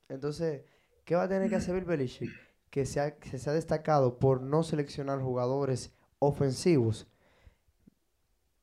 Entonces, 0.10 0.64
¿qué 1.06 1.16
va 1.16 1.24
a 1.24 1.28
tener 1.30 1.50
que 1.50 1.56
hacer 1.56 1.74
Bill 1.76 1.86
Belichick? 1.86 2.32
Que 2.74 2.88
se 2.88 3.00
ha, 3.00 3.16
que 3.20 3.38
se 3.38 3.48
ha 3.52 3.54
destacado 3.54 4.18
por 4.18 4.42
no 4.42 4.64
seleccionar 4.64 5.22
jugadores 5.22 5.94
ofensivos. 6.18 7.08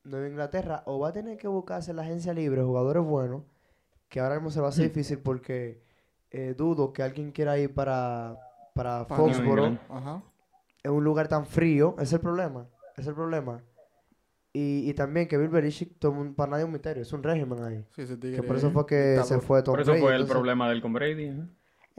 Nueva 0.03 0.27
Inglaterra 0.27 0.83
o 0.87 0.99
va 0.99 1.11
a 1.11 1.13
tener 1.13 1.37
que 1.39 1.47
buscarse 1.47 1.91
en 1.93 1.97
la 1.99 2.03
agencia 2.03 2.33
libre 2.35 2.61
jugadores 2.63 3.05
buenos, 3.05 3.45
que 4.09 4.19
ahora 4.19 4.35
mismo 4.35 4.51
se 4.51 4.61
va 4.61 4.67
a 4.67 4.71
hacer 4.71 4.89
difícil 4.89 5.19
porque 5.21 5.81
eh, 6.33 6.55
dudo 6.59 6.93
que 6.93 7.05
alguien 7.05 7.31
quiera 7.31 7.57
ir 7.59 7.73
para, 7.73 8.37
para 8.75 9.07
Para 9.07 9.23
New 9.23 9.33
Foxboro 9.35 9.67
England. 9.67 9.91
Ajá. 9.91 10.23
en 10.83 10.91
un 10.91 11.05
lugar 11.05 11.29
tan 11.29 11.47
frío, 11.47 11.95
es 12.01 12.13
el 12.13 12.19
problema, 12.21 12.67
es 12.97 13.07
el 13.07 13.15
problema. 13.15 13.63
Y, 14.53 14.91
y 14.91 14.95
también 14.95 15.29
que 15.29 15.39
Bill 15.39 15.51
Belichick, 15.51 15.97
para 16.35 16.51
nadie 16.51 16.65
un 16.65 16.73
misterio, 16.73 17.05
es 17.05 17.13
un 17.13 17.23
régimen 17.23 17.63
ahí. 17.63 17.87
Sí, 17.95 18.03
ese 18.03 18.17
tigre 18.17 18.41
Que 18.41 18.43
por 18.43 18.57
eso 18.57 18.67
es 18.67 18.73
fue 18.73 18.85
que 18.87 19.21
se 19.23 19.39
fue 19.39 19.63
Tom 19.63 19.75
Por 19.75 19.81
eso 19.83 19.93
Brady, 19.93 20.03
fue 20.03 20.11
el 20.11 20.17
entonces- 20.23 20.35
problema 20.35 20.69
del 20.69 20.83
con 20.83 20.93
Brady. 20.93 21.25
¿eh? 21.27 21.47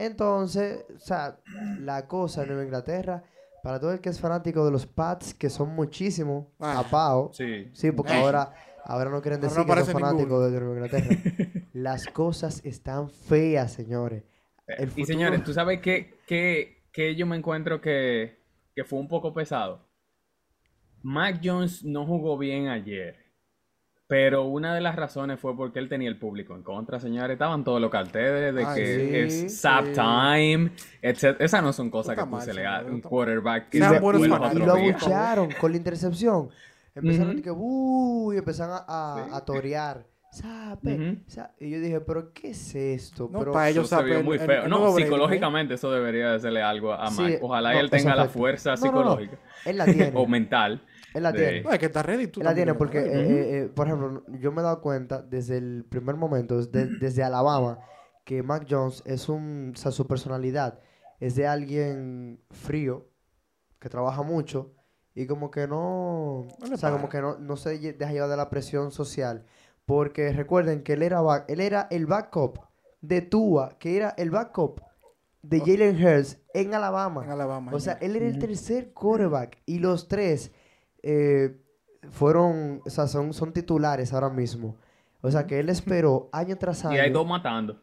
Entonces, 0.06 0.84
o 0.94 0.98
sea, 0.98 1.38
la 1.80 2.06
cosa 2.08 2.42
en 2.42 2.48
Nueva 2.48 2.64
Inglaterra, 2.64 3.22
para 3.62 3.78
todo 3.78 3.92
el 3.92 4.00
que 4.00 4.08
es 4.08 4.20
fanático 4.20 4.64
de 4.64 4.72
los 4.72 4.86
Pats, 4.86 5.34
que 5.34 5.48
son 5.50 5.70
muchísimos, 5.74 6.46
Ah. 6.58 6.80
tapados, 6.82 7.36
Sí. 7.36 7.70
sí, 7.72 7.92
porque 7.92 8.12
Eh. 8.12 8.20
ahora, 8.20 8.52
ahora 8.84 9.10
no 9.10 9.22
quieren 9.22 9.38
Ahora 9.38 9.48
decir 9.48 9.66
no 9.66 9.74
que 9.74 9.84
son 9.84 10.00
fanáticos 10.00 10.50
de 10.52 10.60
Nueva 10.60 10.74
Inglaterra. 10.74 11.08
Las 11.72 12.06
cosas 12.06 12.60
están 12.64 13.08
feas, 13.10 13.72
señores. 13.72 14.24
El 14.66 14.90
Y 14.96 15.04
señores, 15.04 15.42
¿tú 15.44 15.52
sabes 15.52 15.80
qué, 15.80 16.14
qué- 16.26 16.82
qué 16.92 17.14
yo 17.14 17.26
me 17.26 17.36
encuentro 17.36 17.80
que, 17.80 18.38
que 18.74 18.84
fue 18.84 18.98
un 18.98 19.08
poco 19.08 19.32
pesado? 19.32 19.86
Mac 21.02 21.40
Jones 21.42 21.84
no 21.84 22.06
jugó 22.06 22.38
bien 22.38 22.68
ayer, 22.68 23.16
pero 24.12 24.44
una 24.44 24.74
de 24.74 24.82
las 24.82 24.94
razones 24.94 25.40
fue 25.40 25.56
porque 25.56 25.78
él 25.78 25.88
tenía 25.88 26.06
el 26.10 26.18
público 26.18 26.54
en 26.54 26.62
contra, 26.62 27.00
señores. 27.00 27.32
Estaban 27.32 27.64
todos 27.64 27.80
los 27.80 27.90
carteles 27.90 28.54
de 28.54 28.62
Ay, 28.62 28.74
que 28.74 28.84
sí, 28.84 29.16
es 29.46 29.58
sap 29.58 29.86
sí. 29.86 29.92
time, 29.94 30.70
etc. 31.00 31.40
Esas 31.40 31.62
no 31.62 31.72
son 31.72 31.88
cosas 31.88 32.14
que 32.18 32.22
tú 32.22 32.38
se 32.42 32.52
le 32.52 32.60
da 32.60 32.84
un 32.84 33.00
quarterback 33.00 33.70
que 33.70 33.78
se 33.78 33.84
y, 33.86 34.58
lo 34.58 34.72
abuchearon 34.74 35.48
con 35.58 35.70
la 35.70 35.78
intercepción. 35.78 36.50
Empezaron 36.94 37.40
que, 37.40 37.50
"Uh", 37.50 38.34
y 38.34 38.36
empezaron 38.36 38.76
a, 38.86 39.14
a, 39.14 39.24
Sí. 39.24 39.30
a 39.32 39.40
torear. 39.46 40.04
Sape, 40.32 41.22
sa- 41.26 41.52
Y 41.60 41.68
yo 41.70 41.78
dije, 41.80 42.00
¿pero 42.00 42.32
qué 42.32 42.50
es 42.50 42.74
esto? 42.74 43.28
No, 43.30 43.38
pero, 43.38 43.52
para 43.52 43.68
ellos 43.68 43.84
Eso 43.86 43.98
se 43.98 44.02
vio 44.04 44.22
muy 44.24 44.38
el- 44.38 44.46
feo. 44.46 44.62
el 44.64 44.70
no, 44.70 44.94
psicológicamente 44.96 45.74
eso 45.74 45.90
debería 45.92 46.30
de 46.30 46.36
hacerle 46.36 46.62
algo 46.62 46.92
a 46.94 47.10
Sí, 47.10 47.22
Mac. 47.22 47.38
Ojalá 47.42 47.72
no, 47.74 47.78
él 47.80 47.86
eso 47.86 47.96
tenga 47.96 48.16
la 48.16 48.28
fuerza 48.28 48.70
No, 48.70 48.76
no, 48.76 48.80
no. 48.80 48.86
psicológica 48.98 49.38
Él 49.66 49.76
la 49.76 49.84
tiene. 49.84 50.12
o 50.14 50.26
mental. 50.26 50.82
él 51.12 51.22
la 51.22 51.32
de- 51.32 51.38
tiene. 51.38 51.60
No, 51.62 51.70
es 51.70 51.78
que 51.78 51.86
está 51.86 52.02
ready. 52.02 52.28
Tú 52.28 52.40
Él 52.40 52.46
la 52.46 52.54
tiene 52.54 52.72
porque, 52.74 52.98
eh, 52.98 53.04
eh, 53.04 53.58
eh, 53.64 53.68
por 53.74 53.86
ejemplo, 53.86 54.24
yo 54.40 54.52
me 54.52 54.60
he 54.60 54.64
dado 54.64 54.80
cuenta 54.80 55.20
desde 55.20 55.58
el 55.58 55.84
primer 55.86 56.16
momento, 56.16 56.56
desde, 56.56 56.86
desde 56.98 57.22
Alabama, 57.22 57.78
que 58.24 58.42
Mac 58.42 58.66
Jones 58.70 59.02
es 59.04 59.28
un, 59.28 59.72
o 59.74 59.78
sea, 59.78 59.92
su 59.92 60.06
personalidad 60.06 60.80
es 61.20 61.34
de 61.34 61.46
alguien 61.46 62.40
frío, 62.50 63.06
que 63.78 63.90
trabaja 63.90 64.22
mucho 64.22 64.72
y 65.14 65.26
como 65.26 65.50
que 65.50 65.66
no, 65.68 66.38
o 66.40 66.76
sea, 66.76 66.90
como 66.90 67.10
que 67.10 67.20
no, 67.20 67.36
no 67.38 67.56
se 67.56 67.76
deja 67.92 68.12
llevar 68.12 68.30
de 68.30 68.36
la 68.38 68.48
presión 68.48 68.92
social. 68.92 69.44
Porque 69.92 70.32
recuerden 70.32 70.82
que 70.82 70.94
él 70.94 71.02
era, 71.02 71.20
back- 71.20 71.44
él 71.48 71.60
era 71.60 71.86
el 71.90 72.06
backup 72.06 72.58
de 73.02 73.20
Tua, 73.20 73.76
que 73.78 73.96
era 73.96 74.14
el 74.16 74.30
backup 74.30 74.80
de. 75.42 75.60
Jalen 75.60 75.96
Hurts 76.02 76.38
en 76.54 76.74
Alabama. 76.74 77.24
en 77.24 77.30
Alabama. 77.30 77.72
O 77.74 77.80
sea, 77.80 77.94
él 78.00 78.16
era 78.16 78.26
el 78.26 78.38
tercer 78.38 78.92
quarterback 78.92 79.58
y 79.66 79.78
los 79.80 80.08
tres 80.08 80.52
eh, 81.02 81.56
fueron, 82.10 82.80
o 82.86 82.90
sea, 82.90 83.06
son, 83.06 83.32
son 83.32 83.52
titulares 83.52 84.12
ahora 84.12 84.30
mismo. 84.30 84.76
O 85.20 85.30
sea, 85.30 85.46
que 85.46 85.60
él 85.60 85.68
esperó 85.68 86.28
año 86.32 86.56
tras 86.58 86.84
año. 86.84 86.96
Y 86.96 86.98
hay 86.98 87.10
dos 87.10 87.26
matando. 87.26 87.80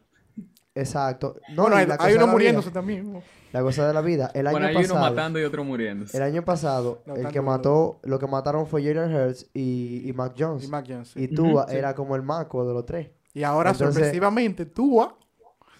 Exacto. 0.74 1.36
No, 1.54 1.62
bueno, 1.62 1.76
hay, 1.76 1.86
la 1.86 1.94
hay 1.94 1.98
cosa 1.98 2.08
de 2.10 2.16
uno 2.16 2.26
muriéndose 2.28 2.68
vida- 2.70 2.74
también. 2.80 3.12
¿no? 3.12 3.22
la 3.52 3.62
cosa 3.62 3.88
de 3.88 3.92
la 3.94 4.00
vida. 4.00 4.30
El 4.32 4.44
Bueno, 4.44 4.58
año 4.58 4.66
hay 4.78 4.84
uno 4.84 4.94
pasado. 4.94 5.10
matando 5.10 5.40
y 5.40 5.44
otro 5.44 5.64
muriéndose. 5.64 6.16
El 6.16 6.22
año 6.22 6.44
pasado, 6.44 7.02
No, 7.06 7.16
el 7.16 7.26
que 7.28 7.40
mató, 7.40 7.98
lo 8.04 8.18
que 8.20 8.28
mataron 8.28 8.66
fue 8.66 8.82
Jalen 8.84 9.12
Hurts 9.12 9.50
y, 9.52 10.08
y 10.08 10.12
Mac 10.12 10.34
Jones. 10.38 10.64
Y 10.64 10.68
Mac 10.68 10.84
Jones. 10.88 11.08
sí. 11.08 11.24
Y 11.24 11.28
Tua 11.28 11.66
era 11.68 11.94
como 11.94 12.14
el 12.14 12.22
maco 12.22 12.64
de 12.66 12.72
los 12.74 12.86
tres. 12.86 13.08
Y 13.34 13.42
ahora, 13.42 13.70
Entonces- 13.70 13.94
sorpresivamente, 13.96 14.66
Tua 14.66 15.16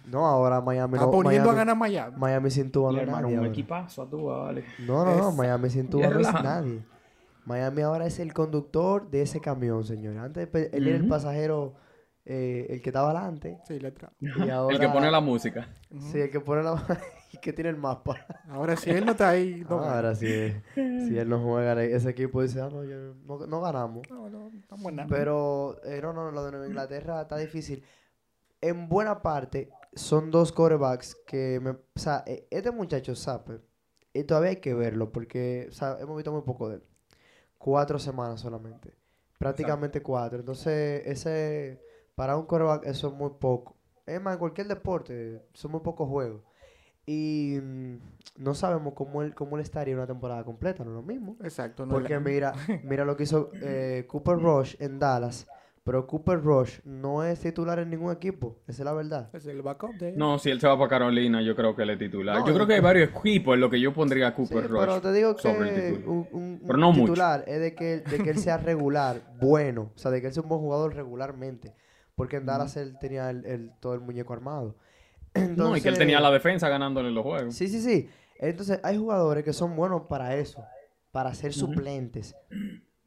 No, 0.06 0.26
ahora 0.26 0.60
Miami 0.60 0.94
está 0.94 1.06
no. 1.06 1.12
poniendo 1.12 1.48
Miami, 1.48 1.56
a 1.56 1.64
ganar 1.64 1.76
Miami. 1.76 2.16
Miami 2.18 2.50
sin 2.50 2.72
Tua 2.72 2.90
no 2.92 3.00
es 3.00 3.06
nadie 3.06 3.38
un 3.38 3.46
equipazo 3.46 4.02
a 4.02 4.10
tu, 4.10 4.24
vale. 4.24 4.64
No, 4.80 5.04
no, 5.04 5.14
no, 5.16 5.28
Es- 5.30 5.34
Miami 5.36 5.70
sin 5.70 5.88
Tua 5.88 6.08
no 6.08 6.18
es 6.20 6.32
nadie. 6.32 6.82
Miami 7.44 7.82
ahora 7.82 8.06
es 8.06 8.18
el 8.18 8.32
conductor 8.32 9.08
de 9.10 9.22
ese 9.22 9.40
camión, 9.40 9.84
señor. 9.84 10.16
Antes 10.18 10.48
pe- 10.48 10.70
él 10.76 10.88
era 10.88 10.96
el 10.96 11.06
pasajero, 11.06 11.74
eh, 12.24 12.66
el 12.70 12.82
que 12.82 12.90
estaba 12.90 13.10
adelante. 13.10 13.58
Sí, 13.66 13.78
le 13.80 13.94
tra- 13.94 14.10
Y 14.20 14.48
ahora, 14.50 14.74
El 14.76 14.80
que 14.80 14.88
pone 14.88 15.10
la 15.10 15.20
música. 15.20 15.68
Sí, 16.12 16.20
el 16.20 16.30
que 16.30 16.40
pone 16.40 16.62
la... 16.62 16.74
y 17.32 17.38
que 17.38 17.52
tiene 17.52 17.70
el 17.70 17.76
mapa. 17.76 18.16
Ahora, 18.48 18.76
si 18.76 18.90
él 18.90 19.04
no 19.04 19.12
está 19.12 19.30
ahí, 19.30 19.64
no. 19.68 19.80
Ah, 19.80 19.96
ahora 19.96 20.14
sí, 20.14 20.52
si 20.74 21.16
él 21.18 21.28
no 21.28 21.40
juega, 21.42 21.82
ese 21.82 22.10
equipo 22.10 22.42
dice, 22.42 22.60
ah, 22.60 22.68
no, 22.70 22.84
yo- 22.84 23.14
no, 23.24 23.46
no 23.46 23.60
ganamos. 23.60 24.08
No, 24.10 24.28
no, 24.28 24.50
estamos 24.58 24.86
en 24.86 24.96
nada. 24.96 25.08
Pero, 25.08 25.80
eh, 25.84 26.00
no, 26.02 26.12
no, 26.12 26.30
lo 26.30 26.44
de 26.44 26.50
Nueva 26.50 26.66
Inglaterra 26.66 27.22
está 27.22 27.36
difícil. 27.36 27.84
En 28.60 28.88
buena 28.88 29.22
parte, 29.22 29.70
son 29.94 30.30
dos 30.30 30.52
quarterbacks 30.52 31.14
que 31.26 31.58
me... 31.62 31.70
O 31.70 31.78
sea, 31.96 32.22
eh, 32.26 32.46
este 32.50 32.70
muchacho 32.70 33.14
sabe, 33.14 33.60
y 34.12 34.24
todavía 34.24 34.50
hay 34.50 34.56
que 34.56 34.74
verlo, 34.74 35.12
porque, 35.12 35.66
o 35.70 35.72
sea, 35.72 35.96
hemos 36.00 36.16
visto 36.16 36.32
muy 36.32 36.42
poco 36.42 36.68
de 36.68 36.76
él. 36.76 36.82
Cuatro 37.58 37.98
semanas 37.98 38.40
solamente. 38.40 38.92
Prácticamente 39.38 40.02
cuatro. 40.02 40.40
Entonces, 40.40 41.02
ese... 41.06 41.80
Para 42.20 42.36
un 42.36 42.44
quarterback 42.44 42.84
eso 42.84 43.08
es 43.08 43.14
muy 43.14 43.30
poco. 43.40 43.78
Es 44.04 44.20
más, 44.20 44.34
en 44.34 44.40
cualquier 44.40 44.68
deporte, 44.68 45.40
son 45.54 45.70
muy 45.70 45.80
pocos 45.80 46.06
juegos. 46.06 46.42
Y 47.06 47.56
mm, 47.62 47.96
no 48.36 48.52
sabemos 48.52 48.92
cómo 48.92 49.22
él, 49.22 49.34
cómo 49.34 49.56
él 49.56 49.62
estaría 49.62 49.94
una 49.94 50.06
temporada 50.06 50.44
completa, 50.44 50.84
no 50.84 50.90
es 50.90 50.96
lo 50.96 51.02
mismo. 51.02 51.38
Exacto. 51.42 51.86
No 51.86 51.94
Porque 51.94 52.18
mira, 52.20 52.52
mira 52.84 53.06
lo 53.06 53.16
que 53.16 53.22
hizo 53.22 53.50
eh, 53.54 54.04
Cooper 54.06 54.36
Rush 54.36 54.76
en 54.80 54.98
Dallas. 54.98 55.48
Pero 55.82 56.06
Cooper 56.06 56.42
Rush 56.42 56.80
no 56.84 57.24
es 57.24 57.40
titular 57.40 57.78
en 57.78 57.88
ningún 57.88 58.12
equipo. 58.12 58.58
Esa 58.68 58.82
es 58.82 58.84
la 58.84 58.92
verdad. 58.92 59.30
Es 59.32 59.46
el 59.46 59.62
backup 59.62 59.94
de 59.94 60.12
No, 60.12 60.38
si 60.38 60.50
él 60.50 60.60
se 60.60 60.68
va 60.68 60.76
para 60.76 60.90
Carolina, 60.90 61.40
yo 61.40 61.56
creo 61.56 61.74
que 61.74 61.84
él 61.84 61.90
es 61.90 61.98
titular. 61.98 62.38
No, 62.38 62.46
yo 62.46 62.52
creo 62.52 62.66
que 62.66 62.74
hay 62.74 62.80
varios 62.80 63.08
equipos 63.16 63.54
en 63.54 63.60
lo 63.62 63.70
que 63.70 63.80
yo 63.80 63.94
pondría 63.94 64.28
a 64.28 64.30
Sí, 64.32 64.36
Cooper 64.36 64.68
pero 64.68 64.84
Rush. 64.84 65.00
te 65.00 65.12
digo 65.14 65.30
el 65.30 65.36
que 65.36 66.04
un, 66.06 66.60
Pero 66.66 66.78
mucho. 66.92 67.00
titular 67.00 67.44
es 67.46 67.60
de 67.60 67.74
que, 67.74 68.00
de 68.00 68.18
que 68.18 68.28
él 68.28 68.36
sea 68.36 68.58
regular, 68.58 69.22
bueno. 69.40 69.90
O 69.94 69.98
sea, 69.98 70.10
de 70.10 70.20
que 70.20 70.26
él 70.26 70.34
sea 70.34 70.42
un 70.42 70.50
buen 70.50 70.60
jugador 70.60 70.94
regularmente. 70.94 71.72
Porque 72.20 72.36
en 72.36 72.44
Dallas 72.44 72.76
él 72.76 72.98
tenía 73.00 73.30
el, 73.30 73.46
el- 73.46 73.72
todo 73.80 73.94
el 73.94 74.00
muñeco 74.00 74.34
armado. 74.34 74.76
No, 75.56 75.74
y 75.74 75.80
que 75.80 75.88
él 75.88 75.96
tenía 75.96 76.20
la 76.20 76.30
defensa 76.30 76.68
ganándole 76.68 77.10
los 77.10 77.24
juegos. 77.24 77.54
Sí, 77.54 77.66
sí, 77.68 77.80
sí. 77.80 78.10
Entonces, 78.38 78.78
hay 78.82 78.98
jugadores 78.98 79.42
que 79.42 79.52
son 79.54 79.74
buenos 79.74 80.02
para 80.08 80.36
eso, 80.36 80.62
para 81.12 81.32
ser 81.34 81.52
suplentes. 81.54 82.34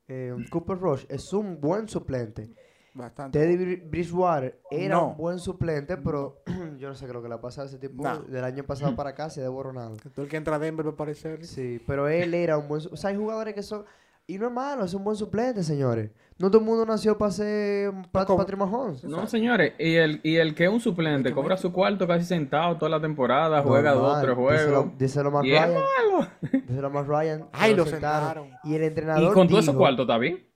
Eh, 0.07 0.33
Cooper 0.49 0.77
Rush 0.79 1.05
es 1.09 1.31
un 1.33 1.59
buen 1.61 1.87
suplente. 1.87 2.49
Bastante. 2.95 3.39
Teddy 3.39 3.55
Bri- 3.57 3.89
Bridgewater 3.89 4.59
era 4.71 4.95
No. 4.95 5.09
un 5.09 5.17
buen 5.17 5.39
suplente, 5.39 5.97
pero 5.97 6.41
yo 6.77 6.87
no 6.89 6.95
sé 6.95 7.05
qué 7.05 7.11
es 7.11 7.13
lo 7.13 7.21
que 7.21 7.29
le 7.29 7.35
ha 7.35 7.41
pasado 7.41 7.65
a 7.65 7.69
ese 7.69 7.77
tipo. 7.79 8.01
No. 8.03 8.19
Del 8.21 8.43
año 8.43 8.63
pasado 8.63 8.95
para 8.95 9.11
acá 9.11 9.29
se 9.29 9.41
ha 9.41 9.43
devorado. 9.43 9.95
Todo 10.15 10.23
el 10.23 10.29
que 10.31 10.37
entra 10.37 10.55
a 10.55 10.59
Denver 10.59 10.85
va 10.85 10.91
a 10.91 10.93
aparecer. 10.93 11.45
Sí, 11.45 11.79
pero 11.85 12.07
él 12.07 12.33
era 12.33 12.57
un 12.57 12.67
buen... 12.67 12.81
O 12.91 12.97
sea, 12.97 13.09
hay 13.11 13.15
jugadores 13.17 13.53
que 13.53 13.63
son... 13.63 13.85
Y 14.25 14.37
no 14.37 14.47
es 14.47 14.53
malo, 14.53 14.85
es 14.85 14.93
un 14.93 15.03
buen 15.03 15.17
suplente, 15.17 15.63
señores. 15.63 16.11
No 16.37 16.49
todo 16.49 16.59
el 16.61 16.65
mundo 16.65 16.85
nació 16.85 17.17
para 17.17 17.31
ser 17.31 17.91
Pat- 18.11 18.27
Patrick 18.27 18.57
Mahomes. 18.57 19.03
No, 19.03 19.27
señores, 19.27 19.73
y 19.77 19.95
el, 19.95 20.21
y 20.23 20.37
el 20.37 20.55
que 20.55 20.63
es 20.63 20.69
un 20.69 20.79
suplente 20.79 21.29
que 21.29 21.35
cobra 21.35 21.57
su 21.57 21.73
cuarto 21.73 22.07
casi 22.07 22.23
sentado 22.25 22.77
toda 22.77 22.89
la 22.89 23.01
temporada, 23.01 23.61
juega 23.61 23.91
dos, 23.93 24.21
tres 24.21 24.35
juegos. 24.35 24.97
díselo 24.97 25.43
Y 25.43 25.51
es 25.53 25.61
Ryan. 25.61 25.73
malo. 25.73 26.27
Díselo 26.67 26.89
Matt 26.89 27.07
Ryan. 27.07 27.49
Ay, 27.51 27.75
lo 27.75 27.85
sentaron. 27.85 28.45
sentaron. 28.45 28.59
Y 28.63 28.75
el 28.75 28.83
Y 28.83 28.85
entrenador 28.85 29.33
con 29.33 29.47
todo 29.47 29.59
ese 29.59 29.71
dijo- 29.71 29.79
cuarto 29.79 30.03
está 30.03 30.17
bien. 30.17 30.47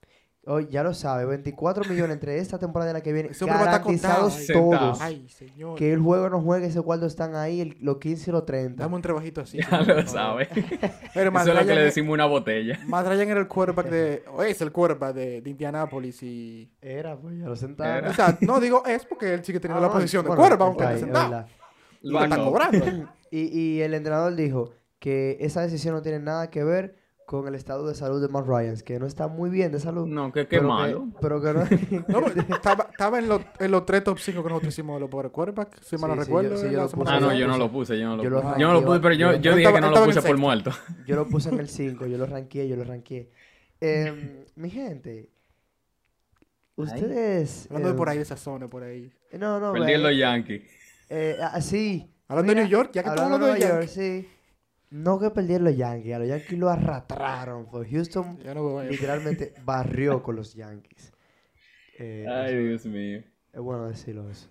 Oh, 0.50 0.62
ya 0.62 0.82
lo 0.82 0.94
sabe, 0.94 1.26
24 1.26 1.84
millones 1.90 2.14
entre 2.14 2.38
esta 2.40 2.58
temporada 2.58 2.92
y 2.92 2.94
la 2.94 3.02
que 3.02 3.12
viene. 3.12 3.30
Garantizados 3.38 4.34
contado. 4.48 4.70
todos. 4.80 5.02
Ay, 5.02 5.28
señor. 5.30 5.78
Que 5.78 5.92
el 5.92 6.00
juego 6.00 6.30
no 6.30 6.42
juegue, 6.42 6.68
ese 6.68 6.82
cuarto 6.82 7.06
están 7.06 7.36
ahí, 7.36 7.60
el- 7.60 7.78
los 7.82 7.98
15 7.98 8.30
y 8.30 8.34
los 8.34 8.46
30. 8.46 8.82
Dame 8.82 8.96
un 8.96 9.02
trabajito 9.02 9.42
así. 9.42 9.58
Ya 9.62 9.70
señor, 9.84 9.88
lo 10.04 10.08
sabe. 10.08 10.48
Pero 11.14 11.32
Eso 11.38 11.50
es 11.52 11.56
lo 11.60 11.66
que 11.66 11.76
le 11.76 11.82
decimos 11.82 12.14
una 12.14 12.26
botella. 12.28 12.80
Matt 12.88 13.08
Ryan 13.08 13.30
era 13.30 13.40
el 13.42 13.48
quarterback 13.48 13.90
de... 13.90 14.24
O 14.34 14.42
es 14.44 14.62
el 14.62 14.72
quarterback 14.72 15.14
de, 15.14 15.42
de 15.42 15.50
Indianapolis 15.50 16.24
y... 16.24 16.72
Era, 16.82 17.18
pues 17.18 17.38
ya 17.38 17.48
lo 17.48 17.56
sentaron. 17.58 18.10
O 18.10 18.14
sea, 18.14 18.38
no 18.42 18.60
digo 18.62 18.86
es 18.86 19.06
porque 19.06 19.34
él 19.34 19.44
sigue 19.44 19.60
teniendo 19.60 19.80
Ah, 19.80 19.88
la 19.88 19.94
no, 19.94 19.94
posición 20.00 20.24
de 20.24 20.30
bueno, 20.30 20.42
quarterback 20.42 20.72
está 20.72 20.84
aunque 20.86 20.96
es 20.96 21.02
sentado. 21.02 21.46
lo 22.04 22.24
están 22.24 22.44
cobrando. 22.46 22.86
Y, 23.32 23.60
y 23.60 23.82
el 23.82 23.94
entrenador 23.94 24.34
dijo 24.36 24.72
que 25.00 25.36
esa 25.42 25.60
decisión 25.62 25.94
no 25.94 26.02
tiene 26.02 26.20
nada 26.20 26.50
que 26.50 26.64
ver 26.64 26.96
con 27.28 27.46
el 27.46 27.56
estado 27.56 27.86
de 27.86 27.94
salud 27.94 28.22
de 28.22 28.30
Matt 28.30 28.48
Ryan, 28.48 28.78
que 28.86 28.98
no 29.00 29.06
está 29.06 29.28
muy 29.28 29.50
bien 29.50 29.70
de 29.70 29.82
salud. 29.82 30.08
No, 30.08 30.32
que 30.32 30.48
qué 30.48 30.60
pero 30.60 30.70
malo. 30.70 31.10
pero 31.20 31.42
que 31.42 31.52
no. 32.08 32.26
Estaba, 32.56 32.88
estaba 32.90 33.20
en, 33.20 33.28
los, 33.28 33.42
en 33.60 33.70
los 33.70 33.86
tres 33.86 34.02
top 34.06 34.18
5 34.18 34.42
que 34.42 34.48
nosotros 34.48 34.74
hicimos 34.74 34.96
de 34.96 35.02
los 35.02 35.10
pobres 35.10 35.30
quarterbacks, 35.34 35.86
si 35.86 35.98
mal 35.98 36.12
no 36.12 36.16
Sí, 36.16 36.22
sí, 36.22 36.26
recuerdo. 36.28 36.50
yo- 36.72 36.88
sí, 36.88 36.96
puse. 36.96 37.12
Ah, 37.12 37.20
no, 37.20 37.34
yo 37.34 37.46
no 37.46 37.58
lo 37.58 37.70
puse, 37.70 38.00
yo 38.00 38.06
no 38.08 38.16
lo 38.16 38.24
Yo 38.24 38.30
lo 38.30 38.42
puse. 38.42 38.60
Yo 38.62 38.68
no 38.70 38.74
lo 38.76 38.86
puse, 38.86 39.00
pero 39.02 39.14
yo, 39.16 39.32
yo- 39.34 39.56
dije 39.58 39.58
estaba- 39.58 39.76
que 39.76 39.82
no 39.82 39.92
lo 39.92 40.06
puse 40.06 40.22
por 40.22 40.38
muerto. 40.38 40.72
yo 41.06 41.16
lo 41.18 41.28
puse 41.28 41.50
en 41.50 41.60
el 41.60 41.68
5, 41.68 42.06
yo 42.06 42.18
lo 42.18 42.26
ranqué, 42.28 42.66
yo 42.66 42.78
lo 42.78 42.86
ranqué. 42.86 43.30
Em, 43.82 44.46
mi 44.56 44.70
gente, 44.70 45.30
ustedes. 46.78 47.66
Hablando 47.66 47.90
de 47.90 47.92
em, 47.92 47.98
por 47.98 48.08
ahí, 48.08 48.18
de 48.18 48.24
esa 48.24 48.38
zona, 48.38 48.70
por 48.70 48.84
ahí. 48.84 49.12
No, 49.38 49.60
no, 49.60 49.74
Perdí 49.74 49.92
en 49.92 50.04
los 50.04 50.18
Yankees. 50.18 50.62
eh, 51.10 51.38
ah, 51.42 51.60
sí. 51.60 52.10
Hablando 52.30 52.54
de 52.54 52.62
New 52.62 52.70
York, 52.70 52.92
ya 52.94 53.04
que 53.04 53.10
estamos 53.10 53.26
hablando 53.34 53.48
hablando 53.48 53.66
de 53.66 53.70
Nueva 53.70 53.86
York, 53.86 53.90
sí. 53.94 54.30
No 54.90 55.20
que 55.20 55.30
perdieron 55.32 55.66
los 55.66 55.76
Yankees, 55.76 56.16
a 56.16 56.20
los 56.20 56.28
Yankees 56.28 56.58
lo 56.58 56.70
arrastraron. 56.70 57.66
Pues 57.70 57.90
Houston 57.92 58.40
no 58.56 58.82
literalmente 58.84 59.54
barrió 59.66 60.24
con 60.24 60.36
los 60.38 60.54
Yankees. 60.54 61.12
Eh, 62.00 62.26
Ay, 62.30 62.54
eso- 62.54 62.64
Dios 62.64 62.86
mío. 62.86 63.24
es 63.54 63.60
bueno 63.62 63.88
decirlo 63.88 64.30
eso. 64.30 64.50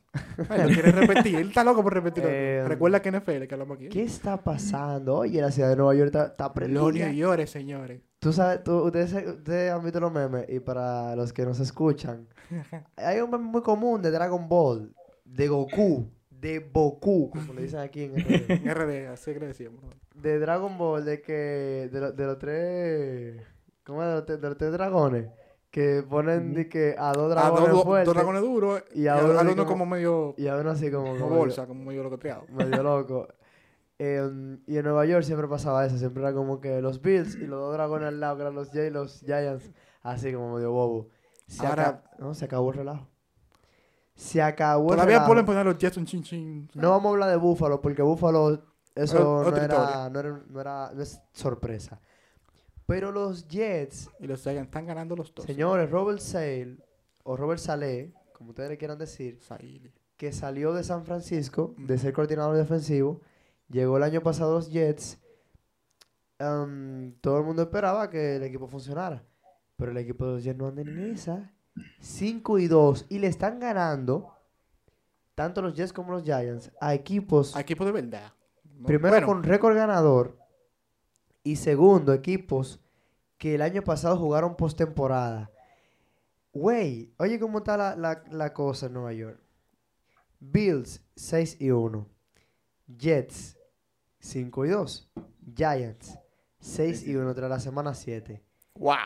Ay, 0.49 0.63
lo 0.63 0.75
quiere 0.75 0.93
repetir. 0.93 1.37
Él 1.37 1.49
está 1.49 1.63
loco 1.65 1.83
por 1.83 1.95
repetirlo. 1.95 2.29
Eh, 2.31 2.65
Recuerda 2.67 3.01
que 3.01 3.11
NFL, 3.13 3.47
que 3.47 3.55
hablamos 3.55 3.77
aquí. 3.77 3.89
¿Qué 3.89 4.03
está 4.03 4.37
pasando? 4.43 5.17
Oye, 5.17 5.41
la 5.41 5.51
ciudad 5.51 5.71
de 5.71 5.77
Nueva 5.77 5.95
York 5.95 6.07
está, 6.09 6.27
está 6.27 6.53
Los. 6.53 7.07
New 7.09 7.15
York, 7.15 7.47
señores. 7.47 8.03
Tú 8.19 8.33
sabes, 8.33 8.65
tú- 8.65 8.83
ustedes, 8.85 9.13
ustedes 9.15 9.71
han 9.73 9.83
visto 9.85 10.01
los 10.01 10.13
memes 10.13 10.47
y 10.49 10.59
para 10.61 11.15
los 11.17 11.33
que 11.33 11.45
nos 11.45 11.61
escuchan, 11.61 12.27
hay 12.97 13.21
un 13.21 13.31
meme 13.31 13.45
muy 13.45 13.63
común 13.63 14.03
de 14.03 14.11
Dragon 14.11 14.49
Ball, 14.49 14.93
de 15.25 15.49
Goku, 15.49 16.11
de 16.41 16.59
Boku, 16.61 17.31
como 17.31 17.53
le 17.55 17.63
dicen 17.63 17.81
aquí 17.81 18.05
en 18.05 18.15
RD. 18.17 18.51
En 18.51 18.75
RD, 18.75 19.07
así 19.13 19.33
que 19.33 19.41
le 19.41 19.47
decíamos. 19.49 19.83
de 20.15 20.39
Dragon 20.39 20.77
Ball, 20.79 21.05
de 21.05 21.21
que 21.23 21.89
de, 21.93 22.01
lo- 22.01 22.13
de 22.13 22.27
los 22.27 22.39
tres, 22.39 23.43
¿cómo 23.85 24.03
es? 24.03 24.09
De 24.09 24.15
los, 24.15 24.27
tres- 24.27 24.41
de 24.41 24.49
los 24.49 24.59
tres 24.59 24.73
dragones, 24.73 25.27
que 25.71 26.03
ponen 26.09 26.55
de 26.55 26.69
que 26.69 26.95
a 26.99 27.13
dos 27.13 27.33
A 27.33 27.35
dragones 27.35 27.71
dos, 27.71 27.85
fuertes 27.85 28.07
dos 28.07 28.15
dragones 28.15 28.43
duros 28.43 28.83
y 28.95 29.07
a 29.07 29.15
a, 29.19 29.25
uno 29.25 29.39
a 29.41 29.45
como- 29.45 29.67
como 29.67 29.87
medio 29.87 30.35
y 30.39 30.47
a 30.47 30.57
uno 30.57 30.71
así 30.71 30.91
como, 30.91 31.07
como 31.13 31.19
como 31.21 31.37
bolsa, 31.37 31.67
como 31.67 31.85
medio 31.85 32.03
locoteado. 32.03 32.45
medio 32.51 32.83
loco. 32.83 33.29
Em, 33.99 34.61
y 34.67 34.77
en 34.77 34.85
Nueva 34.85 35.07
York 35.07 35.23
siempre 35.25 35.49
pasaba 35.49 35.87
eso, 35.87 35.97
siempre 35.97 36.23
era 36.23 36.35
como 36.35 36.61
que 36.61 36.83
los 36.83 37.01
Bills 37.01 37.35
y 37.37 37.47
los 37.47 37.59
dos 37.59 37.73
dragones 37.73 38.09
al 38.09 38.21
lado, 38.21 38.37
que 38.37 38.43
eran 38.43 38.55
los 38.55 38.75
y 38.75 38.91
los 38.91 39.21
Giants, 39.21 39.71
así 40.03 40.33
como 40.35 40.55
medio 40.55 40.71
bobo. 40.73 41.09
Se, 41.47 41.67
Ahora- 41.67 42.03
no, 42.19 42.35
se 42.35 42.45
acabó 42.45 42.71
el 42.73 42.77
relajo. 42.79 43.09
Se 44.17 44.41
acabó 44.43 44.91
el 44.91 44.97
Todavía 44.97 45.25
ponen 45.27 45.45
poner 45.47 45.65
los 45.67 45.77
Jets 45.79 45.97
un 45.99 46.07
chin 46.07 46.23
chin. 46.23 46.69
No 46.75 46.91
vamos 46.91 47.11
a 47.11 47.13
hablar 47.13 47.31
de 47.31 47.37
Búfalo, 47.37 47.81
porque 47.81 48.03
Búfalo, 48.03 48.65
eso 48.95 49.45
no, 49.45 49.57
era, 49.57 50.09
no, 50.11 50.21
era, 50.21 50.43
no 50.49 50.61
era- 50.61 50.91
no 50.95 51.03
es 51.03 51.21
sorpresa. 51.33 52.01
Pero 52.87 53.13
los 53.13 53.47
Jets, 53.47 54.09
Y 54.19 54.27
los 54.27 54.43
Giants 54.43 54.63
están 54.69 54.87
ganando 54.87 55.15
los 55.17 55.35
dos. 55.35 55.45
señores, 55.45 55.91
Robert 55.91 56.21
Sale, 56.21 56.79
o 57.25 57.37
Robert 57.37 57.61
Saleh, 57.61 58.13
como 58.33 58.51
ustedes 58.51 58.71
le 58.71 58.79
quieran 58.79 58.97
decir, 58.99 59.39
que 60.17 60.33
salió 60.33 60.73
de 60.73 60.83
San 60.83 61.05
Francisco, 61.05 61.75
de 61.77 61.99
ser 61.99 62.13
coordinador 62.15 62.57
defensivo, 62.57 63.21
llegó 63.69 63.97
el 63.99 64.03
año 64.03 64.23
pasado 64.23 64.53
a 64.53 64.55
los 64.55 64.71
Jets, 64.71 65.19
am, 66.39 67.13
todo 67.21 67.39
el 67.39 67.45
mundo 67.45 67.63
esperaba 67.63 68.09
que 68.09 68.37
el 68.37 68.43
equipo 68.45 68.67
funcionara, 68.69 69.25
pero 69.77 69.91
el 69.91 69.97
equipo 69.99 70.25
de 70.27 70.33
los 70.35 70.45
Jets 70.45 70.57
no 70.59 70.69
anda 70.69 70.83
en 70.83 70.99
esa, 71.13 71.53
5 72.01 72.59
y 72.59 72.69
2, 72.69 73.07
y 73.09 73.19
le 73.19 73.27
están 73.27 73.61
ganando, 73.61 74.35
tanto 75.35 75.63
los 75.63 75.75
Jets 75.75 75.93
como 75.93 76.13
los 76.13 76.23
Giants, 76.25 76.73
a 76.81 76.95
equipos, 76.95 77.55
A 77.57 77.61
equipo 77.61 77.85
de 77.85 77.93
verdad. 77.93 78.33
No, 78.79 78.87
primero 78.87 79.13
bueno, 79.13 79.27
con 79.27 79.43
récord 79.43 79.77
ganador, 79.77 80.39
y 81.43 81.57
segundo, 81.57 82.13
equipos 82.13 82.81
que 83.39 83.55
el 83.55 83.63
año 83.63 83.83
pasado 83.83 84.17
jugaron 84.17 84.57
postemporada. 84.57 85.51
Güey, 86.53 87.13
oye 87.19 87.39
cómo 87.39 87.59
está 87.59 87.77
la, 87.77 87.97
la, 87.97 88.25
la 88.31 88.53
cosa 88.53 88.87
en 88.87 88.95
Nueva 88.95 89.13
York. 89.13 89.39
Bills 90.41 91.03
6 91.17 91.61
y 91.61 91.71
1. 91.71 92.09
Jets 92.99 93.57
5 94.21 94.65
y 94.65 94.69
2. 94.71 95.11
Giants 95.55 96.19
6 96.61 97.07
y 97.07 97.17
1 97.17 97.35
tras 97.35 97.51
la 97.51 97.61
semana 97.61 97.95
7. 97.95 98.43
Wow. 98.75 98.97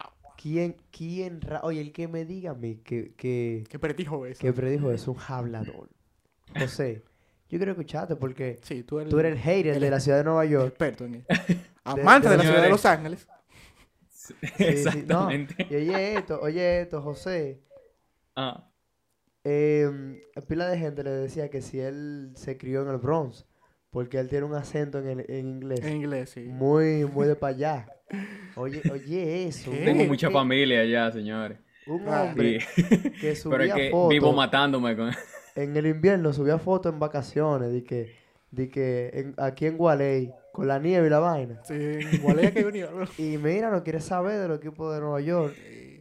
¿Quién, 0.41 0.77
quién, 0.91 1.41
ra- 1.41 1.61
oye, 1.65 1.81
el 1.81 1.93
que 1.93 2.09
me 2.09 2.25
diga 2.25 2.53
a 2.53 2.55
mí 2.55 2.77
que, 2.77 3.15
que, 3.15 3.65
Qué 3.69 3.79
pretijo 3.79 4.25
eso. 4.27 4.41
que 4.41 4.53
predijo 4.53 4.91
es 4.91 5.07
un 5.09 5.17
hablador. 5.29 5.91
José, 6.59 7.03
yo 7.49 7.59
quiero 7.59 7.73
escucharte 7.73 8.17
porque 8.17 8.59
Sí, 8.63 8.83
tú 8.83 9.01
eres, 9.01 9.11
tú 9.11 9.19
eres 9.19 9.33
el 9.33 9.39
hater 9.39 9.75
el- 9.75 9.81
de 9.81 9.91
la 9.91 10.01
ciudad 10.01 10.19
de 10.19 10.25
Nueva 10.25 10.45
York. 10.47 10.69
experto 10.69 11.05
en 11.05 11.15
eso. 11.17 11.27
Amante 11.85 12.29
de, 12.29 12.33
de 12.33 12.37
la 12.39 12.45
ciudad 12.45 12.63
de. 12.63 12.69
Los 12.71 12.87
Ángeles. 12.87 13.27
Sí, 14.09 14.35
sí, 14.47 15.05
no. 15.09 15.29
Exactamente. 15.29 15.67
Y 15.71 15.75
oye 15.75 16.15
esto, 16.17 16.39
oye 16.41 16.83
esto, 16.83 17.03
José. 17.03 17.61
Ah, 18.37 18.71
Eh, 19.45 19.91
pila 20.47 20.69
de 20.69 20.79
gente 20.79 21.03
le 21.03 21.11
decía 21.11 21.51
que 21.51 21.61
si 21.63 21.81
él 21.81 22.31
se 22.37 22.57
crió 22.57 22.83
en 22.83 22.89
el 22.89 22.99
Bronx, 22.99 23.47
porque 23.91 24.19
él 24.21 24.29
tiene 24.29 24.45
un 24.47 24.55
acento 24.55 24.99
en, 25.01 25.07
el- 25.21 25.27
en 25.31 25.49
inglés 25.49 25.81
En 25.83 25.97
inglés, 25.97 26.31
sí. 26.31 26.43
muy, 26.43 27.05
muy 27.07 27.27
de 27.27 27.35
para 27.35 27.57
allá. 27.57 27.87
Oye, 28.57 28.83
oye 28.93 29.47
eso. 29.49 29.71
¿Qué? 29.71 29.79
tengo 29.85 30.05
mucha 30.05 30.31
familia 30.31 30.81
allá, 30.81 31.11
señores. 31.13 31.59
Un 31.87 32.07
hombre 32.09 32.61
Sí. 32.61 32.83
que 32.85 33.11
Pero 33.21 33.35
subía 33.37 33.67
es 33.67 33.75
que 33.75 33.91
fotos 33.91 34.09
vivo 34.11 34.33
matándome 34.33 34.97
con... 34.97 35.11
en 35.57 35.77
el 35.77 35.87
invierno, 35.87 36.33
subía 36.33 36.59
fotos 36.59 36.93
en 36.93 36.99
vacaciones, 37.01 37.73
de 37.73 37.83
que, 37.85 38.15
de 38.51 38.69
que 38.71 39.11
en- 39.15 39.35
aquí 39.39 39.67
en 39.67 39.77
Gualey, 39.77 40.31
con 40.53 40.67
la 40.69 40.79
nieve 40.79 41.07
y 41.07 41.11
la 41.11 41.19
vaina. 41.21 41.61
Sí, 41.65 41.75
igual 42.13 42.39
ella 42.41 42.53
que. 42.53 42.63
Y 43.23 43.39
mira, 43.39 43.71
no 43.71 43.83
quiere 43.83 44.01
saber 44.01 44.39
de 44.39 44.49
los 44.49 44.59
equipos 44.59 44.95
de 44.95 45.01
Nueva 45.01 45.21
York. 45.21 45.55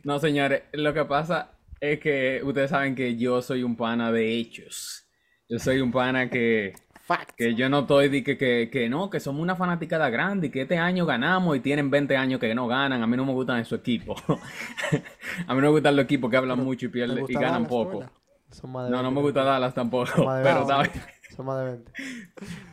No, 0.03 0.19
señores, 0.19 0.63
lo 0.73 0.93
que 0.93 1.05
pasa 1.05 1.51
es 1.79 1.99
que 1.99 2.41
ustedes 2.43 2.69
saben 2.71 2.95
que 2.95 3.15
yo 3.15 3.41
soy 3.41 3.63
un 3.63 3.75
pana 3.75 4.11
de 4.11 4.37
hechos. 4.37 5.05
Yo 5.47 5.59
soy 5.59 5.79
un 5.81 5.91
pana 5.91 6.29
que, 6.29 6.73
Fact. 7.09 7.35
que 7.37 7.55
yo 7.55 7.69
no 7.69 7.79
estoy 7.81 8.09
de 8.09 8.23
que, 8.23 8.37
que, 8.37 8.69
que 8.71 8.89
no, 8.89 9.09
que 9.09 9.19
somos 9.19 9.41
una 9.41 9.55
fanaticada 9.55 10.09
grande 10.09 10.47
y 10.47 10.51
que 10.51 10.61
este 10.63 10.77
año 10.77 11.05
ganamos 11.05 11.57
y 11.57 11.61
tienen 11.61 11.89
20 11.89 12.15
años 12.17 12.39
que 12.39 12.53
no 12.53 12.67
ganan. 12.67 13.01
A 13.01 13.07
mí 13.07 13.17
no 13.17 13.25
me 13.25 13.33
gustan 13.33 13.59
esos 13.59 13.79
equipos. 13.79 14.21
a 15.47 15.55
mí 15.55 15.61
no 15.61 15.67
me 15.67 15.69
gustan 15.69 15.95
los 15.95 16.05
equipos 16.05 16.29
que 16.29 16.37
hablan 16.37 16.57
Pero, 16.57 16.65
mucho 16.65 16.87
y 16.87 16.89
¿te 16.89 16.91
pierden 16.91 17.25
y 17.27 17.37
ganan 17.37 17.63
Dallas, 17.63 17.69
poco. 17.69 17.99
verdad? 17.99 18.11
Son 18.51 18.71
más 18.71 18.85
de 18.85 18.91
No, 18.91 19.03
no 19.03 19.11
20, 19.11 19.15
me 19.15 19.21
gusta 19.21 19.43
Dallas 19.43 19.73
tampoco, 19.73 20.07
Son 20.07 20.23
más 20.25 20.39
de 20.39 20.43
pero 20.43 20.65
20. 20.67 20.67
¿sabes? 20.67 20.91
Son 21.27 21.45
más 21.45 21.59
de 21.59 21.65
20. 21.65 21.91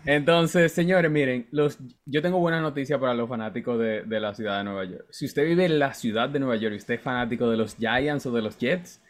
Entonces, 0.04 0.72
señores, 0.72 1.10
miren, 1.10 1.48
los, 1.50 1.78
yo 2.04 2.22
tengo 2.22 2.38
buena 2.38 2.60
noticia 2.60 2.98
para 2.98 3.14
los 3.14 3.28
fanáticos 3.28 3.78
de, 3.78 4.02
de 4.02 4.20
la 4.20 4.34
ciudad 4.34 4.58
de 4.58 4.64
Nueva 4.64 4.84
York. 4.84 5.06
Si 5.10 5.26
usted 5.26 5.44
vive 5.44 5.64
en 5.66 5.78
la 5.78 5.94
ciudad 5.94 6.28
de 6.28 6.38
Nueva 6.38 6.56
York 6.56 6.74
y 6.74 6.78
usted 6.78 6.94
es 6.94 7.00
fanático 7.02 7.50
de 7.50 7.56
los 7.56 7.76
Giants 7.76 8.26
o 8.26 8.32
de 8.32 8.42
los 8.42 8.58
Jets, 8.58 9.02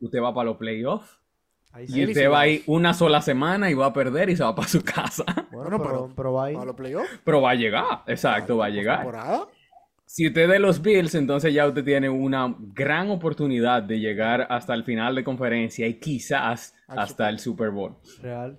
usted 0.00 0.20
va 0.20 0.34
para 0.34 0.46
los 0.50 0.56
playoffs 0.56 1.19
Ahí 1.72 1.86
y 1.88 2.04
usted 2.04 2.28
va 2.30 2.40
a 2.40 2.48
ir 2.48 2.62
una 2.66 2.92
sola 2.94 3.22
semana 3.22 3.70
y 3.70 3.74
va 3.74 3.86
a 3.86 3.92
perder 3.92 4.28
y 4.30 4.36
se 4.36 4.42
va 4.42 4.54
para 4.54 4.68
su 4.68 4.82
casa. 4.82 5.24
Bueno, 5.52 5.78
pero, 5.78 5.82
pero- 5.82 6.12
pero 6.16 6.32
va 6.32 6.44
ahí. 6.46 6.54
¿A 6.56 6.64
los 6.64 6.74
playoffs? 6.74 7.20
Pero 7.24 7.42
va 7.42 7.50
a 7.50 7.54
llegar, 7.54 8.02
exacto, 8.06 8.56
va 8.56 8.66
a 8.66 8.70
llegar. 8.70 8.98
¿Temporada? 9.00 9.46
Si 10.06 10.26
usted 10.26 10.42
es 10.42 10.48
de 10.48 10.58
los 10.58 10.80
Bills, 10.82 11.14
entonces 11.14 11.52
ya 11.54 11.66
usted 11.68 11.84
tiene 11.84 12.08
una 12.08 12.52
gran 12.58 13.10
oportunidad 13.10 13.82
de 13.82 14.00
llegar 14.00 14.46
hasta 14.50 14.74
el 14.74 14.82
final 14.84 15.14
de 15.14 15.22
conferencia 15.22 15.86
y 15.86 15.94
quizás 16.00 16.74
hasta 16.88 17.28
el 17.28 17.38
Super 17.38 17.70
Bowl. 17.70 17.94
Real. 18.22 18.56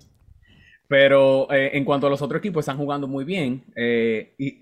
Pero 0.88 1.50
eh, 1.52 1.70
en 1.76 1.84
cuanto 1.84 2.06
a 2.06 2.10
los 2.10 2.22
otros 2.22 2.38
equipos, 2.38 2.60
están 2.62 2.76
jugando 2.78 3.06
muy 3.08 3.24
bien. 3.24 3.64
eh, 3.76 4.34
y 4.38 4.58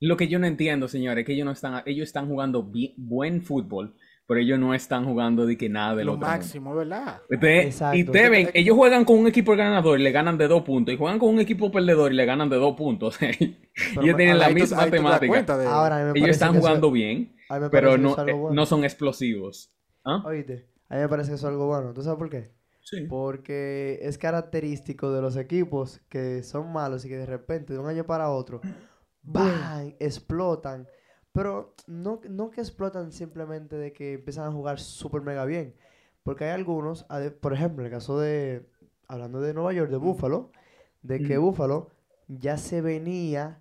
lo 0.00 0.16
que 0.16 0.28
yo 0.28 0.38
no 0.38 0.46
entiendo, 0.46 0.86
señores, 0.86 1.22
es 1.22 1.26
que 1.26 1.32
ellos 1.32 1.46
no 1.46 1.52
están, 1.52 1.82
ellos 1.86 2.04
están 2.08 2.28
jugando 2.28 2.62
buen 2.96 3.40
fútbol, 3.42 3.94
pero 4.26 4.40
ellos 4.40 4.58
no 4.58 4.74
están 4.74 5.04
jugando 5.04 5.44
de 5.46 5.56
que 5.58 5.68
nada 5.68 5.94
de 5.94 6.04
Lo 6.04 6.12
otro 6.12 6.26
mundo. 6.26 6.36
máximo, 6.36 6.74
¿verdad? 6.74 7.20
Usted- 7.30 7.66
Exacto. 7.66 7.96
y 7.98 8.04
te 8.04 8.28
ven, 8.28 8.50
ellos 8.54 8.76
juegan 8.76 9.04
con 9.04 9.18
un 9.18 9.26
equipo 9.26 9.54
ganador 9.56 10.00
y 10.00 10.02
le 10.02 10.12
ganan 10.12 10.38
de 10.38 10.48
dos 10.48 10.62
puntos, 10.62 10.94
y 10.94 10.96
juegan 10.96 11.18
con 11.18 11.28
un 11.30 11.40
equipo 11.40 11.70
perdedor 11.70 12.12
y 12.12 12.16
le 12.16 12.24
ganan 12.24 12.48
de 12.48 12.56
dos 12.56 12.74
puntos. 12.76 13.18
ellos 13.22 14.16
tienen 14.16 14.38
la 14.38 14.48
misma 14.50 14.86
temática. 14.90 15.58
de- 15.58 15.66
Ahora, 15.66 16.12
Ellos 16.14 16.28
están 16.30 16.50
eso- 16.52 16.60
jugando 16.60 16.90
bien. 16.90 17.34
Pero 17.70 17.98
no, 17.98 18.16
eh, 18.26 18.32
bueno. 18.32 18.54
no 18.54 18.66
son 18.66 18.84
explosivos. 18.84 19.70
¿Ah? 20.04 20.22
Oíste, 20.26 20.66
a 20.88 20.94
mí 20.96 21.00
me 21.02 21.08
parece 21.08 21.30
que 21.30 21.34
eso 21.36 21.46
es 21.46 21.52
algo 21.52 21.66
bueno. 21.66 21.92
¿Tú 21.92 22.02
sabes 22.02 22.18
por 22.18 22.30
qué? 22.30 22.50
Sí. 22.82 23.06
Porque 23.08 23.98
es 24.02 24.18
característico 24.18 25.12
de 25.12 25.22
los 25.22 25.36
equipos 25.36 26.00
que 26.08 26.42
son 26.42 26.72
malos 26.72 27.04
y 27.04 27.08
que 27.08 27.16
de 27.16 27.26
repente, 27.26 27.72
de 27.72 27.78
un 27.78 27.86
año 27.86 28.04
para 28.04 28.30
otro, 28.30 28.60
¡bang! 29.22 29.94
explotan. 30.00 30.86
Pero 31.34 31.74
no, 31.88 32.20
no 32.30 32.50
que 32.50 32.62
explotan 32.62 33.12
simplemente 33.12 33.76
de 33.76 33.92
que 33.92 34.14
empiezan 34.14 34.46
a 34.46 34.52
jugar 34.52 34.80
súper 34.80 35.22
mega 35.22 35.44
bien. 35.44 35.74
Porque 36.22 36.44
hay 36.44 36.52
algunos, 36.52 37.06
por 37.42 37.52
ejemplo, 37.52 37.82
en 37.82 37.86
el 37.88 37.92
caso 37.92 38.18
de, 38.20 38.66
hablando 39.08 39.40
de 39.42 39.52
Nueva 39.52 39.72
York, 39.74 39.90
de 39.90 39.98
Buffalo, 39.98 40.52
de 41.02 41.20
que 41.22 41.38
Ujú. 41.38 41.48
Buffalo 41.48 41.90
ya 42.28 42.56
se 42.56 42.80
venía 42.80 43.60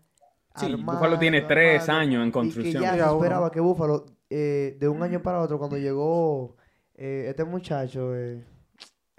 Sí, 0.56 0.68
armando, 0.68 0.94
Buffalo 0.94 1.20
tiene 1.20 1.42
tres 1.42 1.90
años 1.90 2.22
en 2.24 2.32
y 2.32 2.32
que 2.32 2.34
construcción. 2.34 2.84
ya 2.84 2.96
se 2.96 3.00
esperaba 3.16 3.52
que 3.52 3.60
Buffalo, 3.60 4.06
eh, 4.30 4.78
de 4.80 4.88
un 4.88 5.02
año 5.04 5.24
para 5.24 5.42
otro, 5.42 5.58
cuando 5.58 5.78
llegó 5.78 6.58
eh, 6.96 7.26
este 7.30 7.44
muchacho, 7.44 8.16
eh, 8.16 8.46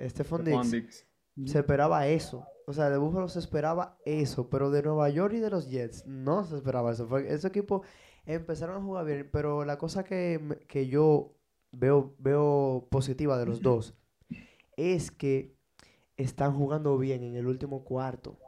Stephon 0.01 0.45
Diggs. 0.45 1.07
se 1.45 1.59
esperaba 1.59 2.07
eso. 2.07 2.47
O 2.67 2.73
sea, 2.73 2.89
de 2.89 2.99
Buffalo 2.99 3.29
se 3.29 3.41
esperaba 3.41 3.99
eso, 4.07 4.49
pero 4.49 4.71
de 4.71 4.83
Nueva 4.83 5.11
York 5.11 5.35
y 5.35 5.41
de 5.41 5.51
los 5.51 5.69
Jets 5.69 6.07
no 6.07 6.45
se 6.45 6.57
esperaba 6.57 6.93
eso. 6.93 7.07
Fue, 7.09 7.33
ese 7.33 7.49
equipo 7.49 7.83
empezaron 8.27 8.77
a 8.77 8.85
jugar 8.85 9.05
bien, 9.07 9.29
pero 9.33 9.65
la 9.65 9.79
cosa 9.79 10.05
que, 10.05 10.59
que 10.69 10.87
yo 10.87 11.35
veo, 11.73 12.15
veo 12.19 12.89
positiva 12.91 13.39
de 13.39 13.47
los 13.47 13.61
dos 13.61 13.95
es 14.77 15.11
que 15.11 15.57
están 16.17 16.55
jugando 16.55 16.97
bien 16.99 17.23
en 17.23 17.37
el 17.37 17.47
último 17.47 17.85
cuarto. 17.85 18.39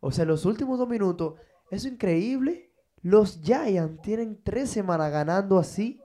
O 0.00 0.10
sea, 0.12 0.24
los 0.24 0.44
últimos 0.44 0.78
dos 0.78 0.88
minutos, 0.88 1.34
eso 1.70 1.86
es 1.88 1.92
increíble. 1.94 2.72
Los 3.02 3.40
Giants 3.42 4.00
tienen 4.02 4.40
tres 4.42 4.70
semanas 4.70 5.10
ganando 5.10 5.58
así. 5.58 6.00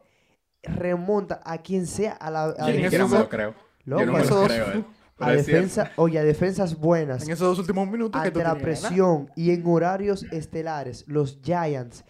Remonta 0.61 1.41
a 1.43 1.57
quien 1.57 1.85
sea 1.87 2.13
a 2.13 2.31
la 2.31 2.45
a 2.45 2.67
Yo 2.67 2.73
siquiera 2.83 3.05
esos 3.05 3.11
me 3.11 3.19
lo 3.19 3.29
creo. 3.29 3.55
loco, 3.83 4.01
Yo 4.01 4.05
no 4.05 4.13
me 4.13 4.23
lo 4.25 4.43
creo. 4.45 4.65
eh. 4.79 4.85
a 5.19 5.31
defensa, 5.31 5.91
oye, 5.97 6.19
a 6.19 6.23
defensas 6.23 6.77
buenas. 6.79 7.23
En 7.23 7.31
esos 7.31 7.47
dos 7.47 7.59
últimos 7.59 7.87
minutos 7.87 8.21
que 8.21 8.31
tú 8.31 8.39
ante 8.39 8.49
la 8.49 8.61
presión 8.61 9.29
y 9.35 9.51
en 9.51 9.65
horarios 9.65 10.23
estelares, 10.31 11.05
los 11.07 11.39
Giants, 11.43 12.05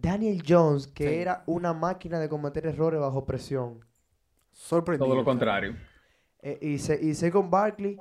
Daniel 0.00 0.42
Jones, 0.46 0.86
que 0.86 1.08
Sí. 1.08 1.14
era 1.14 1.42
una 1.46 1.72
máquina 1.72 2.18
de 2.18 2.28
cometer 2.28 2.66
errores 2.66 3.00
bajo 3.00 3.24
presión, 3.24 3.84
Sorprendido. 4.52 5.06
Todo 5.06 5.16
lo 5.16 5.24
contrario. 5.24 5.76
eh, 6.42 6.58
y, 6.62 6.78
se, 6.78 6.98
y 7.04 7.14
Saquon 7.14 7.50
Barkley, 7.50 7.96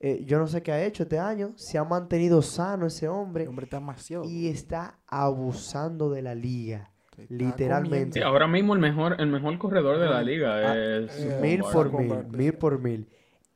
eh, 0.00 0.22
yo 0.24 0.38
no 0.38 0.46
sé 0.46 0.62
qué 0.62 0.72
ha 0.72 0.82
hecho 0.84 1.02
este 1.04 1.18
año, 1.18 1.52
se 1.56 1.76
ha 1.78 1.84
mantenido 1.84 2.40
sano 2.42 2.86
ese 2.86 3.08
hombre 3.08 3.42
El 3.44 3.50
hombre 3.50 3.64
está 3.64 3.78
demasiado. 3.78 4.24
y 4.24 4.48
está 4.48 4.98
abusando 5.06 6.10
de 6.10 6.22
la 6.22 6.34
liga. 6.34 6.90
Literalmente. 7.28 8.18
Sí, 8.20 8.22
ahora 8.24 8.46
mismo 8.46 8.72
el 8.74 8.80
mejor, 8.80 9.16
el 9.20 9.26
mejor 9.28 9.58
corredor 9.58 9.98
de 9.98 10.06
la 10.06 10.22
liga 10.22 10.54
Ah, 10.70 10.76
es 10.78 11.18
eh, 11.18 11.38
mil 11.42 11.60
por 11.60 11.92
mil, 11.92 12.24
mil 12.30 12.52
por 12.54 12.78
mil. 12.78 13.08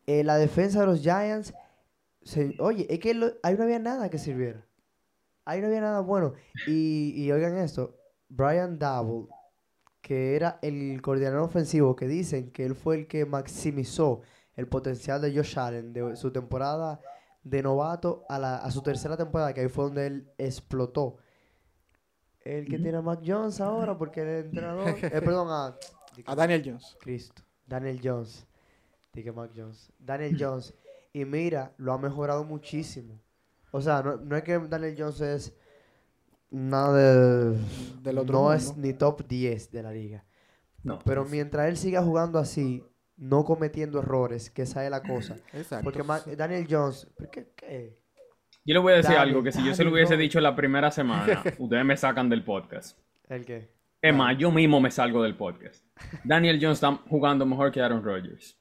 Eh, 0.07 0.23
la 0.23 0.37
defensa 0.37 0.81
de 0.81 0.87
los 0.87 1.01
Giants, 1.01 1.55
se- 2.23 2.55
oye, 2.59 2.87
es 2.93 2.99
que 2.99 3.15
lo- 3.15 3.33
ahí 3.43 3.57
no 3.57 3.65
había 3.65 3.79
nada 3.79 4.11
que 4.11 4.19
sirviera. 4.19 4.67
Ahí 5.45 5.61
no 5.61 5.67
había 5.67 5.81
nada 5.81 6.01
bueno. 6.01 6.35
Y, 6.67 7.13
y 7.17 7.31
oigan 7.33 7.57
esto, 7.59 7.97
Brian 8.29 8.79
Double, 8.79 9.29
que 10.01 10.37
era 10.37 10.59
el 10.63 11.01
coordinador 11.03 11.41
ofensivo, 11.41 11.97
que 11.97 12.07
dicen 12.07 12.51
que 12.51 12.65
él 12.65 12.75
fue 12.75 12.97
el 12.97 13.07
que 13.07 13.25
maximizó 13.27 14.23
el 14.55 14.69
potencial 14.69 15.21
de 15.21 15.35
Josh 15.35 15.59
Allen 15.59 15.93
de 15.93 16.17
su 16.17 16.31
temporada 16.33 17.01
de 17.43 17.63
novato 17.63 18.25
a, 18.29 18.39
la, 18.39 18.57
a 18.57 18.71
su 18.71 18.83
tercera 18.83 19.17
temporada, 19.17 19.53
que 19.53 19.61
ahí 19.61 19.69
fue 19.69 19.85
donde 19.85 20.07
él 20.07 20.33
explotó. 20.39 21.19
El 22.41 22.67
que 22.67 22.79
tiene 22.79 22.99
a 22.99 23.03
Mac 23.03 23.21
Jones 23.25 23.61
ahora, 23.61 23.97
porque 23.97 24.21
el 24.21 24.47
entrenador, 24.47 24.89
eh, 24.89 25.11
perdón, 25.25 25.49
a, 25.51 25.77
A 26.27 26.35
Daniel 26.35 26.63
Jones. 26.65 26.97
Cristo. 27.01 27.43
Daniel 27.67 28.01
Jones. 28.03 28.47
Dije 29.13 29.33
Mac 29.33 29.51
Jones. 29.57 29.91
Daniel 29.99 30.37
Jones. 30.39 30.75
Y 31.13 31.25
mira, 31.25 31.73
lo 31.79 31.93
ha 31.93 31.99
mejorado 31.99 32.45
muchísimo. 32.45 33.21
O 33.77 33.81
sea, 33.81 34.03
no, 34.03 34.17
no 34.19 34.37
es 34.37 34.45
que 34.45 34.57
Daniel 34.57 34.95
Jones 34.97 35.21
es 35.21 35.57
nada 36.51 36.93
de... 36.97 37.59
Del 38.03 38.19
otro 38.19 38.33
no 38.35 38.39
mundo. 38.43 38.55
es 38.55 38.77
ni 38.77 38.93
top 38.93 39.27
10 39.27 39.73
de 39.73 39.83
la 39.83 39.91
liga. 39.91 40.25
No, 40.85 41.01
Pero 41.05 41.25
mientras 41.25 41.69
él 41.69 41.77
siga 41.77 42.01
jugando 42.01 42.39
así, 42.39 42.85
no 43.17 43.45
cometiendo 43.45 43.99
errores, 43.99 44.49
que 44.49 44.63
esa 44.63 44.85
es 44.85 44.91
la 44.93 45.03
cosa. 45.03 45.39
Exacto. 45.53 45.83
Porque 45.83 46.05
Ma- 46.05 46.21
Daniel 46.37 46.69
Jones... 46.71 47.07
¿por 47.17 47.29
¿Qué? 47.31 47.49
qué? 47.57 47.99
Yo 48.65 48.75
le 48.75 48.79
voy 48.79 48.93
a 48.93 48.97
decir 48.99 49.17
algo 49.17 49.43
que 49.43 49.51
si 49.51 49.65
yo 49.65 49.75
se 49.75 49.83
lo 49.83 49.91
hubiese 49.91 50.15
no. 50.15 50.21
dicho 50.21 50.41
la 50.41 50.55
primera 50.55 50.93
semana, 50.93 51.43
ustedes 51.59 51.85
me 51.85 51.97
sacan 51.97 52.29
del 52.29 52.45
podcast. 52.45 52.97
¿El 53.29 53.45
qué? 53.45 53.75
Es 54.01 54.15
más, 54.15 54.39
yo 54.39 54.53
mismo 54.53 54.81
me 54.81 54.93
salgo 54.93 55.21
del 55.23 55.37
podcast. 55.37 55.85
Daniel 56.23 56.59
Jones 56.63 56.77
está 56.77 56.95
jugando 57.09 57.45
mejor 57.45 57.73
que 57.73 57.81
Aaron 57.81 58.05
Rodgers. 58.05 58.57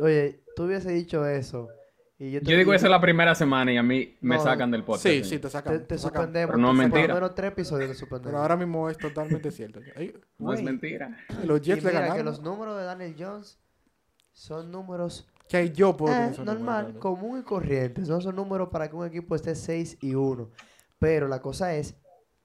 Oye, 0.00 0.44
tú 0.54 0.64
hubiese 0.64 0.90
dicho 0.92 1.24
eso. 1.26 1.68
Y 2.16 2.30
yo, 2.30 2.40
te- 2.40 2.46
Yo 2.50 2.56
digo 2.56 2.72
y- 2.72 2.76
eso 2.76 2.88
la 2.88 3.00
primera 3.00 3.34
semana 3.34 3.72
y 3.72 3.76
a 3.76 3.82
mí 3.82 4.16
me 4.20 4.36
No, 4.36 4.42
sacan 4.42 4.70
del 4.70 4.84
podcast. 4.84 5.02
Sí, 5.06 5.24
sí, 5.24 5.30
señor. 5.30 5.40
te 5.42 5.46
Te, 5.48 5.50
sacan. 5.50 5.72
te 5.72 5.78
te 5.80 5.98
sacan. 5.98 6.12
suspendemos. 6.22 6.54
Pero 6.54 6.58
no 6.62 6.68
es 6.70 6.74
te- 6.76 6.78
mentira. 6.82 7.02
Por 7.02 7.08
lo 7.08 7.14
menos 7.22 7.34
tres 7.34 7.52
episodios 7.52 7.88
te 7.90 7.94
suspendemos. 7.96 8.30
Pero 8.30 8.38
ahora 8.42 8.56
mismo 8.56 8.88
es 8.88 8.98
totalmente 8.98 9.50
cierto. 9.50 9.80
Ay, 9.96 10.14
No 10.38 10.52
es 10.52 10.62
mentira. 10.62 11.16
Los 11.44 11.60
Y 11.60 11.64
Jets 11.64 11.82
le 11.82 11.90
mira 11.90 12.00
ganaron. 12.00 12.16
que 12.18 12.22
los 12.24 12.40
números 12.42 12.78
de 12.78 12.84
Daniel 12.84 13.16
Jones 13.18 13.58
son 14.32 14.70
números 14.70 15.28
Que 15.48 15.70
yo 15.72 15.96
puedo 15.96 16.14
eh, 16.14 16.32
normal, 16.44 16.84
números, 16.86 17.02
común 17.02 17.40
y 17.40 17.42
corrientes. 17.42 18.08
No 18.08 18.20
son 18.20 18.36
números 18.36 18.68
para 18.70 18.88
que 18.88 18.96
un 18.96 19.06
equipo 19.06 19.34
esté 19.34 19.54
6 19.56 19.98
y 20.00 20.14
1. 20.14 20.50
Pero 21.00 21.26
la 21.28 21.42
cosa 21.42 21.74
es 21.74 21.96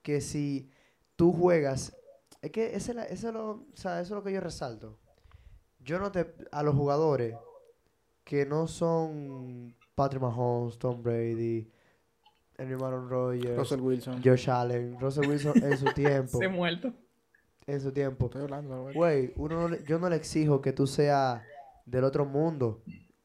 que 0.02 0.20
si 0.20 0.68
tú 1.16 1.32
juegas, 1.32 1.96
es 2.42 2.50
que 2.50 2.74
ese 2.74 2.90
es 2.90 2.96
la- 2.96 3.04
eso, 3.04 3.28
es 3.28 3.34
lo, 3.34 3.50
o 3.50 3.66
sea, 3.74 4.00
eso 4.00 4.14
es 4.14 4.16
lo 4.18 4.22
que 4.24 4.32
yo 4.32 4.40
resalto. 4.40 4.98
Yo 5.78 5.98
no 5.98 6.10
te, 6.12 6.34
a 6.52 6.62
los 6.62 6.74
jugadores 6.74 7.34
que 8.30 8.46
no 8.46 8.68
son 8.68 9.74
Patrick 9.96 10.22
Mahomes, 10.22 10.78
Tom 10.78 11.02
Brady, 11.02 11.68
Henry 12.56 12.74
Aaron 12.80 13.08
Rodgers, 13.10 13.56
Russell 13.58 13.80
Wilson. 13.80 14.22
Josh 14.24 14.48
Allen, 14.48 14.96
Russell 15.00 15.28
Wilson 15.28 15.60
en 15.64 15.76
su 15.76 15.86
tiempo, 15.94 16.38
Se 16.38 16.46
muerto. 16.46 16.92
en 17.66 17.80
su 17.80 17.90
tiempo. 17.90 18.26
Estoy 18.26 18.42
hablando. 18.42 18.92
Güey, 18.94 19.32
uno 19.36 19.62
no 19.62 19.68
le- 19.68 19.82
yo 19.84 19.98
no 19.98 20.08
le 20.08 20.14
exijo 20.14 20.60
que 20.62 20.72
tú 20.72 20.86
seas 20.86 21.42
del 21.86 22.04
otro 22.04 22.24
mundo. 22.24 22.82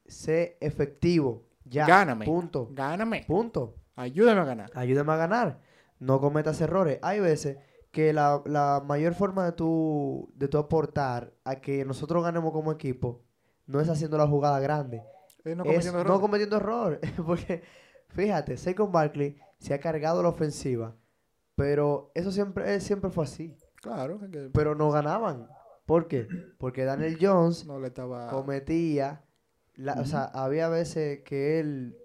Sé 0.08 0.58
efectivo. 0.60 1.44
Ya. 1.66 1.86
Gáname. 1.86 2.26
Punto. 2.26 2.70
Gáname. 2.72 3.26
Punto. 3.28 3.76
Ayúdame 3.96 4.42
a 4.42 4.46
ganar. 4.46 4.72
Ayúdame 4.74 5.14
a 5.14 5.18
ganar. 5.18 5.62
No 6.00 6.20
cometas 6.20 6.60
errores. 6.62 6.98
Hay 7.04 7.20
veces 7.20 7.58
que 7.92 8.12
la, 8.12 8.42
la 8.46 8.82
mayor 8.84 9.14
forma 9.14 9.46
de 9.46 9.52
tu, 9.52 10.32
de 10.36 10.48
tu 10.48 10.58
aportar 10.58 11.32
a 11.44 11.58
que 11.62 11.86
nosotros 11.86 12.24
ganemos 12.24 12.52
como 12.54 12.72
equipo 12.72 13.22
no 13.68 13.80
es 13.80 13.90
haciendo 13.90 14.18
la 14.18 14.28
jugada 14.28 14.60
grande. 14.60 15.04
No 15.44 15.52
es 15.52 15.58
cometiendo 15.58 16.04
no 16.04 16.22
cometiendo 16.22 16.58
error. 16.58 17.00
Porque, 17.26 17.64
fíjate, 18.10 18.58
Saquon 18.58 18.92
Barkley 18.92 19.38
se 19.60 19.74
ha 19.74 19.80
cargado 19.80 20.22
la 20.24 20.30
ofensiva. 20.30 20.96
Pero 21.56 22.12
eso 22.16 22.32
siempre, 22.32 22.80
siempre 22.80 23.10
fue 23.10 23.24
así. 23.24 23.56
Claro. 23.76 24.20
que 24.32 24.50
Pero 24.54 24.76
no 24.76 24.90
ganaban. 24.92 25.48
¿Por 25.86 26.08
qué? 26.08 26.28
Porque 26.58 26.84
Daniel 26.84 27.18
Jones 27.22 27.66
no 27.66 27.80
le 27.80 27.88
estaba. 27.88 28.30
cometía, 28.30 29.24
la- 29.76 29.94
o 30.02 30.06
sea, 30.06 30.24
había 30.26 30.68
veces 30.68 31.22
que 31.24 31.60
él, 31.60 31.96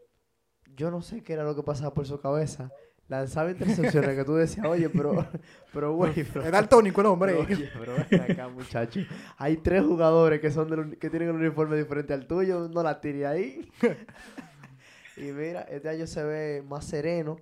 yo 0.77 0.91
no 0.91 1.01
sé 1.01 1.23
qué 1.23 1.33
era 1.33 1.45
lo 1.45 1.57
que 1.57 1.63
pasaba 1.63 1.95
por 1.95 2.07
su 2.07 2.21
cabeza, 2.21 2.71
lanzaba 3.11 3.51
intercepciones 3.51 4.17
que 4.17 4.25
tú 4.25 4.35
decías, 4.37 4.65
oye, 4.67 4.89
pero, 4.89 5.27
pero 5.75 5.93
güey, 5.95 6.25
pero, 6.25 6.47
Era 6.47 6.61
el 6.61 6.69
tónico 6.69 7.01
el 7.03 7.09
hombre. 7.09 7.33
pero, 7.35 7.47
oye, 7.59 7.69
pero 7.79 7.93
ven 8.11 8.21
acá, 8.33 8.49
muchacho, 8.49 9.01
hay 9.37 9.57
tres 9.59 9.83
jugadores 9.83 10.41
que 10.41 10.51
son 10.51 10.71
del 10.71 10.97
que 10.97 11.11
tienen 11.11 11.31
un 11.31 11.37
uniforme 11.37 11.77
diferente 11.77 12.15
al 12.15 12.27
tuyo, 12.27 12.69
no 12.69 12.83
la 12.83 13.01
tire 13.01 13.27
ahí. 13.27 13.69
y 15.17 15.23
mira, 15.33 15.63
este 15.63 15.89
año 15.89 16.07
se 16.07 16.23
ve 16.23 16.63
más 16.67 16.85
sereno, 16.87 17.37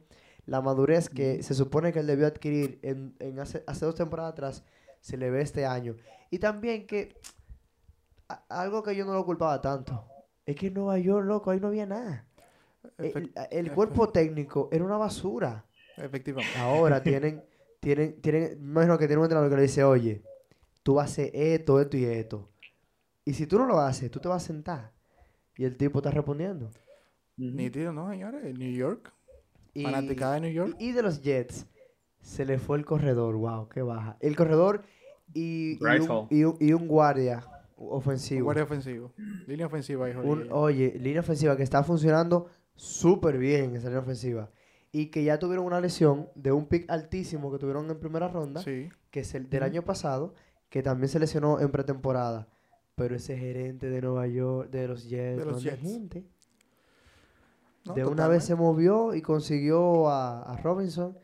la 0.47 0.61
madurez 0.63 1.09
que 1.11 1.43
se 1.43 1.55
supone 1.55 1.93
que 1.93 2.01
él 2.01 2.07
debió 2.07 2.27
adquirir 2.27 2.79
en, 2.83 3.15
en 3.19 3.39
hace, 3.39 3.63
hace 3.67 3.85
dos 3.85 3.95
temporadas 3.95 4.33
atrás, 4.33 4.65
se 5.01 5.17
le 5.17 5.31
ve 5.31 5.43
este 5.43 5.67
año. 5.67 5.95
Y 6.31 6.39
también 6.39 6.87
que 6.87 7.15
a- 8.29 8.43
algo 8.49 8.83
que 8.83 8.97
yo 8.97 9.05
no 9.05 9.13
lo 9.13 9.25
culpaba 9.25 9.61
tanto. 9.61 10.07
Es 10.47 10.57
que 10.57 10.69
en 10.69 10.75
Nueva 10.75 10.99
York, 10.99 11.27
loco, 11.27 11.51
ahí 11.51 11.61
no 11.61 11.69
había 11.69 11.85
nada. 11.85 12.25
El, 12.99 13.13
Efect- 13.13 13.49
el 13.51 13.73
cuerpo 13.73 14.09
técnico 14.11 14.69
era 14.73 14.85
una 14.85 14.97
basura. 14.97 15.65
Efectivamente. 15.97 16.59
Ahora 16.59 17.03
tienen, 17.03 17.43
tienen, 17.81 18.21
tienen, 18.21 18.59
imagino 18.61 18.99
que 18.99 19.07
tienen 19.07 19.19
un 19.19 19.25
entrenador 19.25 19.51
que 19.51 19.57
le 19.57 19.63
dice, 19.63 19.85
oye, 19.85 20.23
tú 20.83 20.95
vas 20.95 21.09
a 21.09 21.13
hacer 21.13 21.31
esto, 21.35 21.81
esto 21.81 21.97
y 21.97 22.05
esto. 22.05 22.49
Y 23.25 23.35
si 23.35 23.47
tú 23.47 23.59
no 23.59 23.67
lo 23.67 23.79
haces, 23.81 24.11
tú 24.11 24.21
te 24.21 24.29
vas 24.29 24.43
a 24.43 24.47
sentar. 24.47 24.93
Y 25.57 25.65
el 25.65 25.77
tipo 25.77 25.99
está 25.99 26.11
respondiendo. 26.11 26.71
Nítido, 27.37 27.93
¿no, 27.93 28.09
señores? 28.11 28.45
En 28.45 28.55
New 28.59 28.73
York. 28.73 29.13
Y, 29.75 29.83
Fanaticada 29.85 30.35
de 30.35 30.41
New 30.41 30.53
York. 30.53 30.77
y 30.79 30.93
de 30.93 31.03
los 31.03 31.23
Jets, 31.23 31.67
se 32.21 32.45
le 32.45 32.59
fue 32.59 32.79
el 32.79 32.85
corredor, 32.85 33.37
wow, 33.37 33.69
qué 33.69 33.83
baja. 33.83 34.17
El 34.21 34.35
corredor 34.35 34.83
y, 35.35 35.79
un, 35.83 36.27
y 36.31 36.45
un- 36.45 36.57
y 36.59 36.73
un 36.73 36.89
guardia 36.89 37.45
ofensivo. 37.77 38.45
Guardia 38.45 38.65
ofensivo. 38.65 39.13
Línea 39.47 39.67
ofensiva, 39.67 40.09
hijo. 40.11 40.21
Un- 40.23 40.49
oye, 40.51 40.97
línea 40.99 41.21
ofensiva 41.21 41.57
que 41.57 41.63
está 41.63 41.85
funcionando 41.85 42.49
súper 42.79 43.37
bien 43.39 43.75
esa 43.77 43.89
línea 43.89 44.01
ofensiva. 44.01 44.51
y 44.91 45.11
que 45.11 45.23
ya 45.23 45.39
tuvieron 45.39 45.67
una 45.67 45.83
lesión 45.83 46.31
de 46.35 46.51
un 46.51 46.65
pick 46.67 46.91
altísimo 46.91 47.53
que 47.53 47.59
tuvieron 47.59 47.91
en 47.91 48.01
primera 48.01 48.27
ronda, 48.29 48.63
Sí. 48.63 48.89
que 49.11 49.21
es 49.21 49.35
el 49.35 49.51
del 49.51 49.63
año 49.63 49.83
pasado, 49.85 50.33
que 50.71 50.83
también 50.83 51.11
se 51.11 51.19
lesionó 51.19 51.61
en 51.61 51.71
pretemporada. 51.71 52.49
Pero 52.95 53.15
ese 53.15 53.37
gerente 53.37 53.91
de 53.91 54.01
Nueva 54.01 54.27
York, 54.29 54.71
de 54.71 54.89
los 54.89 55.05
Jets, 55.07 55.39
De 55.39 55.45
los 55.45 55.63
Jets. 55.63 55.83
gente. 55.83 56.25
No, 57.85 57.93
de 57.95 58.05
una 58.07 58.29
vez 58.29 58.45
se 58.45 58.55
movió 58.55 59.15
y 59.15 59.21
consiguió 59.23 60.09
a, 60.09 60.43
a 60.43 60.57
Robinson. 60.63 61.17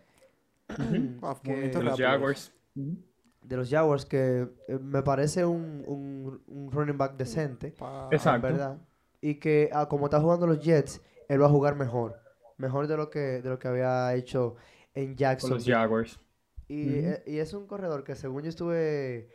Ah, 1.22 1.38
que- 1.42 1.68
De 1.70 1.82
los. 1.82 1.98
Jaguars. 1.98 2.52
de 2.74 3.56
los 3.56 3.70
Jaguars, 3.70 4.04
que 4.04 4.48
eh, 4.68 4.78
me 4.78 5.02
parece 5.02 5.44
un, 5.44 5.84
un- 5.86 6.42
un 6.46 6.70
running 6.70 6.96
back 6.98 7.16
decente, 7.16 7.72
Pa- 7.72 8.08
Exacto. 8.12 8.46
en 8.48 8.52
verdad. 8.54 8.78
Y 9.22 9.36
que 9.36 9.70
ah, 9.72 9.88
como 9.88 10.06
está 10.06 10.20
jugando 10.20 10.46
los 10.46 10.60
Jets, 10.60 11.00
él 11.28 11.40
va 11.42 11.46
a 11.46 11.50
jugar 11.50 11.76
mejor. 11.76 12.20
Mejor 12.56 12.86
de 12.86 12.96
lo 12.96 13.10
que, 13.10 13.18
de 13.42 13.48
lo 13.48 13.58
que 13.58 13.68
había 13.68 14.14
hecho 14.14 14.56
en 14.94 15.08
Con 15.08 15.16
Jackson. 15.16 15.50
los 15.50 15.64
Jaguars. 15.66 16.20
Y, 16.68 16.94
eh, 16.94 17.22
y 17.26 17.38
es 17.38 17.52
un 17.52 17.66
corredor 17.66 18.04
que 18.04 18.14
según 18.14 18.42
yo 18.42 18.48
estuve 18.48 19.28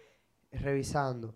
revisando, 0.52 1.36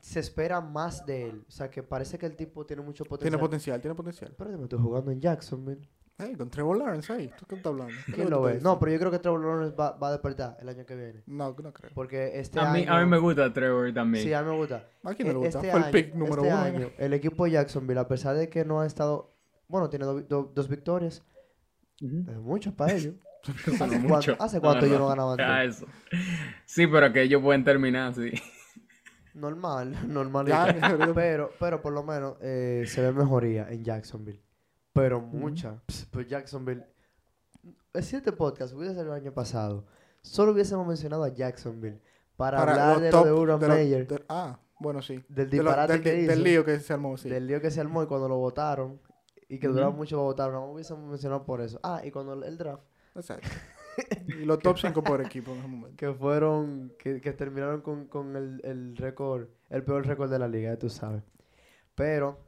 se 0.00 0.20
espera 0.20 0.60
más 0.60 1.06
de 1.06 1.28
él. 1.30 1.44
O 1.48 1.50
sea, 1.50 1.70
que 1.70 1.82
parece 1.82 2.18
que 2.18 2.26
el 2.26 2.36
tipo 2.36 2.66
tiene 2.66 2.82
mucho 2.82 3.04
potencial. 3.04 3.30
Tiene 3.30 3.40
potencial, 3.40 3.80
tiene 3.80 3.94
potencial. 3.94 4.34
Pero 4.36 4.50
me 4.58 4.64
estoy 4.64 4.78
jugando 4.78 5.10
en 5.10 5.20
Jacksonville. 5.20 5.88
Hey, 6.16 6.34
con 6.36 6.48
Trevor 6.48 6.76
Lawrence 6.78 7.12
ahí. 7.12 7.32
¿Tú 7.36 7.44
qué 7.46 7.56
estás 7.56 7.70
hablando? 7.72 7.92
¿Qué 8.04 8.10
es 8.12 8.14
¿Quién 8.16 8.30
lo 8.30 8.42
ve? 8.42 8.60
No, 8.60 8.78
pero 8.78 8.92
yo 8.92 8.98
creo 9.00 9.10
que 9.10 9.18
Trevor 9.18 9.40
Lawrence 9.40 9.74
va, 9.74 9.92
va 9.92 10.08
a 10.08 10.12
despertar 10.12 10.56
el 10.60 10.68
año 10.68 10.86
que 10.86 10.94
viene. 10.94 11.22
No, 11.26 11.56
no 11.60 11.72
creo. 11.72 11.90
Porque 11.92 12.38
este 12.38 12.60
A 12.60 12.70
mí, 12.72 12.82
año... 12.82 12.92
a 12.94 13.00
mí 13.00 13.06
me 13.10 13.18
gusta 13.18 13.52
Trevor 13.52 13.92
también. 13.92 14.24
Sí, 14.24 14.32
a 14.32 14.42
mí 14.42 14.50
me 14.50 14.56
gusta. 14.56 14.88
¿A 15.02 15.14
quién 15.14 15.26
le 15.28 15.34
E- 15.34 15.36
gusta? 15.36 15.58
Este 15.58 15.70
Fue 15.72 15.80
año, 15.80 15.86
el 15.86 15.90
pick 15.92 16.14
número 16.14 16.42
este 16.44 16.48
uno. 16.54 16.58
año, 16.62 16.90
el 16.98 17.12
equipo 17.14 17.44
de 17.46 17.52
Jacksonville, 17.52 17.98
a 17.98 18.06
pesar 18.06 18.36
de 18.36 18.48
que 18.48 18.64
no 18.64 18.80
ha 18.80 18.86
estado... 18.86 19.33
Bueno, 19.68 19.88
tiene 19.90 20.04
do- 20.04 20.20
do- 20.22 20.52
dos 20.54 20.68
victorias. 20.68 21.22
Es 22.00 22.38
mucho 22.38 22.74
para 22.74 22.92
ellos. 22.92 23.14
¿Hace 23.44 23.76
cuánto, 23.78 23.98
mucho. 24.00 24.36
hace 24.40 24.60
cuánto 24.60 24.80
No, 24.80 24.86
ellos 24.86 24.98
no. 25.00 25.04
no 25.04 25.08
ganaban 25.28 25.40
Ah, 25.40 25.64
eso. 25.64 25.86
Sí, 26.64 26.86
pero 26.86 27.12
que 27.12 27.22
ellos 27.22 27.42
pueden 27.42 27.62
terminar, 27.64 28.14
sí. 28.14 28.32
Normal, 29.34 29.96
normal. 30.12 30.46
Pero, 31.14 31.50
pero 31.58 31.82
por 31.82 31.92
lo 31.92 32.02
menos 32.02 32.36
eh, 32.40 32.84
se 32.86 33.02
ve 33.02 33.12
mejoría 33.12 33.68
en 33.70 33.84
Jacksonville. 33.84 34.42
Pero 34.92 35.20
mucha. 35.20 35.82
Pues 36.10 36.26
Jacksonville. 36.28 36.84
Si 38.00 38.16
este 38.16 38.32
podcast 38.32 38.74
hubiese 38.74 39.00
el 39.00 39.12
año 39.12 39.32
pasado, 39.32 39.86
solo 40.22 40.52
hubiésemos 40.52 40.86
mencionado 40.86 41.24
a 41.24 41.28
Jacksonville 41.28 42.00
para, 42.36 42.60
hablar 42.60 43.00
de 43.00 43.10
lo 43.10 43.24
de 43.24 43.32
Urban 43.32 43.60
de 43.60 43.68
lo- 43.68 43.74
Meyer, 43.74 44.06
de- 44.06 44.24
ah, 44.28 44.58
bueno, 44.80 45.02
sí. 45.02 45.22
del 45.28 45.48
De 45.50 45.56
lo- 45.58 45.62
disparate 45.64 45.92
del, 45.94 46.02
que 46.02 46.12
del 46.12 46.24
hizo, 46.24 46.42
lío 46.44 46.64
que 46.64 46.80
se 46.80 46.92
armó, 46.92 47.16
sí. 47.16 47.28
del 47.28 47.46
lío 47.46 47.60
que 47.60 47.70
se 47.70 47.80
armó 47.80 48.02
y 48.02 48.06
cuando 48.06 48.28
lo 48.28 48.36
votaron 48.36 49.00
y 49.48 49.58
que 49.58 49.68
duraba 49.68 49.90
mucho 49.90 50.16
para 50.16 50.24
votar, 50.24 50.52
no 50.52 50.72
hubiésemos 50.72 51.08
mencionado 51.08 51.44
por 51.44 51.60
eso. 51.60 51.78
Ah, 51.82 52.00
y 52.04 52.10
cuando 52.10 52.32
el 52.44 52.56
draft, 52.58 52.82
Exacto. 53.14 53.48
y 54.28 54.44
los 54.44 54.58
top 54.58 54.76
5 54.78 55.02
por 55.04 55.20
equipo 55.20 55.52
en 55.52 55.58
ese 55.58 55.68
momento. 55.68 55.96
que 55.96 56.12
fueron, 56.12 56.92
que, 56.98 57.20
que 57.20 57.32
terminaron 57.32 57.80
con, 57.80 58.06
con 58.06 58.34
el, 58.36 58.60
el 58.64 58.96
récord, 58.96 59.46
el 59.70 59.82
peor 59.84 60.06
récord 60.06 60.30
de 60.30 60.38
la 60.38 60.48
liga, 60.48 60.72
ya 60.72 60.78
tú 60.78 60.88
sabes. 60.90 61.22
Pero, 61.94 62.40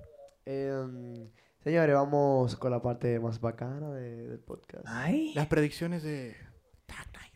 em, 0.45 1.29
señores, 1.63 1.95
vamos 1.95 2.57
con 2.57 2.71
la 2.73 2.83
parte 2.83 3.21
más 3.21 3.41
bacana 3.41 3.93
de- 3.93 4.27
del 4.29 4.39
podcast. 4.41 4.85
Ay. 4.89 5.33
Las 5.35 5.47
predicciones 5.47 6.03
de 6.03 6.35
Dark 6.89 7.11
Knight. 7.13 7.33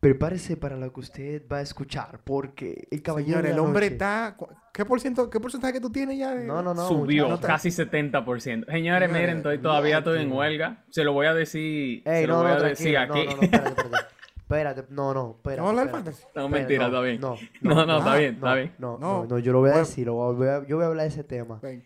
Prepárese 0.00 0.56
para 0.56 0.78
lo 0.78 0.90
que 0.94 1.00
usted 1.00 1.42
va 1.52 1.58
a 1.58 1.60
escuchar, 1.60 2.20
porque 2.24 2.88
el 2.90 3.02
caballero 3.02 3.32
Señor, 3.40 3.42
de 3.44 3.50
el 3.50 3.56
la 3.56 3.62
hombre 3.62 3.86
noche- 3.86 3.92
está... 3.94 4.36
¿Qué, 4.72 4.84
por 4.86 4.98
ciento, 4.98 5.28
¿Qué 5.28 5.38
porcentaje 5.40 5.74
que 5.74 5.80
tú 5.80 5.90
tienes 5.90 6.16
ya? 6.18 6.34
de- 6.34 6.46
No, 6.46 6.62
no, 6.62 6.72
no. 6.72 6.88
Subió 6.88 7.28
muchacho. 7.28 7.46
casi 7.46 7.68
70%. 7.68 8.40
Señores, 8.40 8.66
Señores, 8.72 9.12
miren, 9.12 9.36
estoy, 9.38 9.58
todavía 9.58 9.98
estoy 9.98 10.22
en 10.22 10.32
huelga. 10.32 10.84
Se 10.90 11.04
lo 11.04 11.12
voy 11.12 11.26
a 11.26 11.34
decir. 11.34 12.02
Ey, 12.06 12.22
se 12.22 12.26
lo 12.26 12.34
no, 12.36 12.42
voy 12.44 12.52
no, 12.52 12.56
a 12.56 12.62
decir. 12.62 12.94
No, 12.94 13.00
aquí. 13.02 13.26
no, 13.26 13.36
no, 13.36 13.42
espérate, 13.42 13.68
espérate. 13.68 14.06
Espérate, 14.38 14.84
no, 14.88 15.12
no, 15.14 15.34
espérate. 15.36 15.60
¿Vamos 15.60 15.76
a 15.78 15.80
hablar 15.82 15.94
fantasy? 15.94 16.24
No, 16.34 16.48
mentira, 16.48 16.80
no, 16.80 16.86
está 16.86 17.00
bien. 17.02 17.20
No, 17.20 17.36
No, 17.60 17.86
no, 17.86 17.98
está 17.98 18.16
bien, 18.16 18.34
está 18.36 18.48
no, 18.48 18.54
bien. 18.54 18.72
No, 18.78 18.98
No. 18.98 19.22
no, 19.22 19.26
no, 19.26 19.38
yo 19.38 19.52
lo 19.52 19.58
voy 19.58 19.68
a 19.68 19.72
Bueno. 19.74 19.86
decir, 19.86 20.06
lo 20.06 20.14
voy 20.14 20.48
a- 20.48 20.66
yo 20.66 20.76
voy 20.76 20.84
a 20.84 20.88
hablar 20.88 21.02
de 21.04 21.08
ese 21.10 21.24
tema. 21.24 21.58
Ven. 21.62 21.84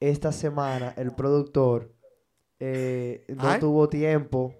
Esta 0.00 0.32
semana 0.32 0.94
el 0.96 1.14
productor 1.14 1.92
eh, 2.60 3.24
no 3.36 3.50
Ay. 3.50 3.60
tuvo 3.60 3.88
tiempo. 3.90 4.54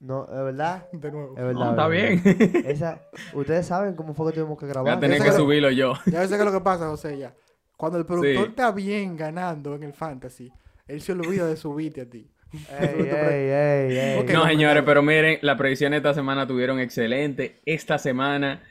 No, 0.00 0.24
es 0.24 0.44
verdad. 0.44 0.88
De 0.92 1.10
nuevo. 1.10 1.34
Es 1.36 1.42
verdad. 1.44 1.52
No, 1.64 1.70
está 1.70 1.88
bien. 1.88 2.22
Esa, 2.66 3.00
ustedes 3.32 3.66
saben 3.66 3.94
cómo 3.94 4.14
fue 4.14 4.30
que 4.32 4.38
tuvimos 4.40 4.58
que 4.58 4.66
Voy 4.66 4.72
grabar. 4.72 4.96
a 4.96 5.00
tener 5.00 5.18
que 5.18 5.24
sé 5.24 5.30
que- 5.30 5.36
subirlo 5.36 5.70
yo. 5.70 5.94
Ya 6.06 6.20
ves 6.20 6.28
qué 6.28 6.34
es 6.36 6.44
lo 6.44 6.52
que 6.52 6.60
pasa, 6.60 6.88
José, 6.88 7.18
ya. 7.18 7.34
Cuando 7.76 7.98
el 7.98 8.06
productor 8.06 8.44
Sí. 8.44 8.50
está 8.50 8.72
bien 8.72 9.16
ganando 9.16 9.74
en 9.74 9.82
el 9.82 9.92
fantasy, 9.92 10.50
él 10.86 11.00
se 11.00 11.12
olvida 11.12 11.46
de 11.46 11.56
subirte 11.56 12.00
a 12.02 12.08
ti. 12.10 12.30
Ey, 12.78 12.88
ey, 13.00 13.08
ey, 13.10 13.98
ey. 13.98 14.18
Ok, 14.18 14.30
No, 14.30 14.44
no, 14.44 14.46
señores, 14.46 14.82
pero 14.86 15.02
miren, 15.02 15.38
las 15.42 15.58
predicciones 15.58 15.98
esta 15.98 16.14
semana 16.14 16.46
tuvieron 16.46 16.78
excelente. 16.80 17.60
Esta 17.66 17.98
semana 17.98 18.62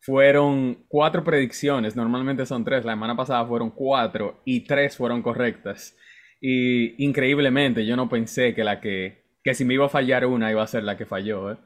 fueron 0.00 0.84
cuatro 0.88 1.22
predicciones. 1.22 1.94
Normalmente 1.96 2.46
son 2.46 2.64
tres. 2.64 2.84
La 2.84 2.92
semana 2.92 3.16
pasada 3.16 3.44
fueron 3.46 3.70
cuatro 3.70 4.40
y 4.44 4.64
tres 4.64 4.96
fueron 4.96 5.22
correctas. 5.22 5.96
Y 6.40 7.04
increíblemente, 7.04 7.84
yo 7.84 7.96
no 7.96 8.08
pensé 8.08 8.54
que 8.54 8.64
la 8.64 8.80
que, 8.80 9.19
que 9.42 9.54
si 9.54 9.64
me 9.64 9.74
iba 9.74 9.86
a 9.86 9.88
fallar 9.88 10.26
una 10.26 10.50
iba 10.50 10.62
a 10.62 10.66
ser 10.66 10.84
la 10.84 10.96
que 10.96 11.06
falló, 11.06 11.52
¿eh? 11.52 11.56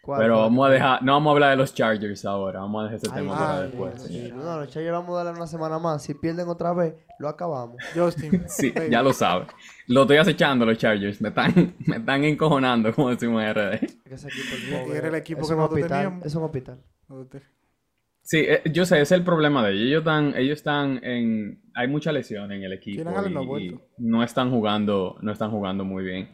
¿Cuál 0.00 0.20
Pero 0.20 0.38
vamos 0.38 0.66
a 0.66 0.70
dejar, 0.70 1.02
no 1.02 1.12
vamos 1.12 1.30
a 1.30 1.32
hablar 1.34 1.50
de 1.50 1.56
los 1.56 1.74
Chargers 1.74 2.24
ahora, 2.24 2.60
vamos 2.60 2.80
a 2.80 2.84
dejar 2.84 2.96
ese 2.96 3.08
Ay, 3.10 3.20
tema 3.20 3.32
ay, 3.32 3.38
para 3.38 3.62
después. 3.62 4.10
No, 4.32 4.56
no, 4.56 4.64
ya 4.64 4.80
llevamos 4.80 5.10
a 5.10 5.24
darle 5.24 5.38
una 5.38 5.46
semana 5.46 5.78
más. 5.78 6.02
Si 6.02 6.14
pierden 6.14 6.48
otra 6.48 6.72
vez, 6.72 6.94
lo 7.18 7.28
acabamos. 7.28 7.76
Justin. 7.94 8.44
Sí, 8.48 8.72
ya 8.90 9.02
lo 9.02 9.12
sabe. 9.12 9.46
Lo 9.86 10.02
estoy 10.02 10.16
acechando 10.16 10.64
los 10.64 10.78
Chargers, 10.78 11.20
me 11.20 11.28
están, 11.28 11.74
me 11.86 11.96
están 11.96 12.24
encojonando, 12.24 12.94
como 12.94 13.10
decimos 13.10 13.42
en 13.42 13.54
RD. 13.54 13.74
Ese 14.06 14.28
equipo 14.28 14.94
era 14.94 15.08
el 15.08 15.14
equipo 15.16 15.42
es 15.42 15.48
que 15.48 15.54
nosotros 15.56 15.78
hospital. 15.78 15.88
teníamos. 15.88 16.26
Es 16.26 16.34
un 16.34 16.44
hospital. 16.44 16.78
Sí, 18.22 18.44
eh, 18.46 18.62
yo 18.72 18.84
sé, 18.84 18.96
ese 18.96 19.02
es 19.02 19.12
el 19.12 19.24
problema 19.24 19.66
de 19.66 19.72
ellos. 19.72 19.86
Ellos 19.86 20.00
están, 20.00 20.34
ellos 20.36 20.58
están 20.58 21.04
en, 21.04 21.62
hay 21.74 21.88
mucha 21.88 22.12
lesión 22.12 22.52
en 22.52 22.62
el 22.62 22.72
equipo 22.72 23.10
y, 23.10 23.32
vuelto. 23.46 23.82
y 23.98 24.02
no 24.02 24.22
están 24.22 24.50
jugando, 24.50 25.16
no 25.22 25.32
están 25.32 25.50
jugando 25.50 25.84
muy 25.84 26.04
bien. 26.04 26.28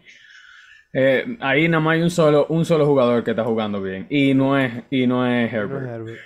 Eh, 0.96 1.36
ahí 1.40 1.68
nada 1.68 1.80
más 1.80 1.94
hay 1.94 2.02
un 2.02 2.10
solo, 2.10 2.46
un 2.48 2.64
solo 2.64 2.86
jugador 2.86 3.24
que 3.24 3.32
está 3.32 3.42
jugando 3.42 3.82
bien 3.82 4.06
y 4.08 4.32
no 4.32 4.56
es, 4.56 4.84
y 4.90 5.08
no 5.08 5.26
es 5.26 5.52
No 5.52 5.80
es 5.80 5.88
Herbert, 5.92 6.20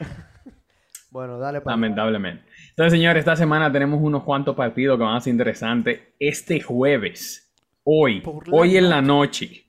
bueno, 1.10 1.38
dale 1.38 1.62
para 1.62 1.74
lamentablemente. 1.74 2.44
Entonces, 2.68 2.92
señores, 2.92 3.20
esta 3.20 3.34
semana 3.34 3.72
tenemos 3.72 3.98
unos 4.00 4.24
cuantos 4.24 4.54
partidos 4.54 4.98
que 4.98 5.04
van 5.04 5.16
a 5.16 5.20
ser 5.20 5.32
interesantes. 5.32 6.00
Este 6.20 6.60
jueves, 6.60 7.50
hoy, 7.82 8.22
hoy 8.52 8.76
en 8.76 8.90
la 8.90 9.00
noche, 9.00 9.64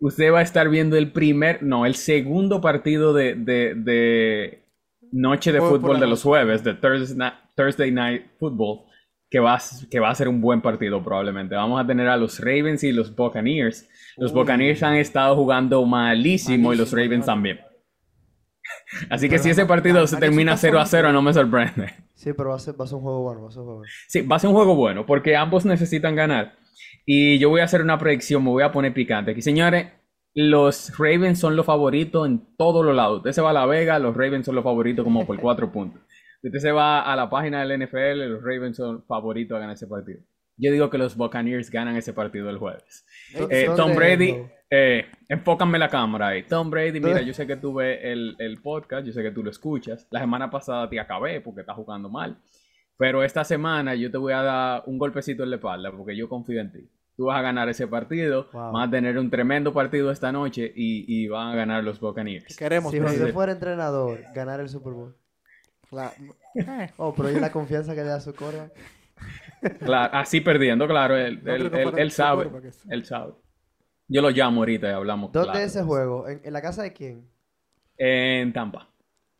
usted 0.00 0.32
va 0.32 0.40
a 0.40 0.42
estar 0.42 0.68
viendo 0.68 0.96
el 0.96 1.12
primer, 1.12 1.62
no, 1.62 1.86
el 1.86 1.94
segundo 1.94 2.60
partido 2.60 3.14
de, 3.14 3.36
de, 3.36 3.74
de 3.76 4.64
noche 5.12 5.52
de 5.52 5.60
Juego 5.60 5.76
fútbol 5.76 6.00
de 6.00 6.06
los 6.06 6.22
jueves, 6.22 6.64
de 6.64 6.74
Thursday, 6.74 7.90
Night 7.92 8.26
Football, 8.38 8.86
que 9.30 9.38
va, 9.38 9.58
que 9.90 10.00
va 10.00 10.10
a 10.10 10.14
ser 10.14 10.28
un 10.28 10.40
buen 10.40 10.60
partido 10.60 11.02
probablemente. 11.02 11.54
Vamos 11.54 11.80
a 11.80 11.86
tener 11.86 12.08
a 12.08 12.16
los 12.16 12.40
Ravens 12.40 12.82
y 12.84 12.92
los 12.92 13.14
Buccaneers. 13.14 13.88
Los. 14.16 14.32
Buccaneers 14.32 14.82
han 14.82 14.94
estado 14.96 15.36
jugando 15.36 15.84
malísimo 15.84 16.72
y 16.72 16.76
los 16.76 16.90
Ravens 16.92 17.24
claro. 17.24 17.26
también. 17.26 17.60
Así 19.08 19.26
que 19.28 19.32
Pero 19.34 19.42
si 19.44 19.50
ese 19.50 19.66
partido 19.66 20.06
se 20.06 20.16
termina 20.18 20.52
chica 20.52 20.60
0 20.60 20.78
a 20.80 20.86
son- 20.86 20.90
0, 20.90 21.12
no 21.12 21.22
me 21.22 21.32
sorprende. 21.32 21.94
Sí, 22.14 22.32
pero 22.34 22.50
va 22.50 22.56
a, 22.56 22.58
ser, 22.58 22.78
va 22.78 22.84
a 22.84 22.88
ser 22.88 22.96
un 22.96 23.02
juego 23.02 23.22
bueno. 23.22 23.42
Va 23.42 23.48
a 23.48 23.50
ser 23.52 23.60
un 23.60 23.64
juego 23.66 23.78
bueno. 23.78 23.92
Sí, 24.08 24.20
va 24.22 24.36
a 24.36 24.38
ser 24.38 24.48
un 24.50 24.56
juego 24.56 24.74
bueno 24.76 25.06
porque 25.06 25.36
ambos 25.36 25.64
necesitan 25.64 26.14
ganar. 26.14 26.54
Y 27.06 27.38
yo 27.38 27.48
voy 27.48 27.60
a 27.60 27.64
hacer 27.64 27.82
una 27.82 27.98
predicción, 27.98 28.44
me 28.44 28.50
voy 28.50 28.62
a 28.62 28.72
poner 28.72 28.92
picante 28.92 29.30
aquí. 29.32 29.42
Señores, 29.42 29.86
los 30.34 30.96
Ravens 30.98 31.38
son 31.40 31.56
los 31.56 31.66
favoritos 31.66 32.26
en 32.26 32.40
todos 32.56 32.84
los 32.84 32.94
lados. 32.94 33.18
Usted 33.18 33.32
se 33.32 33.40
va 33.40 33.50
a 33.50 33.54
La 33.54 33.66
Vega, 33.66 33.98
los 33.98 34.14
Ravens 34.16 34.46
son 34.46 34.54
los 34.54 34.64
favoritos 34.64 35.02
como 35.04 35.26
por 35.26 35.38
cuatro 35.40 35.72
puntos. 35.72 36.00
Usted 36.42 36.58
se 36.58 36.72
va 36.72 37.00
a 37.02 37.16
la 37.16 37.28
página 37.28 37.64
del 37.64 37.80
NFL, 37.86 38.28
los 38.28 38.42
Ravens 38.42 38.76
son 38.76 39.04
favoritos 39.06 39.56
a 39.56 39.60
ganar 39.60 39.74
ese 39.74 39.86
partido. 39.86 40.20
Yo 40.60 40.70
digo 40.72 40.90
que 40.90 40.98
los 40.98 41.16
Buccaneers 41.16 41.70
ganan 41.70 41.96
ese 41.96 42.12
partido 42.12 42.50
el 42.50 42.58
jueves. 42.58 43.06
Eh, 43.34 43.64
¿Dónde 43.66 43.70
Tom 43.76 43.94
Brady, 43.94 44.36
eh, 44.70 45.06
enfócame 45.28 45.78
la 45.78 45.88
cámara 45.88 46.28
ahí. 46.28 46.42
Tom 46.44 46.70
Brady, 46.70 47.00
mira, 47.00 47.20
yo 47.22 47.32
sé 47.32 47.46
que 47.46 47.56
tú 47.56 47.74
ves 47.74 47.98
el, 48.02 48.36
el 48.38 48.60
podcast, 48.60 49.06
yo 49.06 49.12
sé 49.12 49.22
que 49.22 49.30
tú 49.30 49.42
lo 49.42 49.50
escuchas. 49.50 50.06
La 50.10 50.20
semana 50.20 50.50
pasada 50.50 50.88
te 50.88 51.00
acabé 51.00 51.40
porque 51.40 51.60
estás 51.62 51.76
jugando 51.76 52.08
mal. 52.08 52.36
Pero 52.96 53.24
esta 53.24 53.44
semana 53.44 53.94
yo 53.94 54.10
te 54.10 54.18
voy 54.18 54.32
a 54.34 54.42
dar 54.42 54.82
un 54.86 54.98
golpecito 54.98 55.42
en 55.42 55.50
la 55.50 55.56
espalda 55.56 55.90
porque 55.90 56.14
yo 56.16 56.28
confío 56.28 56.60
en 56.60 56.70
ti. 56.70 56.90
Tú 57.16 57.26
vas 57.26 57.38
a 57.38 57.42
ganar 57.42 57.68
ese 57.68 57.86
partido, 57.86 58.48
Wow. 58.52 58.72
vas 58.72 58.88
a 58.88 58.90
tener 58.90 59.18
un 59.18 59.30
tremendo 59.30 59.72
partido 59.72 60.10
esta 60.10 60.30
noche 60.32 60.70
y, 60.74 61.04
y 61.06 61.28
van 61.28 61.48
a 61.52 61.54
ganar 61.56 61.82
los 61.84 61.98
Buccaneers. 62.00 62.56
Queremos. 62.56 62.92
Si. 62.92 62.98
José 63.00 63.32
fuera 63.32 63.52
entrenador, 63.52 64.20
ganar 64.34 64.60
el 64.60 64.68
Super 64.68 64.92
Bowl. 64.92 65.16
La- 65.90 66.12
eh, 66.54 66.90
Oh, 66.98 67.14
pero 67.14 67.30
¿y 67.30 67.40
la 67.40 67.50
confianza 67.52 67.94
que 67.94 68.02
le 68.02 68.08
da 68.08 68.16
a 68.16 68.20
su 68.20 68.34
corva? 68.34 68.68
Claro, 69.84 70.14
así 70.14 70.40
perdiendo, 70.40 70.86
claro, 70.88 71.16
él, 71.16 71.42
No 71.44 71.54
él- 71.54 71.70
él- 71.98 72.10
sabe, 72.10 72.50
él 72.88 73.04
sabe. 73.04 73.34
Yo 74.08 74.22
lo 74.22 74.30
llamo 74.30 74.62
ahorita 74.62 74.88
y 74.88 74.92
hablamos 74.92 75.32
¿Dónde 75.32 75.50
claro. 75.50 75.64
es 75.64 75.76
ese 75.76 75.84
juego? 75.84 76.28
¿En, 76.28 76.40
en 76.42 76.52
la 76.52 76.62
casa 76.62 76.82
de 76.82 76.92
quién? 76.92 77.28
En 77.96 78.52
Tampa. 78.52 78.88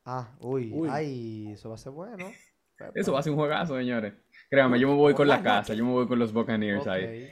Ah, 0.04 0.28
uy, 0.40 0.70
Uy. 0.72 0.88
ay, 0.92 1.52
eso 1.52 1.68
va 1.70 1.74
a 1.76 1.78
ser 1.78 1.92
bueno. 1.92 2.30
Eso 2.94 3.12
va 3.12 3.20
a 3.20 3.22
ser 3.22 3.32
un 3.32 3.38
juegazo, 3.38 3.76
señores. 3.76 4.14
Créame, 4.48 4.80
yo 4.80 4.88
me 4.88 4.94
voy 4.94 5.12
con 5.12 5.28
la 5.28 5.42
casa, 5.42 5.74
yo 5.74 5.84
me 5.84 5.92
voy 5.92 6.06
con 6.06 6.18
los 6.18 6.32
Buccaneers 6.32 6.86
ahí. 6.86 7.30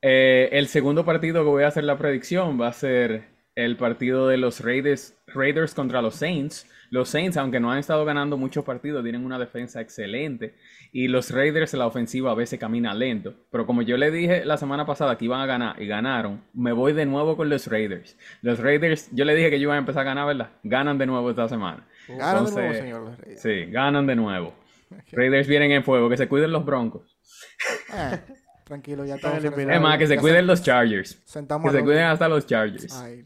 Eh, 0.00 0.48
el 0.52 0.68
segundo 0.68 1.04
partido 1.04 1.42
que 1.42 1.50
voy 1.50 1.64
a 1.64 1.68
hacer 1.68 1.82
la 1.82 1.98
predicción 1.98 2.60
va 2.60 2.68
a 2.68 2.72
ser 2.72 3.29
el 3.54 3.76
partido 3.76 4.28
de 4.28 4.36
los 4.36 4.60
Raiders, 4.60 5.16
Raiders 5.26 5.74
contra 5.74 6.02
los 6.02 6.14
Saints. 6.14 6.66
Los 6.90 7.08
Saints, 7.08 7.36
aunque 7.36 7.60
no 7.60 7.70
han 7.70 7.78
estado 7.78 8.04
ganando 8.04 8.36
muchos 8.36 8.64
partidos, 8.64 9.02
tienen 9.02 9.24
una 9.24 9.38
defensa 9.38 9.80
excelente. 9.80 10.54
Y 10.92 11.06
los 11.06 11.30
Raiders, 11.30 11.72
la 11.74 11.86
ofensiva 11.86 12.32
a 12.32 12.34
veces 12.34 12.58
camina 12.58 12.92
lento. 12.94 13.34
Pero 13.50 13.64
como 13.64 13.82
yo 13.82 13.96
le 13.96 14.10
dije 14.10 14.44
la 14.44 14.56
semana 14.56 14.84
pasada 14.86 15.16
que 15.16 15.24
iban 15.26 15.40
a 15.40 15.46
ganar 15.46 15.80
y 15.80 15.86
ganaron, 15.86 16.42
me 16.52 16.72
voy 16.72 16.92
de 16.92 17.06
nuevo 17.06 17.36
con 17.36 17.48
los 17.48 17.68
Raiders. 17.68 18.16
Los 18.42 18.58
Raiders, 18.58 19.08
yo 19.12 19.24
le 19.24 19.34
dije 19.36 19.50
que 19.50 19.60
yo 19.60 19.64
iba 19.64 19.74
a 19.74 19.78
empezar 19.78 20.02
a 20.02 20.04
ganar, 20.04 20.26
¿verdad? 20.26 20.50
Ganan 20.64 20.98
de 20.98 21.06
nuevo 21.06 21.30
esta 21.30 21.48
semana. 21.48 21.86
Ganan 22.08 22.44
de 22.46 22.50
nuevo, 22.52 22.74
señor. 22.74 23.02
los 23.02 23.18
Reyes. 23.18 23.40
Sí, 23.40 23.66
ganan 23.66 24.06
de 24.06 24.16
nuevo. 24.16 24.54
Raiders 25.12 25.46
vienen 25.46 25.70
en 25.70 25.84
fuego, 25.84 26.08
que 26.08 26.16
se 26.16 26.28
cuiden 26.28 26.50
los 26.50 26.64
Broncos. 26.64 27.16
Ah, 27.90 28.18
tranquilo, 28.64 29.04
ya 29.04 29.14
eliminados. 29.14 29.76
Es 29.76 29.80
más, 29.80 29.98
que 29.98 30.06
se 30.06 30.16
cuiden 30.16 30.46
los 30.46 30.62
Chargers. 30.62 31.22
Sentamos 31.24 31.70
Que 31.70 31.78
se 31.78 31.84
cuiden 31.84 32.04
hasta 32.04 32.28
los 32.28 32.46
Chargers. 32.46 33.00
Ay, 33.00 33.24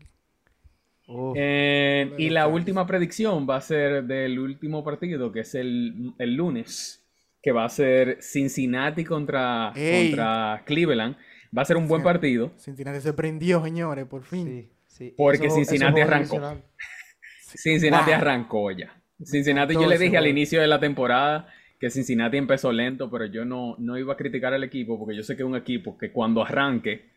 Uf. 1.07 1.37
Eh, 1.39 2.13
y 2.19 2.31
la 2.31 2.47
última 2.47 2.87
predicción 2.87 3.47
va 3.49 3.57
a 3.57 3.61
ser 3.61 4.05
del 4.05 4.39
último 4.39 4.83
partido, 4.85 5.31
que 5.33 5.41
es 5.41 5.55
el, 5.55 6.13
el 6.19 6.35
lunes, 6.35 7.05
que 7.43 7.53
va 7.53 7.65
a 7.65 7.69
ser 7.69 8.19
Cincinnati 8.23 9.05
contra, 9.05 9.73
Ey. 9.77 10.09
contra 10.11 10.63
Cleveland. 10.65 11.17
Va 11.57 11.63
a 11.63 11.65
ser 11.67 11.77
un 11.77 11.87
buen 11.87 12.01
Sí. 12.01 12.05
partido. 12.05 12.53
Cincinnati 12.57 13.01
se 13.01 13.13
prendió, 13.13 13.63
señores, 13.63 14.07
por 14.07 14.25
fin. 14.25 14.47
Sí, 14.47 14.71
sí. 14.87 15.15
Porque 15.17 15.47
Eso- 15.47 15.57
Cincinnati 15.57 16.01
eso 16.01 16.09
arrancó. 16.11 16.41
Cincinnati 17.57 18.11
Wow. 18.11 18.15
arrancó 18.21 18.71
ya. 18.73 19.01
Cincinnati, 19.23 19.75
yo 19.75 19.87
le 19.87 19.99
dije 19.99 20.17
al 20.17 20.27
inicio 20.27 20.61
de 20.61 20.67
la 20.67 20.81
temporada 20.81 21.47
que 21.79 21.91
Cincinnati 21.91 22.37
empezó 22.37 22.73
lento, 22.73 23.11
pero 23.11 23.27
yo 23.27 23.45
no, 23.45 23.77
no 23.79 23.97
iba 23.99 24.15
a 24.15 24.17
criticar 24.17 24.53
al 24.55 24.65
equipo 24.65 24.99
porque 24.99 25.15
yo 25.15 25.23
sé 25.23 25.37
que 25.37 25.43
es 25.43 25.49
un 25.49 25.55
equipo 25.57 25.97
que 25.99 26.11
cuando 26.11 26.43
arranque, 26.43 27.11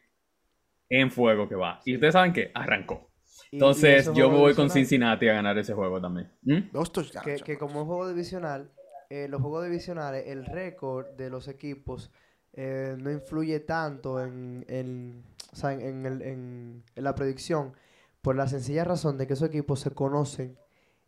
en 0.89 1.09
fuego 1.11 1.49
que 1.49 1.55
va. 1.55 1.81
Y 1.85 1.95
ustedes 1.95 2.13
saben 2.13 2.33
que 2.33 2.51
arrancó. 2.53 3.06
Y- 3.51 3.55
y 3.55 3.59
Entonces 3.59 4.09
yo 4.13 4.29
me 4.29 4.37
voy 4.37 4.53
con 4.53 4.69
Cincinnati 4.69 5.27
a 5.29 5.33
ganar 5.33 5.57
ese 5.57 5.73
juego 5.73 6.01
también. 6.01 6.31
¿Mm? 6.43 6.71
Dos 6.73 6.91
touchdowns. 6.91 7.23
Que, 7.25 7.35
que 7.37 7.57
como 7.57 7.81
es 7.81 7.85
juego 7.87 8.07
divisional, 8.07 8.71
eh, 9.09 9.27
los 9.29 9.41
juegos 9.41 9.63
divisionales, 9.65 10.25
el 10.27 10.45
récord 10.45 11.07
de 11.15 11.29
los 11.29 11.47
equipos 11.47 12.11
eh, 12.53 12.95
no 12.99 13.11
influye 13.11 13.59
tanto 13.59 14.21
en, 14.21 14.65
en, 14.67 15.23
o 15.53 15.55
sea, 15.55 15.73
en, 15.73 15.81
en 15.81 16.05
el- 16.05 16.21
en- 16.23 16.83
en 16.95 17.03
la 17.03 17.13
predicción 17.15 17.73
por 18.21 18.35
la 18.35 18.47
sencilla 18.47 18.83
razón 18.83 19.17
de 19.17 19.27
que 19.27 19.33
esos 19.33 19.47
equipos 19.47 19.79
se 19.79 19.91
conocen 19.91 20.57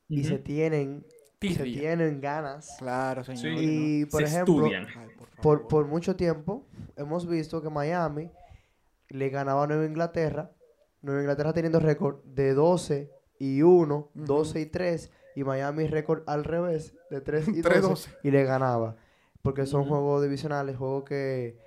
y 0.08 0.24
se 0.24 0.38
tienen, 0.40 1.06
se 1.42 1.64
tienen 1.64 2.22
ganas. 2.22 2.76
Claro, 2.80 3.24
señor. 3.24 3.62
Y 3.62 4.06
por 4.06 4.22
Se 4.22 4.28
ejemplo, 4.28 4.56
estudian. 4.66 4.86
Ay, 4.96 5.08
por 5.18 5.28
por, 5.30 5.36
favor. 5.44 5.68
por 5.68 5.88
mucho 5.88 6.16
tiempo 6.16 6.68
hemos 6.96 7.28
visto 7.28 7.62
que 7.62 7.70
Miami 7.70 8.32
le 9.10 9.30
ganaba 9.30 9.64
a 9.64 9.68
Nueva 9.68 9.86
Inglaterra. 9.86 10.52
Nueva 11.02 11.22
Inglaterra 11.22 11.54
teniendo 11.54 11.80
récord 11.80 12.24
de 12.26 12.54
12 12.54 13.12
y 13.40 13.62
1, 13.62 14.10
12 14.14 14.60
y 14.62 14.66
3. 14.66 15.12
Y 15.36 15.44
Miami 15.44 15.88
récord 15.88 16.24
al 16.28 16.44
revés, 16.44 16.96
de 17.10 17.22
3 17.22 17.48
y 17.50 17.62
12. 17.62 17.82
3-12. 17.82 18.08
Y 18.24 18.32
le 18.32 18.44
ganaba. 18.44 18.98
Porque 19.42 19.66
son 19.66 19.82
Ujú. 19.82 19.90
juegos 19.92 20.24
divisionales, 20.24 20.76
juegos 20.78 21.04
que... 21.06 21.58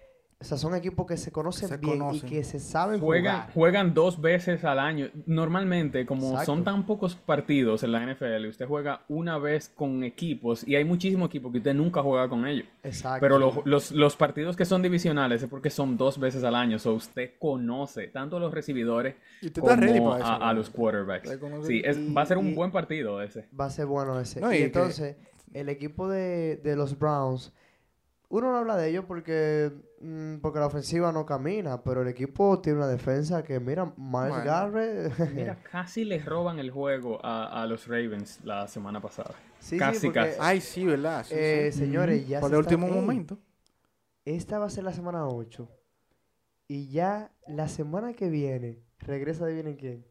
O 0.43 0.45
sea, 0.45 0.59
son 0.59 0.75
equipos 0.75 1.07
que 1.07 1.17
se 1.17 1.33
conocen 1.33 1.69
Se 1.69 1.77
bien 1.79 1.99
conocen. 1.99 2.29
y 2.29 2.31
que 2.31 2.45
se 2.45 2.59
saben 2.61 3.01
Juegan, 3.01 3.37
jugar. 3.43 3.55
juegan 3.55 3.95
dos 3.95 4.21
veces 4.21 4.65
al 4.65 4.79
año. 4.79 5.09
Normalmente, 5.27 6.05
como 6.05 6.27
Exacto. 6.31 6.47
son 6.47 6.65
tan 6.65 6.85
pocos 6.85 7.15
partidos 7.17 7.83
en 7.83 7.93
la 7.93 8.03
NFL, 8.05 8.47
usted 8.49 8.67
juega 8.67 9.03
una 9.09 9.39
vez 9.39 9.69
con 9.69 10.05
equipos 10.05 10.67
y 10.67 10.77
hay 10.77 10.85
muchísimos 10.85 11.29
equipos 11.29 11.53
que 11.53 11.59
usted 11.59 11.75
nunca 11.75 12.03
juega 12.03 12.29
con 12.29 12.47
ellos. 12.47 12.67
Exacto. 12.83 13.21
Pero 13.21 13.39
lo- 13.39 13.63
los, 13.65 13.93
los 13.93 14.17
partidos 14.17 14.57
que 14.57 14.65
son 14.65 14.83
divisionales 14.83 15.43
es 15.43 15.49
porque 15.49 15.71
son 15.71 15.97
dos 15.97 16.19
veces 16.19 16.45
al 16.45 16.55
año. 16.55 16.79
So 16.79 16.95
usted 16.95 17.31
conoce 17.39 18.09
tanto 18.09 18.37
a 18.37 18.41
los 18.41 18.53
recibidores 18.53 19.15
como 19.55 19.67
para 19.69 19.87
eso. 20.19 20.27
a, 20.27 20.51
a 20.51 20.53
los 20.53 20.71
quarterbacks. 20.71 21.39
Sí, 21.67 21.83
es- 21.85 21.99
va 21.99 22.23
a 22.23 22.27
ser 22.27 22.39
un 22.39 22.49
Y- 22.49 22.55
buen 22.55 22.71
partido 22.71 23.23
ese. 23.23 23.47
Va 23.59 23.67
a 23.67 23.71
ser 23.71 23.87
bueno 23.87 24.19
ese. 24.21 24.41
No, 24.41 24.53
y, 24.53 24.57
y 24.57 24.59
que- 24.59 24.65
entonces, 24.65 25.17
el 25.55 25.69
equipo 25.69 26.09
de, 26.09 26.57
de 26.57 26.77
los 26.77 26.99
Browns, 26.99 27.53
uno 28.35 28.51
no 28.51 28.57
habla 28.57 28.77
de 28.79 28.89
ellos 28.89 29.05
porque, 29.07 29.71
mm, 30.01 30.39
porque 30.39 30.59
la 30.59 30.67
ofensiva 30.67 31.13
no 31.13 31.27
camina, 31.27 31.83
pero 31.83 32.01
el 32.01 32.09
equipo 32.09 32.61
tiene 32.61 32.79
una 32.79 32.89
defensa 32.89 33.43
que, 33.43 33.61
mira, 33.61 33.85
Miles 33.97 34.31
Bueno. 34.31 34.45
Garrett. 34.45 35.19
Mira, 35.35 35.59
casi 35.71 36.05
les 36.07 36.25
roban 36.25 36.59
el 36.59 36.71
juego 36.71 37.19
a, 37.25 37.63
a 37.63 37.67
los 37.67 37.87
Ravens 37.87 38.41
la 38.43 38.67
semana 38.69 39.01
pasada. 39.01 39.35
sí, 39.61 39.77
casi, 39.77 40.01
sí, 40.01 40.07
porque, 40.07 40.21
casi. 40.21 40.37
Ay, 40.41 40.61
sí, 40.63 40.85
¿verdad? 40.87 41.25
Sí, 41.25 41.35
eh, 41.37 41.71
sí. 41.73 41.79
señores, 41.81 42.27
ya 42.27 42.41
Por 42.41 42.49
se 42.51 42.57
el 42.57 42.61
está- 42.63 42.75
último 42.75 42.89
momento. 42.93 43.39
Esta 44.25 44.59
va 44.59 44.67
a 44.67 44.71
ser 44.71 44.85
la 44.85 44.93
semana 44.95 45.27
8. 45.27 45.69
Y 46.69 46.89
ya 46.91 47.33
la 47.47 47.69
semana 47.69 48.15
que 48.15 48.31
viene, 48.31 48.83
regresa, 49.01 49.45
adivinen 49.45 49.77
quién. 49.77 50.07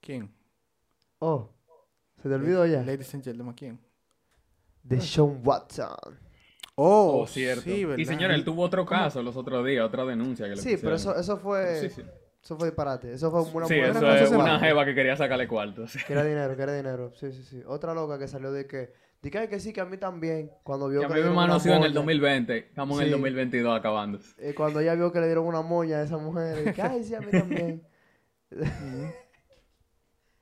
¿Quién? 0.00 0.32
Oh, 1.20 1.50
se 2.22 2.28
te 2.28 2.34
olvidó 2.34 2.64
ya. 2.66 2.82
Ladies 2.82 3.12
and 3.14 3.22
gentlemen, 3.24 3.54
¿quién? 3.54 3.78
De 4.82 5.00
Sean 5.00 5.40
Watson. 5.44 6.18
Oh, 6.80 7.22
Oh, 7.22 7.26
cierto. 7.26 7.62
sí, 7.62 7.84
¿verdad? 7.84 7.98
y 7.98 8.04
señor, 8.04 8.30
él 8.30 8.44
tuvo 8.44 8.62
otro 8.62 8.86
caso 8.86 9.20
los 9.22 9.36
otros 9.36 9.66
días, 9.66 9.84
otra 9.84 10.04
denuncia 10.04 10.46
que 10.48 10.54
le 10.54 10.62
Sí, 10.62 10.76
pero 10.80 10.94
eso, 10.94 11.16
eso 11.18 11.36
fue. 11.36 11.80
Sí, 11.80 11.90
sí. 11.90 12.02
Eso 12.40 12.56
fue 12.56 12.68
disparate. 12.68 13.12
Eso 13.12 13.30
fue 13.32 13.40
una 13.40 13.66
Sí, 13.66 13.74
buena 13.78 13.98
eso 13.98 14.24
es 14.24 14.30
una 14.30 14.52
va. 14.52 14.58
jeva 14.60 14.84
que 14.84 14.94
quería 14.94 15.16
sacarle 15.16 15.48
cuartos. 15.48 15.96
Que 16.06 16.12
era 16.12 16.22
dinero, 16.24 16.54
que 16.56 16.62
era 16.62 16.74
dinero. 16.76 17.12
Sí, 17.16 17.32
sí, 17.32 17.42
sí. 17.42 17.62
Otra 17.66 17.94
loca 17.94 18.16
que 18.18 18.28
salió 18.28 18.52
de 18.52 18.66
que. 18.66 18.92
De 19.20 19.30
que, 19.32 19.38
"Ay, 19.38 19.48
que 19.48 19.58
sí, 19.58 19.72
que 19.72 19.80
a 19.80 19.84
mí 19.84 19.96
también. 19.98 20.52
Cuando 20.62 20.88
vio 20.88 21.00
Que 21.00 21.06
a 21.06 21.08
que, 21.08 21.14
mí 21.14 21.20
le 21.20 21.24
me 21.24 21.30
dieron 21.30 21.38
una 21.38 21.46
manoseó 21.48 21.72
en 21.72 21.78
el 21.82 21.88
moña, 21.90 21.94
2020. 21.94 22.56
Estamos 22.58 22.96
en 22.98 23.02
el 23.02 23.08
Sí. 23.08 23.12
2022 23.12 23.76
acabando. 23.76 24.20
eh, 24.38 24.54
cuando 24.54 24.78
ella 24.78 24.94
vio 24.94 25.10
que 25.12 25.18
le 25.18 25.26
dieron 25.26 25.46
una 25.46 25.62
moña 25.62 25.96
a 25.98 26.02
esa 26.04 26.16
mujer. 26.18 26.68
y 26.68 26.72
que, 26.72 26.80
Ay, 26.82 27.02
sí, 27.02 27.16
a 27.16 27.20
mí 27.20 27.30
también. 27.32 27.82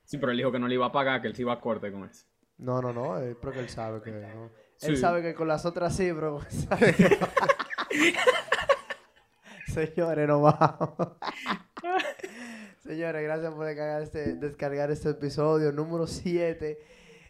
Sí, 0.03 0.17
pero 0.17 0.31
él 0.31 0.37
dijo 0.37 0.51
que 0.51 0.59
no 0.59 0.67
le 0.67 0.75
iba 0.75 0.85
a 0.85 0.91
pagar, 0.91 1.21
que 1.21 1.27
él 1.27 1.35
se 1.35 1.41
iba 1.41 1.53
a 1.53 1.59
corte 1.59 1.91
con 1.91 2.05
eso. 2.05 2.25
No, 2.59 2.81
no, 2.81 2.93
no. 2.93 3.19
eh, 3.19 3.35
Pero 3.39 3.51
que 3.53 3.59
él 3.59 3.69
sabe 3.69 4.01
que. 4.01 4.11
no. 4.11 4.49
Sí. 4.77 4.87
Él 4.87 4.97
sabe 4.97 5.21
que 5.21 5.33
con 5.33 5.47
las 5.47 5.65
otras 5.65 5.95
sí, 5.95 6.11
bro. 6.11 6.41
Señores, 9.67 10.27
no 10.27 10.41
vamos. 10.41 11.13
Señores, 12.83 13.23
gracias 13.23 13.53
por 13.53 13.65
descargar 13.65 14.01
este, 14.01 14.35
descargar 14.35 14.91
este 14.91 15.09
episodio 15.09 15.71
número 15.71 16.07
7. 16.07 16.79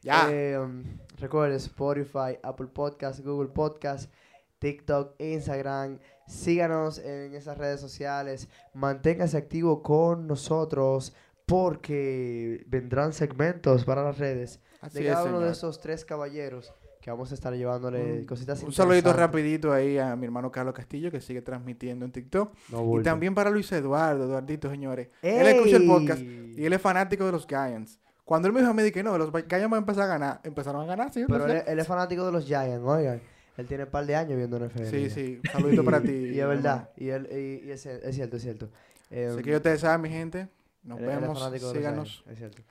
Ya. 0.03 0.29
Eh, 0.31 0.57
um, 0.57 0.83
recuerden 1.17 1.57
Spotify, 1.57 2.37
Apple 2.43 2.67
Podcast, 2.67 3.21
Google 3.21 3.49
Podcast, 3.49 4.11
TikTok, 4.59 5.19
Instagram. 5.19 5.99
Síganos 6.27 6.99
en 6.99 7.33
esas 7.33 7.57
redes 7.57 7.79
sociales. 7.79 8.49
Manténgase 8.73 9.37
activo 9.37 9.81
con 9.81 10.27
nosotros 10.27 11.15
porque 11.45 12.65
vendrán 12.67 13.13
segmentos 13.13 13.85
para 13.85 14.03
las 14.03 14.17
redes 14.17 14.59
Así 14.81 14.99
de 14.99 15.07
es, 15.07 15.13
cada 15.13 15.25
uno 15.25 15.39
de 15.39 15.51
estos 15.51 15.79
tres 15.79 16.03
caballeros 16.03 16.73
que 17.01 17.09
vamos 17.11 17.31
a 17.31 17.33
estar 17.35 17.53
llevándole 17.53 18.19
Un- 18.19 18.25
cositas 18.25 18.61
Un 18.63 18.73
saludito 18.73 19.13
rapidito 19.13 19.71
ahí 19.71 19.97
a 19.97 20.15
mi 20.15 20.25
hermano 20.25 20.51
Carlos 20.51 20.73
Castillo 20.73 21.09
que 21.11 21.21
sigue 21.21 21.41
transmitiendo 21.41 22.05
en 22.05 22.11
TikTok. 22.11 22.53
No 22.69 22.99
Y 22.99 23.03
también 23.03 23.33
para 23.35 23.49
Luis 23.49 23.71
Eduardo, 23.71 24.25
Eduardito, 24.25 24.69
señores. 24.69 25.09
Él 25.21 25.47
escucha 25.47 25.77
el 25.77 25.85
podcast 25.87 26.21
y 26.21 26.65
él 26.65 26.73
es 26.73 26.81
fanático 26.81 27.25
de 27.25 27.31
los 27.31 27.45
Giants. 27.47 27.99
Cuando 28.25 28.47
él 28.49 28.53
me 28.53 28.59
dijo 28.59 28.71
a 28.71 28.73
mí 28.73 28.91
que 28.91 29.03
no, 29.03 29.17
los 29.17 29.31
Giants 29.31 29.49
van 29.69 29.73
a 29.73 29.77
empezar 29.77 30.03
a 30.03 30.07
ganar, 30.07 30.41
empezaron 30.43 30.81
a 30.81 30.85
ganar, 30.85 31.13
sí. 31.13 31.21
yo 31.21 31.27
Pero 31.27 31.47
no 31.47 31.53
él, 31.53 31.61
sé. 31.65 31.71
él 31.71 31.79
es 31.79 31.87
fanático 31.87 32.25
de 32.25 32.31
los 32.33 32.45
Giants, 32.45 32.81
oigan. 32.83 33.21
Él 33.55 33.65
tiene 33.67 33.85
un 33.85 33.89
par 33.89 34.05
de 34.05 34.15
años 34.15 34.37
viendo 34.37 34.59
NFL. 34.59 34.85
Sí, 34.85 35.09
sí, 35.09 35.39
saludito 35.51 35.83
para 35.85 36.01
ti. 36.01 36.11
Y 36.11 36.39
es 36.39 36.47
verdad. 36.47 36.89
Y, 36.97 37.07
él, 37.09 37.27
y, 37.31 37.67
y 37.67 37.71
es, 37.71 37.85
es 37.85 38.13
cierto, 38.15 38.35
es 38.37 38.43
cierto. 38.43 38.69
Eh, 39.09 39.29
Así 39.33 39.41
que 39.43 39.51
ya 39.51 39.57
ustedes 39.57 39.79
saben, 39.81 40.01
mi 40.01 40.09
gente. 40.09 40.49
Nos 40.83 40.99
él- 40.99 41.05
él 41.05 41.11
es 41.11 41.21
vemos. 41.21 41.51
Síganos. 41.73 42.23
Es 42.29 42.37
cierto. 42.37 42.61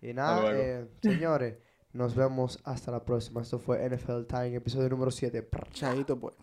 Y 0.00 0.14
nada, 0.14 0.50
eh, 0.54 0.86
señores, 1.02 1.54
nos 1.92 2.14
vemos 2.14 2.58
hasta 2.64 2.90
la 2.90 3.04
próxima. 3.04 3.42
Esto 3.42 3.58
fue 3.58 3.88
NFL 3.88 4.22
Time, 4.28 4.56
episodio 4.56 4.88
número 4.88 5.10
7. 5.10 5.48
Chaito, 5.72 6.18
pues. 6.18 6.34